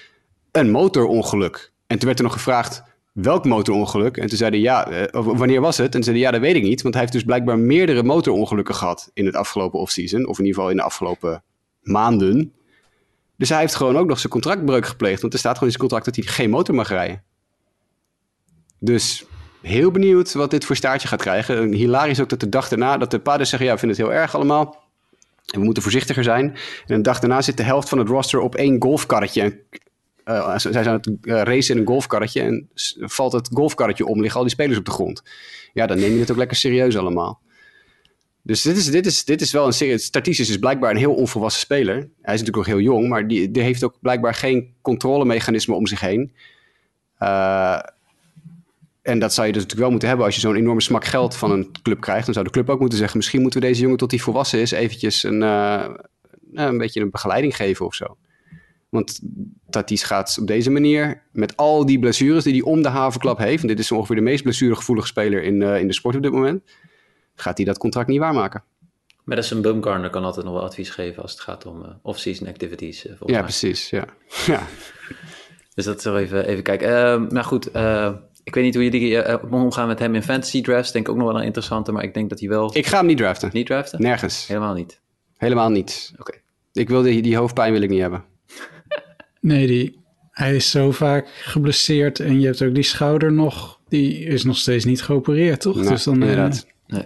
Een 0.52 0.70
motorongeluk. 0.70 1.72
En 1.86 1.98
toen 1.98 2.06
werd 2.06 2.18
er 2.18 2.24
nog 2.24 2.32
gevraagd, 2.32 2.82
welk 3.12 3.44
motorongeluk? 3.44 4.16
En 4.16 4.28
toen 4.28 4.38
zeiden 4.38 4.60
ja, 4.60 4.90
uh, 4.90 5.04
wanneer 5.12 5.60
was 5.60 5.76
het? 5.76 5.94
En 5.94 6.02
zeiden 6.02 6.24
ja, 6.24 6.30
dat 6.30 6.40
weet 6.40 6.56
ik 6.56 6.62
niet. 6.62 6.82
Want 6.82 6.94
hij 6.94 7.02
heeft 7.02 7.14
dus 7.14 7.24
blijkbaar 7.24 7.58
meerdere 7.58 8.02
motorongelukken 8.02 8.74
gehad 8.74 9.10
in 9.14 9.26
het 9.26 9.34
afgelopen 9.34 9.80
offseason. 9.80 10.26
Of 10.26 10.38
in 10.38 10.44
ieder 10.44 10.54
geval 10.54 10.70
in 10.70 10.76
de 10.76 10.82
afgelopen 10.82 11.42
maanden. 11.80 12.52
Dus 13.38 13.48
hij 13.48 13.58
heeft 13.58 13.74
gewoon 13.74 13.96
ook 13.96 14.08
nog 14.08 14.18
zijn 14.18 14.32
contractbreuk 14.32 14.86
gepleegd. 14.86 15.20
Want 15.20 15.32
er 15.32 15.38
staat 15.38 15.52
gewoon 15.52 15.68
in 15.68 15.74
zijn 15.78 15.88
contract 15.88 16.04
dat 16.04 16.24
hij 16.24 16.34
geen 16.34 16.50
motor 16.50 16.74
mag 16.74 16.88
rijden. 16.88 17.22
Dus 18.78 19.24
heel 19.60 19.90
benieuwd 19.90 20.32
wat 20.32 20.50
dit 20.50 20.64
voor 20.64 20.76
staartje 20.76 21.08
gaat 21.08 21.20
krijgen. 21.20 21.56
En 21.56 21.72
hilarisch 21.72 22.20
ook 22.20 22.28
dat 22.28 22.40
de 22.40 22.48
dag 22.48 22.68
daarna, 22.68 22.96
dat 22.96 23.10
de 23.10 23.18
padres 23.18 23.48
zeggen... 23.48 23.68
ja, 23.68 23.74
we 23.74 23.80
vinden 23.80 23.98
het 23.98 24.06
heel 24.06 24.16
erg 24.16 24.34
allemaal. 24.34 24.86
En 25.52 25.58
we 25.58 25.64
moeten 25.64 25.82
voorzichtiger 25.82 26.24
zijn. 26.24 26.56
En 26.86 26.94
een 26.94 27.02
dag 27.02 27.20
daarna 27.20 27.42
zit 27.42 27.56
de 27.56 27.62
helft 27.62 27.88
van 27.88 27.98
het 27.98 28.08
roster 28.08 28.40
op 28.40 28.54
één 28.54 28.82
golfkarretje. 28.82 29.60
Uh, 30.24 30.58
zij 30.58 30.72
zijn 30.72 30.88
aan 30.88 30.94
het 30.94 31.06
uh, 31.06 31.42
racen 31.42 31.74
in 31.74 31.80
een 31.80 31.86
golfkarretje... 31.86 32.40
en 32.40 32.68
valt 32.98 33.32
het 33.32 33.48
golfkarretje 33.52 34.06
om, 34.06 34.20
liggen 34.20 34.36
al 34.36 34.46
die 34.46 34.54
spelers 34.54 34.78
op 34.78 34.84
de 34.84 34.90
grond. 34.90 35.22
Ja, 35.72 35.86
dan 35.86 35.98
neem 35.98 36.12
je 36.12 36.20
het 36.20 36.30
ook 36.30 36.36
lekker 36.36 36.56
serieus 36.56 36.96
allemaal. 36.96 37.40
Dus 38.48 38.62
dit 38.62 38.76
is, 38.76 38.86
dit 38.86 39.06
is, 39.06 39.24
dit 39.24 39.40
is 39.40 39.52
wel 39.52 39.66
een 39.66 39.72
serie. 39.72 39.98
Statistisch 39.98 40.48
is 40.48 40.56
blijkbaar 40.56 40.90
een 40.90 40.96
heel 40.96 41.14
onvolwassen 41.14 41.60
speler. 41.60 41.94
Hij 41.94 42.34
is 42.34 42.40
natuurlijk 42.40 42.56
nog 42.56 42.66
heel 42.66 42.80
jong, 42.80 43.08
maar 43.08 43.28
die, 43.28 43.50
die 43.50 43.62
heeft 43.62 43.84
ook 43.84 43.96
blijkbaar 44.00 44.34
geen 44.34 44.74
controlemechanisme 44.82 45.74
om 45.74 45.86
zich 45.86 46.00
heen. 46.00 46.32
Uh, 47.20 47.78
en 49.02 49.18
dat 49.18 49.34
zou 49.34 49.46
je 49.46 49.52
dus 49.52 49.62
natuurlijk 49.62 49.80
wel 49.80 49.90
moeten 49.90 50.08
hebben 50.08 50.26
als 50.26 50.34
je 50.34 50.40
zo'n 50.40 50.56
enorme 50.56 50.80
smak 50.80 51.04
geld 51.04 51.36
van 51.36 51.50
een 51.50 51.72
club 51.82 52.00
krijgt. 52.00 52.24
Dan 52.24 52.34
zou 52.34 52.46
de 52.46 52.52
club 52.52 52.70
ook 52.70 52.80
moeten 52.80 52.98
zeggen: 52.98 53.16
misschien 53.16 53.42
moeten 53.42 53.60
we 53.60 53.66
deze 53.66 53.80
jongen 53.80 53.96
tot 53.96 54.10
hij 54.10 54.20
volwassen 54.20 54.60
is 54.60 54.70
eventjes 54.70 55.22
een, 55.22 55.42
uh, 55.42 55.88
een 56.52 56.78
beetje 56.78 57.00
een 57.00 57.10
begeleiding 57.10 57.56
geven 57.56 57.86
of 57.86 57.94
zo. 57.94 58.16
Want 58.88 59.20
Tatis 59.70 60.02
gaat 60.02 60.36
op 60.40 60.46
deze 60.46 60.70
manier 60.70 61.22
met 61.32 61.56
al 61.56 61.86
die 61.86 61.98
blessures 61.98 62.44
die 62.44 62.52
hij 62.52 62.62
om 62.62 62.82
de 62.82 62.88
havenklap 62.88 63.38
heeft. 63.38 63.62
En 63.62 63.68
dit 63.68 63.78
is 63.78 63.92
ongeveer 63.92 64.16
de 64.16 64.22
meest 64.22 64.42
blessuregevoelige 64.42 65.08
speler 65.08 65.42
in, 65.42 65.60
uh, 65.60 65.80
in 65.80 65.86
de 65.86 65.94
sport 65.94 66.16
op 66.16 66.22
dit 66.22 66.32
moment 66.32 66.62
gaat 67.40 67.56
hij 67.56 67.66
dat 67.66 67.78
contract 67.78 68.08
niet 68.08 68.18
waarmaken. 68.18 68.62
Madison 69.24 69.60
Bumgarner 69.60 70.10
kan 70.10 70.24
altijd 70.24 70.44
nog 70.44 70.54
wel 70.54 70.64
advies 70.64 70.90
geven 70.90 71.22
als 71.22 71.32
het 71.32 71.40
gaat 71.40 71.66
om 71.66 71.82
uh, 71.82 71.88
off-season 72.02 72.48
activities. 72.48 73.06
Uh, 73.06 73.12
ja, 73.18 73.32
mij. 73.32 73.42
precies. 73.42 73.90
Ja. 73.90 74.04
ja. 74.46 74.62
Dus 75.74 75.84
dat 75.84 76.04
er 76.04 76.16
even, 76.16 76.46
even 76.46 76.62
kijken. 76.62 76.88
Uh, 76.88 77.30
maar 77.30 77.44
goed, 77.44 77.66
ik 78.44 78.54
weet 78.54 78.64
niet 78.64 78.74
hoe 78.74 78.84
jullie 78.84 79.50
omgaan 79.50 79.86
met 79.86 79.98
hem 79.98 80.14
in 80.14 80.22
fantasy 80.22 80.62
drafts. 80.62 80.92
Denk 80.92 81.06
ik 81.06 81.12
ook 81.12 81.18
nog 81.18 81.26
wel 81.26 81.38
een 81.38 81.44
interessante, 81.44 81.92
maar 81.92 82.02
ik 82.02 82.14
denk 82.14 82.30
dat 82.30 82.40
hij 82.40 82.48
wel... 82.48 82.76
Ik 82.76 82.86
ga 82.86 82.96
hem 82.96 83.06
niet 83.06 83.16
draften. 83.16 83.50
Niet 83.52 83.66
draften? 83.66 84.02
Nergens. 84.02 84.46
Helemaal 84.46 84.74
niet? 84.74 85.00
Helemaal 85.36 85.70
niet. 85.70 86.10
Oké. 86.12 86.20
Okay. 86.20 86.42
Ik 86.72 86.88
wil 86.88 87.02
die, 87.02 87.22
die 87.22 87.36
hoofdpijn 87.36 87.72
wil 87.72 87.82
ik 87.82 87.90
niet 87.90 88.00
hebben. 88.00 88.24
Nee, 89.40 89.66
die, 89.66 89.98
hij 90.30 90.56
is 90.56 90.70
zo 90.70 90.90
vaak 90.92 91.28
geblesseerd 91.42 92.20
en 92.20 92.40
je 92.40 92.46
hebt 92.46 92.62
ook 92.62 92.74
die 92.74 92.82
schouder 92.82 93.32
nog. 93.32 93.80
Die 93.88 94.18
is 94.18 94.44
nog 94.44 94.56
steeds 94.56 94.84
niet 94.84 95.02
geopereerd, 95.02 95.60
toch? 95.60 95.76
Nou, 95.76 95.88
dus 95.88 96.04
dan, 96.04 96.22
eh, 96.22 96.28
inderdaad. 96.28 96.66
Nee. 96.86 97.04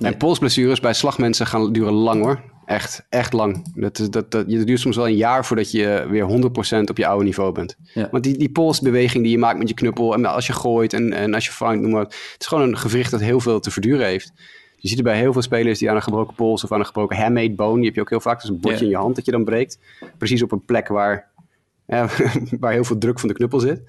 En 0.00 0.16
polsblessures 0.16 0.80
bij 0.80 0.92
slagmensen 0.92 1.46
gaan 1.46 1.72
duren 1.72 1.92
lang 1.92 2.22
hoor. 2.22 2.40
Echt, 2.64 3.06
echt 3.08 3.32
lang. 3.32 3.72
Dat, 3.74 3.98
is, 3.98 4.10
dat, 4.10 4.30
dat, 4.30 4.50
het 4.50 4.66
duurt 4.66 4.80
soms 4.80 4.96
wel 4.96 5.06
een 5.06 5.16
jaar 5.16 5.44
voordat 5.44 5.70
je 5.70 6.06
weer 6.08 6.50
100% 6.82 6.90
op 6.90 6.96
je 6.96 7.06
oude 7.06 7.24
niveau 7.24 7.52
bent. 7.52 7.76
Ja. 7.94 8.08
Want 8.10 8.24
die, 8.24 8.38
die 8.38 8.50
polsbeweging 8.50 9.22
die 9.22 9.32
je 9.32 9.38
maakt 9.38 9.58
met 9.58 9.68
je 9.68 9.74
knuppel 9.74 10.14
en 10.14 10.24
als 10.24 10.46
je 10.46 10.52
gooit 10.52 10.92
en, 10.92 11.12
en 11.12 11.34
als 11.34 11.46
je 11.46 11.52
vangt, 11.52 11.80
noem 11.80 11.90
maar. 11.90 12.02
Het 12.02 12.36
is 12.38 12.46
gewoon 12.46 12.68
een 12.68 12.78
gewricht 12.78 13.10
dat 13.10 13.20
heel 13.20 13.40
veel 13.40 13.60
te 13.60 13.70
verduren 13.70 14.06
heeft. 14.06 14.32
Je 14.76 14.88
ziet 14.88 14.96
het 14.96 15.06
bij 15.06 15.18
heel 15.18 15.32
veel 15.32 15.42
spelers 15.42 15.78
die 15.78 15.90
aan 15.90 15.96
een 15.96 16.02
gebroken 16.02 16.34
pols 16.34 16.64
of 16.64 16.72
aan 16.72 16.78
een 16.78 16.86
gebroken 16.86 17.16
hamate 17.16 17.54
bone, 17.54 17.76
die 17.76 17.84
heb 17.84 17.94
je 17.94 18.00
ook 18.00 18.10
heel 18.10 18.20
vaak, 18.20 18.42
is 18.42 18.48
een 18.48 18.60
bordje 18.60 18.84
in 18.84 18.90
je 18.90 18.96
hand 18.96 19.16
dat 19.16 19.24
je 19.24 19.30
dan 19.30 19.44
breekt. 19.44 19.78
Precies 20.18 20.42
op 20.42 20.52
een 20.52 20.64
plek 20.64 20.88
waar, 20.88 21.30
ja, 21.86 22.08
waar 22.60 22.72
heel 22.72 22.84
veel 22.84 22.98
druk 22.98 23.18
van 23.18 23.28
de 23.28 23.34
knuppel 23.34 23.60
zit. 23.60 23.82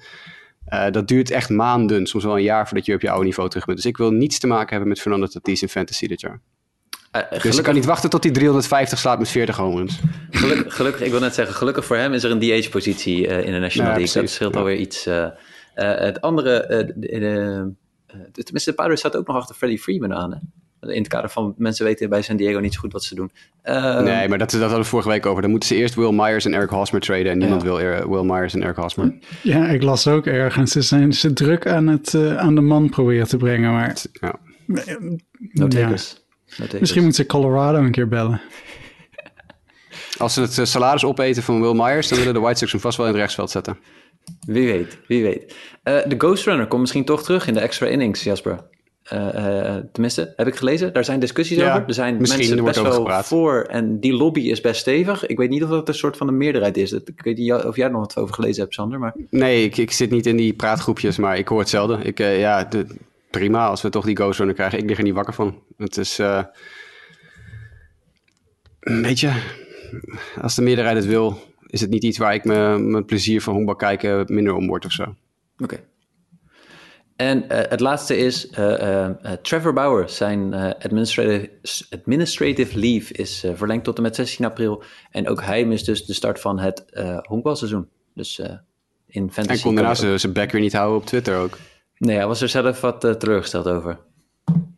Eh, 0.64 0.90
dat 0.90 1.08
duurt 1.08 1.30
echt 1.30 1.50
maanden, 1.50 2.06
soms 2.06 2.24
wel 2.24 2.36
een 2.36 2.42
jaar 2.42 2.68
voordat 2.68 2.86
je 2.86 2.94
op 2.94 3.00
je 3.00 3.10
oude 3.10 3.24
niveau 3.24 3.48
terug 3.48 3.64
bent. 3.64 3.76
Dus 3.76 3.86
ik 3.86 3.96
wil 3.96 4.10
niets 4.10 4.38
te 4.38 4.46
maken 4.46 4.70
hebben 4.70 4.88
met 4.88 5.00
Fernando 5.00 5.26
Tatis 5.26 5.62
in 5.62 5.68
fantasy 5.68 6.06
dit 6.06 6.20
jaar. 6.20 6.40
Eh, 7.10 7.20
Dus 7.20 7.30
ik 7.30 7.40
gelukkig, 7.40 7.64
kan 7.64 7.74
niet 7.74 7.84
wachten 7.84 8.10
tot 8.10 8.22
hij 8.22 8.32
350 8.32 8.98
slaat 8.98 9.18
met 9.18 9.28
40 9.28 9.56
home 9.56 9.76
runs. 9.76 10.00
gelukkig, 10.30 10.74
gelukkig, 10.76 11.02
ik 11.02 11.10
wil 11.10 11.20
net 11.20 11.34
zeggen, 11.34 11.54
gelukkig 11.54 11.84
voor 11.84 11.96
hem 11.96 12.12
is 12.12 12.24
er 12.24 12.30
een 12.30 12.38
DH-positie 12.38 13.26
eh, 13.26 13.46
in 13.46 13.52
de 13.52 13.58
National 13.58 13.90
Ja, 13.90 13.96
League. 13.96 14.22
Dat 14.22 14.30
scheelt 14.30 14.54
ja. 14.54 14.60
alweer 14.60 14.76
iets. 14.76 15.08
het 15.74 16.20
andere, 16.20 16.66
de, 16.96 17.08
de, 18.32 18.42
tenminste, 18.42 18.70
de 18.70 18.76
Padres 18.76 18.98
staat 18.98 19.16
ook 19.16 19.26
nog 19.26 19.36
achter 19.36 19.54
Freddie 19.54 19.78
Freeman 19.80 20.14
aan. 20.14 20.32
Hè? 20.32 20.38
In 20.82 20.98
het 20.98 21.08
kader 21.08 21.30
van 21.30 21.54
mensen 21.56 21.84
weten 21.84 22.08
bij 22.08 22.22
San 22.22 22.36
Diego 22.36 22.58
niet 22.58 22.74
zo 22.74 22.80
goed 22.80 22.92
wat 22.92 23.04
ze 23.04 23.14
doen. 23.14 23.30
Eh, 23.62 24.00
nee, 24.00 24.28
maar 24.28 24.38
dat, 24.38 24.50
dat 24.50 24.60
hadden 24.60 24.78
we 24.78 24.84
vorige 24.84 25.08
week 25.08 25.26
over. 25.26 25.42
Dan 25.42 25.50
moeten 25.50 25.68
ze 25.68 25.74
eerst 25.74 25.94
Will 25.94 26.12
Myers 26.12 26.44
en 26.44 26.54
Eric 26.54 26.68
Hosmer 26.68 27.00
traden. 27.00 27.32
En 27.32 27.38
niemand 27.38 27.62
Ja. 27.62 27.68
wil 27.68 28.08
Will 28.10 28.24
Myers 28.32 28.54
en 28.54 28.62
Eric 28.62 28.76
Hosmer. 28.76 29.14
ja, 29.42 29.66
ik 29.68 29.82
las 29.82 30.06
ook 30.08 30.26
ergens. 30.26 30.72
Ze 30.72 30.82
zijn 30.82 31.12
ze 31.12 31.32
druk 31.32 31.66
aan, 31.66 31.86
het, 31.86 32.14
eh, 32.14 32.36
aan 32.36 32.54
de 32.54 32.60
man 32.60 32.88
proberen 32.88 33.28
te 33.28 33.36
brengen. 33.36 33.72
Maar 33.72 33.96
Ja. 34.20 34.34
no 34.66 34.76
ja, 35.52 35.68
takers. 35.68 36.22
No 36.56 36.64
takers. 36.64 36.80
misschien 36.80 37.02
moet 37.04 37.14
ze 37.14 37.26
Colorado 37.26 37.78
een 37.78 37.90
keer 37.90 38.08
bellen. 38.08 38.40
Als 40.18 40.34
ze 40.34 40.40
het 40.40 40.58
eh, 40.58 40.64
salaris 40.64 41.04
opeten 41.04 41.42
van 41.42 41.60
Will 41.60 41.74
Myers, 41.74 42.08
dan 42.08 42.18
willen 42.18 42.34
de 42.34 42.40
White 42.40 42.58
Sox 42.58 42.72
hem 42.72 42.80
vast 42.80 42.96
wel 42.96 43.06
in 43.06 43.12
het 43.12 43.20
rechtsveld 43.20 43.50
zetten. 43.50 43.78
Wie 44.46 44.66
weet, 44.72 44.98
wie 45.08 45.22
weet. 45.22 45.54
Eh, 45.82 45.96
de 46.06 46.14
Ghost 46.18 46.44
Runner 46.46 46.66
komt 46.66 46.80
misschien 46.80 47.04
toch 47.04 47.22
terug 47.22 47.46
in 47.46 47.54
de 47.54 47.60
extra 47.60 47.86
innings, 47.86 48.22
Jasper. 48.22 48.58
Eh, 49.02 49.74
eh, 49.76 49.84
tenminste, 49.92 50.32
heb 50.36 50.46
ik 50.46 50.54
gelezen. 50.54 50.92
Daar 50.92 51.04
zijn 51.04 51.20
discussies 51.20 51.56
Ja, 51.56 51.70
over. 51.74 51.86
Er 51.88 51.94
zijn 51.94 52.16
mensen 52.16 52.40
er 52.40 52.48
wordt 52.48 52.64
best 52.64 52.80
wel 52.86 52.92
gepraat. 52.92 53.26
voor. 53.26 53.62
En 53.62 54.00
die 54.00 54.12
lobby 54.12 54.40
is 54.40 54.60
best 54.60 54.80
stevig. 54.80 55.26
Ik 55.26 55.36
weet 55.38 55.50
niet 55.50 55.62
of 55.62 55.68
dat 55.68 55.88
een 55.88 55.94
soort 55.94 56.16
van 56.16 56.28
een 56.28 56.36
meerderheid 56.36 56.76
is. 56.76 56.90
Dat- 56.90 57.08
Ik 57.08 57.22
weet 57.22 57.36
niet 57.36 57.52
of 57.52 57.76
jij 57.76 57.88
nog 57.88 58.00
wat 58.00 58.16
over 58.16 58.34
gelezen 58.34 58.62
hebt, 58.62 58.74
Sander. 58.74 58.98
Maar 58.98 59.14
Nee, 59.30 59.64
ik, 59.64 59.76
ik 59.76 59.90
zit 59.90 60.10
niet 60.10 60.26
in 60.26 60.36
die 60.36 60.52
praatgroepjes, 60.52 61.16
maar 61.16 61.38
ik 61.38 61.48
hoor 61.48 61.58
hetzelfde. 61.58 62.04
Ik, 62.04 62.20
eh, 62.20 62.38
ja, 62.40 62.64
de, 62.64 62.86
prima 63.30 63.66
als 63.66 63.82
we 63.82 63.88
toch 63.90 64.04
die 64.04 64.18
Runner 64.30 64.54
krijgen. 64.54 64.78
Ik 64.78 64.88
lig 64.88 64.98
er 64.98 65.04
niet 65.04 65.14
wakker 65.14 65.34
van. 65.34 65.58
Het 65.76 65.96
is... 65.96 66.18
eh 66.18 66.42
weet 68.80 69.20
je, 69.20 69.42
als 70.40 70.54
de 70.54 70.62
meerderheid 70.62 70.96
het 70.96 71.06
wil, 71.06 71.38
is 71.66 71.80
het 71.80 71.90
niet 71.90 72.04
iets 72.04 72.18
waar 72.18 72.34
ik 72.34 72.44
me, 72.44 72.78
mijn 72.78 73.04
plezier 73.04 73.42
van 73.42 73.54
honkbal 73.54 73.76
kijken 73.76 74.24
minder 74.28 74.54
om 74.54 74.66
word 74.66 74.84
of 74.84 74.92
zo. 74.92 75.14
Oké. 75.58 75.80
En 77.16 77.48
eh, 77.48 77.70
het 77.70 77.80
laatste 77.80 78.16
is, 78.16 78.48
eh, 78.48 79.04
eh, 79.04 79.14
Trevor 79.42 79.72
Bauer, 79.72 80.08
zijn 80.08 80.54
administrative, 80.54 81.50
administrative 81.90 82.78
leave 82.78 83.12
is 83.12 83.44
verlengd 83.54 83.84
tot 83.84 83.96
en 83.96 84.02
met 84.02 84.14
16 84.14 84.44
april. 84.44 84.82
En 85.10 85.28
ook 85.28 85.42
hij 85.42 85.64
mist 85.64 85.86
dus 85.86 86.04
de 86.04 86.12
start 86.12 86.40
van 86.40 86.58
het 86.58 86.84
eh 86.90 87.18
honkbalseizoen. 87.22 87.88
Dus 88.14 88.38
eh, 88.38 88.54
in 89.06 89.32
fantasy... 89.32 89.58
En 89.58 89.64
kon 89.64 89.74
daarna 89.74 90.18
zijn 90.18 90.32
bek 90.32 90.52
weer 90.52 90.60
niet 90.60 90.72
houden 90.72 90.96
op 90.96 91.06
Twitter 91.06 91.36
ook. 91.36 91.58
Nee, 91.98 92.16
hij 92.16 92.26
was 92.26 92.40
er 92.40 92.48
zelf 92.48 92.80
wat 92.80 93.04
eh, 93.04 93.10
teleurgesteld 93.10 93.66
over. 93.68 93.98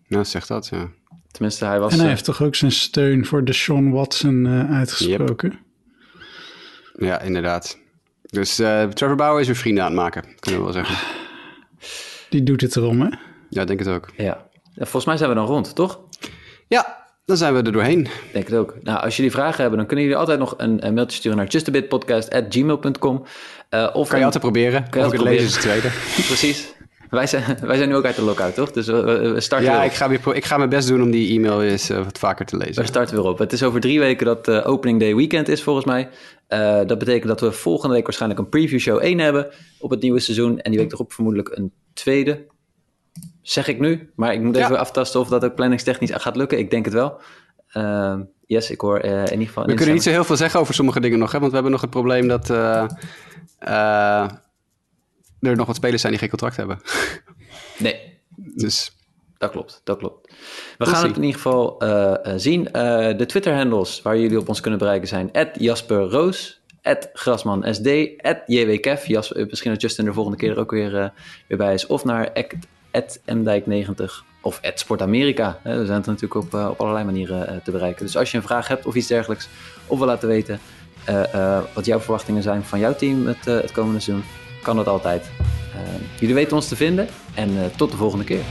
Nou, 0.09 0.25
zeg 0.25 0.47
dat, 0.47 0.69
ja. 0.69 0.89
Tenminste, 1.31 1.65
hij 1.65 1.81
was... 1.81 1.93
En 1.93 1.99
hij 1.99 2.09
heeft 2.09 2.25
toch 2.25 2.43
ook 2.43 2.55
zijn 2.55 2.73
steun 2.73 3.27
voor 3.27 3.45
Deshaun 3.45 3.91
Watson 3.91 4.47
eh, 4.47 4.77
uitgesproken. 4.77 5.59
Ja, 6.97 7.21
inderdaad. 7.21 7.79
Dus 8.23 8.59
eh, 8.59 8.85
Trevor 8.85 9.17
Bauer 9.17 9.41
is 9.41 9.47
weer 9.47 9.57
vrienden 9.57 9.85
aan 9.85 9.91
het 9.91 10.01
maken, 10.01 10.23
kunnen 10.39 10.61
we 10.61 10.73
wel 10.73 10.85
zeggen. 10.85 11.24
Die 12.35 12.43
doet 12.43 12.61
het 12.61 12.77
erom, 12.77 13.01
hè? 13.01 13.09
Ja, 13.51 13.61
ik 13.61 13.67
denk 13.67 13.79
het 13.79 13.89
ook. 13.89 14.11
ja. 14.17 14.47
Volgens 14.77 15.05
mij 15.05 15.17
zijn 15.17 15.29
we 15.29 15.35
dan 15.37 15.47
rond, 15.47 15.75
toch? 15.75 16.01
Ja, 16.69 17.07
dan 17.25 17.37
zijn 17.37 17.55
we 17.55 17.63
er 17.63 17.73
doorheen. 17.73 18.01
Ik 18.01 18.11
Denk 18.33 18.47
het 18.49 18.57
ook. 18.57 18.75
Nou, 18.83 19.01
als 19.01 19.17
jullie 19.17 19.31
vragen 19.31 19.61
hebben, 19.61 19.79
dan 19.79 19.87
kunnen 19.87 20.05
jullie 20.05 20.21
altijd 20.21 20.39
nog 20.39 20.55
een, 20.57 20.87
een 20.87 20.95
mailtje 20.95 21.17
sturen 21.17 21.39
naar 21.39 21.47
justabitpodcast.gmail.com. 21.47 23.25
Eh 23.69 23.83
of 23.93 23.93
Kan 23.93 24.03
je 24.09 24.17
een- 24.17 24.25
altijd 24.25 24.43
proberen. 24.43 24.89
Kan 24.91 25.01
je 25.01 25.07
Ook 25.07 25.13
het 25.13 25.21
altijd 25.21 25.41
lezen 25.41 25.47
is 25.47 25.53
het 25.55 25.63
tweede. 25.63 25.89
Precies. 26.31 26.75
Wij 27.15 27.27
zijn, 27.27 27.59
wij 27.67 27.77
zijn 27.77 27.89
nu 27.89 27.97
ook 27.97 28.05
uit 28.05 28.17
de 28.17 28.23
lockout, 28.23 28.55
toch? 28.55 28.71
Dus 28.73 28.87
we, 28.87 29.03
we- 29.03 29.29
we 29.33 29.41
starten 29.41 29.69
Ja, 29.71 29.77
weer 29.77 29.87
ik 29.87 29.93
ga, 29.93 30.09
weer 30.09 30.35
ik 30.37 30.45
ga 30.45 30.57
mijn 30.57 30.69
best 30.69 30.89
doen 30.89 31.03
om 31.03 31.11
die 31.11 31.37
e-mail 31.37 31.63
eens 31.63 31.91
eh, 31.91 32.05
wat 32.05 32.19
vaker 32.19 32.47
te 32.47 32.57
We 32.57 32.65
lezen. 32.67 32.87
starten 32.87 33.17
weer 33.17 33.25
op. 33.25 33.39
Het 33.39 33.53
is 33.53 33.63
over 33.63 33.81
drie 33.81 33.99
weken 34.01 34.27
dat 34.27 34.49
eh, 34.49 34.67
opening 34.69 35.01
day 35.01 35.15
weekend 35.15 35.49
is, 35.49 35.63
volgens 35.63 35.87
mij. 35.87 36.09
Eh, 36.47 36.81
dat 36.87 36.99
betekent 36.99 37.27
dat 37.29 37.41
we 37.41 37.53
volgende 37.53 37.95
week 37.95 38.05
waarschijnlijk 38.05 38.41
een 38.41 38.49
preview 38.49 38.79
show 38.79 38.99
1 39.03 39.19
hebben 39.19 39.47
op 39.79 39.91
het 39.91 40.03
nieuwe 40.03 40.21
seizoen. 40.21 40.61
En 40.61 40.71
die 40.71 40.81
week 40.81 40.93
erop 40.93 41.13
vermoedelijk 41.13 41.57
een 41.57 41.73
tweede. 41.93 42.45
Zeg 43.43 43.69
ik 43.69 43.79
nu. 43.81 44.11
Maar 44.17 44.33
ik 44.33 44.41
moet 44.41 44.57
Ja. 44.57 44.65
even 44.65 44.79
aftasten 44.79 45.21
of 45.21 45.29
dat 45.29 45.45
ook 45.45 45.55
planningstechnisch 45.55 46.11
gaat 46.15 46.37
lukken. 46.37 46.59
Ik 46.59 46.71
denk 46.71 46.85
het 46.85 46.95
wel. 46.95 47.21
Ehm, 47.69 48.21
yes, 48.47 48.71
ik 48.71 48.81
hoor 48.81 49.01
in 49.01 49.31
ieder 49.31 49.47
geval... 49.47 49.65
We 49.67 49.75
kunnen 49.75 49.95
niet 49.95 50.03
zo 50.03 50.11
heel 50.11 50.25
veel 50.25 50.37
zeggen 50.37 50.61
over 50.61 50.75
sommige 50.75 51.01
dingen 51.01 51.19
nog, 51.19 51.33
hè, 51.33 51.37
want 51.39 51.49
we 51.49 51.55
hebben 51.55 51.73
nog 51.73 51.81
het 51.81 51.91
probleem 51.91 52.29
dat 52.29 52.51
er 55.47 55.57
nog 55.57 55.67
wat 55.67 55.77
spelers 55.77 56.01
zijn 56.01 56.13
die 56.13 56.21
geen 56.21 56.31
contract 56.31 56.57
hebben. 56.57 56.81
Nee, 57.79 58.21
Dus 58.37 58.93
Dat 59.39 59.51
klopt, 59.51 59.81
dat 59.85 59.99
klopt. 59.99 60.35
We 60.79 60.87
gaan 60.87 60.95
see. 60.95 61.07
het 61.07 61.17
in 61.17 61.23
ieder 61.23 61.41
geval 61.41 61.79
eh, 61.79 62.13
eh, 62.13 62.33
zien. 62.37 62.73
Eh, 62.73 63.17
de 63.17 63.27
Twitter-handles 63.27 64.03
waar 64.03 64.19
jullie 64.19 64.39
op 64.39 64.49
ons 64.49 64.61
kunnen 64.61 64.79
bereiken 64.79 65.09
zijn... 65.09 65.31
Jasper 65.53 65.99
Roos, 65.99 66.61
GrasmanSD, 67.13 67.89
JWKef. 68.47 69.07
Jas, 69.07 69.33
eh, 69.33 69.47
misschien 69.49 69.73
dat 69.73 69.81
Justin 69.81 70.05
de 70.05 70.13
volgende 70.13 70.39
keer 70.39 70.51
er 70.51 70.59
ook 70.59 70.71
weer, 70.71 71.13
weer 71.49 71.59
bij 71.59 71.75
is. 71.75 71.87
Of 71.87 72.05
naar 72.05 72.33
mdijk90 73.27 74.25
of 74.41 74.61
@sportamerika. 74.75 75.61
We 75.63 75.87
zijn 75.87 75.99
het 75.99 76.07
natuurlijk 76.07 76.35
op, 76.35 76.55
op 76.55 76.81
allerlei 76.81 77.05
manieren 77.05 77.63
te 77.65 77.71
bereiken. 77.71 78.07
Dus 78.07 78.17
als 78.17 78.31
je 78.31 78.37
een 78.37 78.43
vraag 78.43 78.69
hebt 78.69 78.87
of 78.87 78.95
iets 78.95 79.07
dergelijks... 79.07 79.49
of 79.87 79.99
wil 79.99 80.07
laten 80.07 80.29
weten 80.29 80.61
wat 81.75 81.85
jouw 81.85 82.01
verwachtingen 82.01 82.43
zijn 82.43 82.65
van 82.65 82.79
jouw 82.79 82.95
team 82.95 83.27
het, 83.27 83.45
het 83.45 83.73
komende 83.73 84.01
seizoen... 84.01 84.25
kan 84.65 84.77
dat 84.77 84.89
altijd. 84.89 85.31
Eh, 85.75 85.81
jullie 86.21 86.35
weten 86.35 86.57
ons 86.57 86.69
te 86.69 86.77
vinden 86.77 87.09
en 87.35 87.49
eh, 87.49 87.65
tot 87.77 87.91
de 87.91 87.97
volgende 87.97 88.25
keer. 88.25 88.43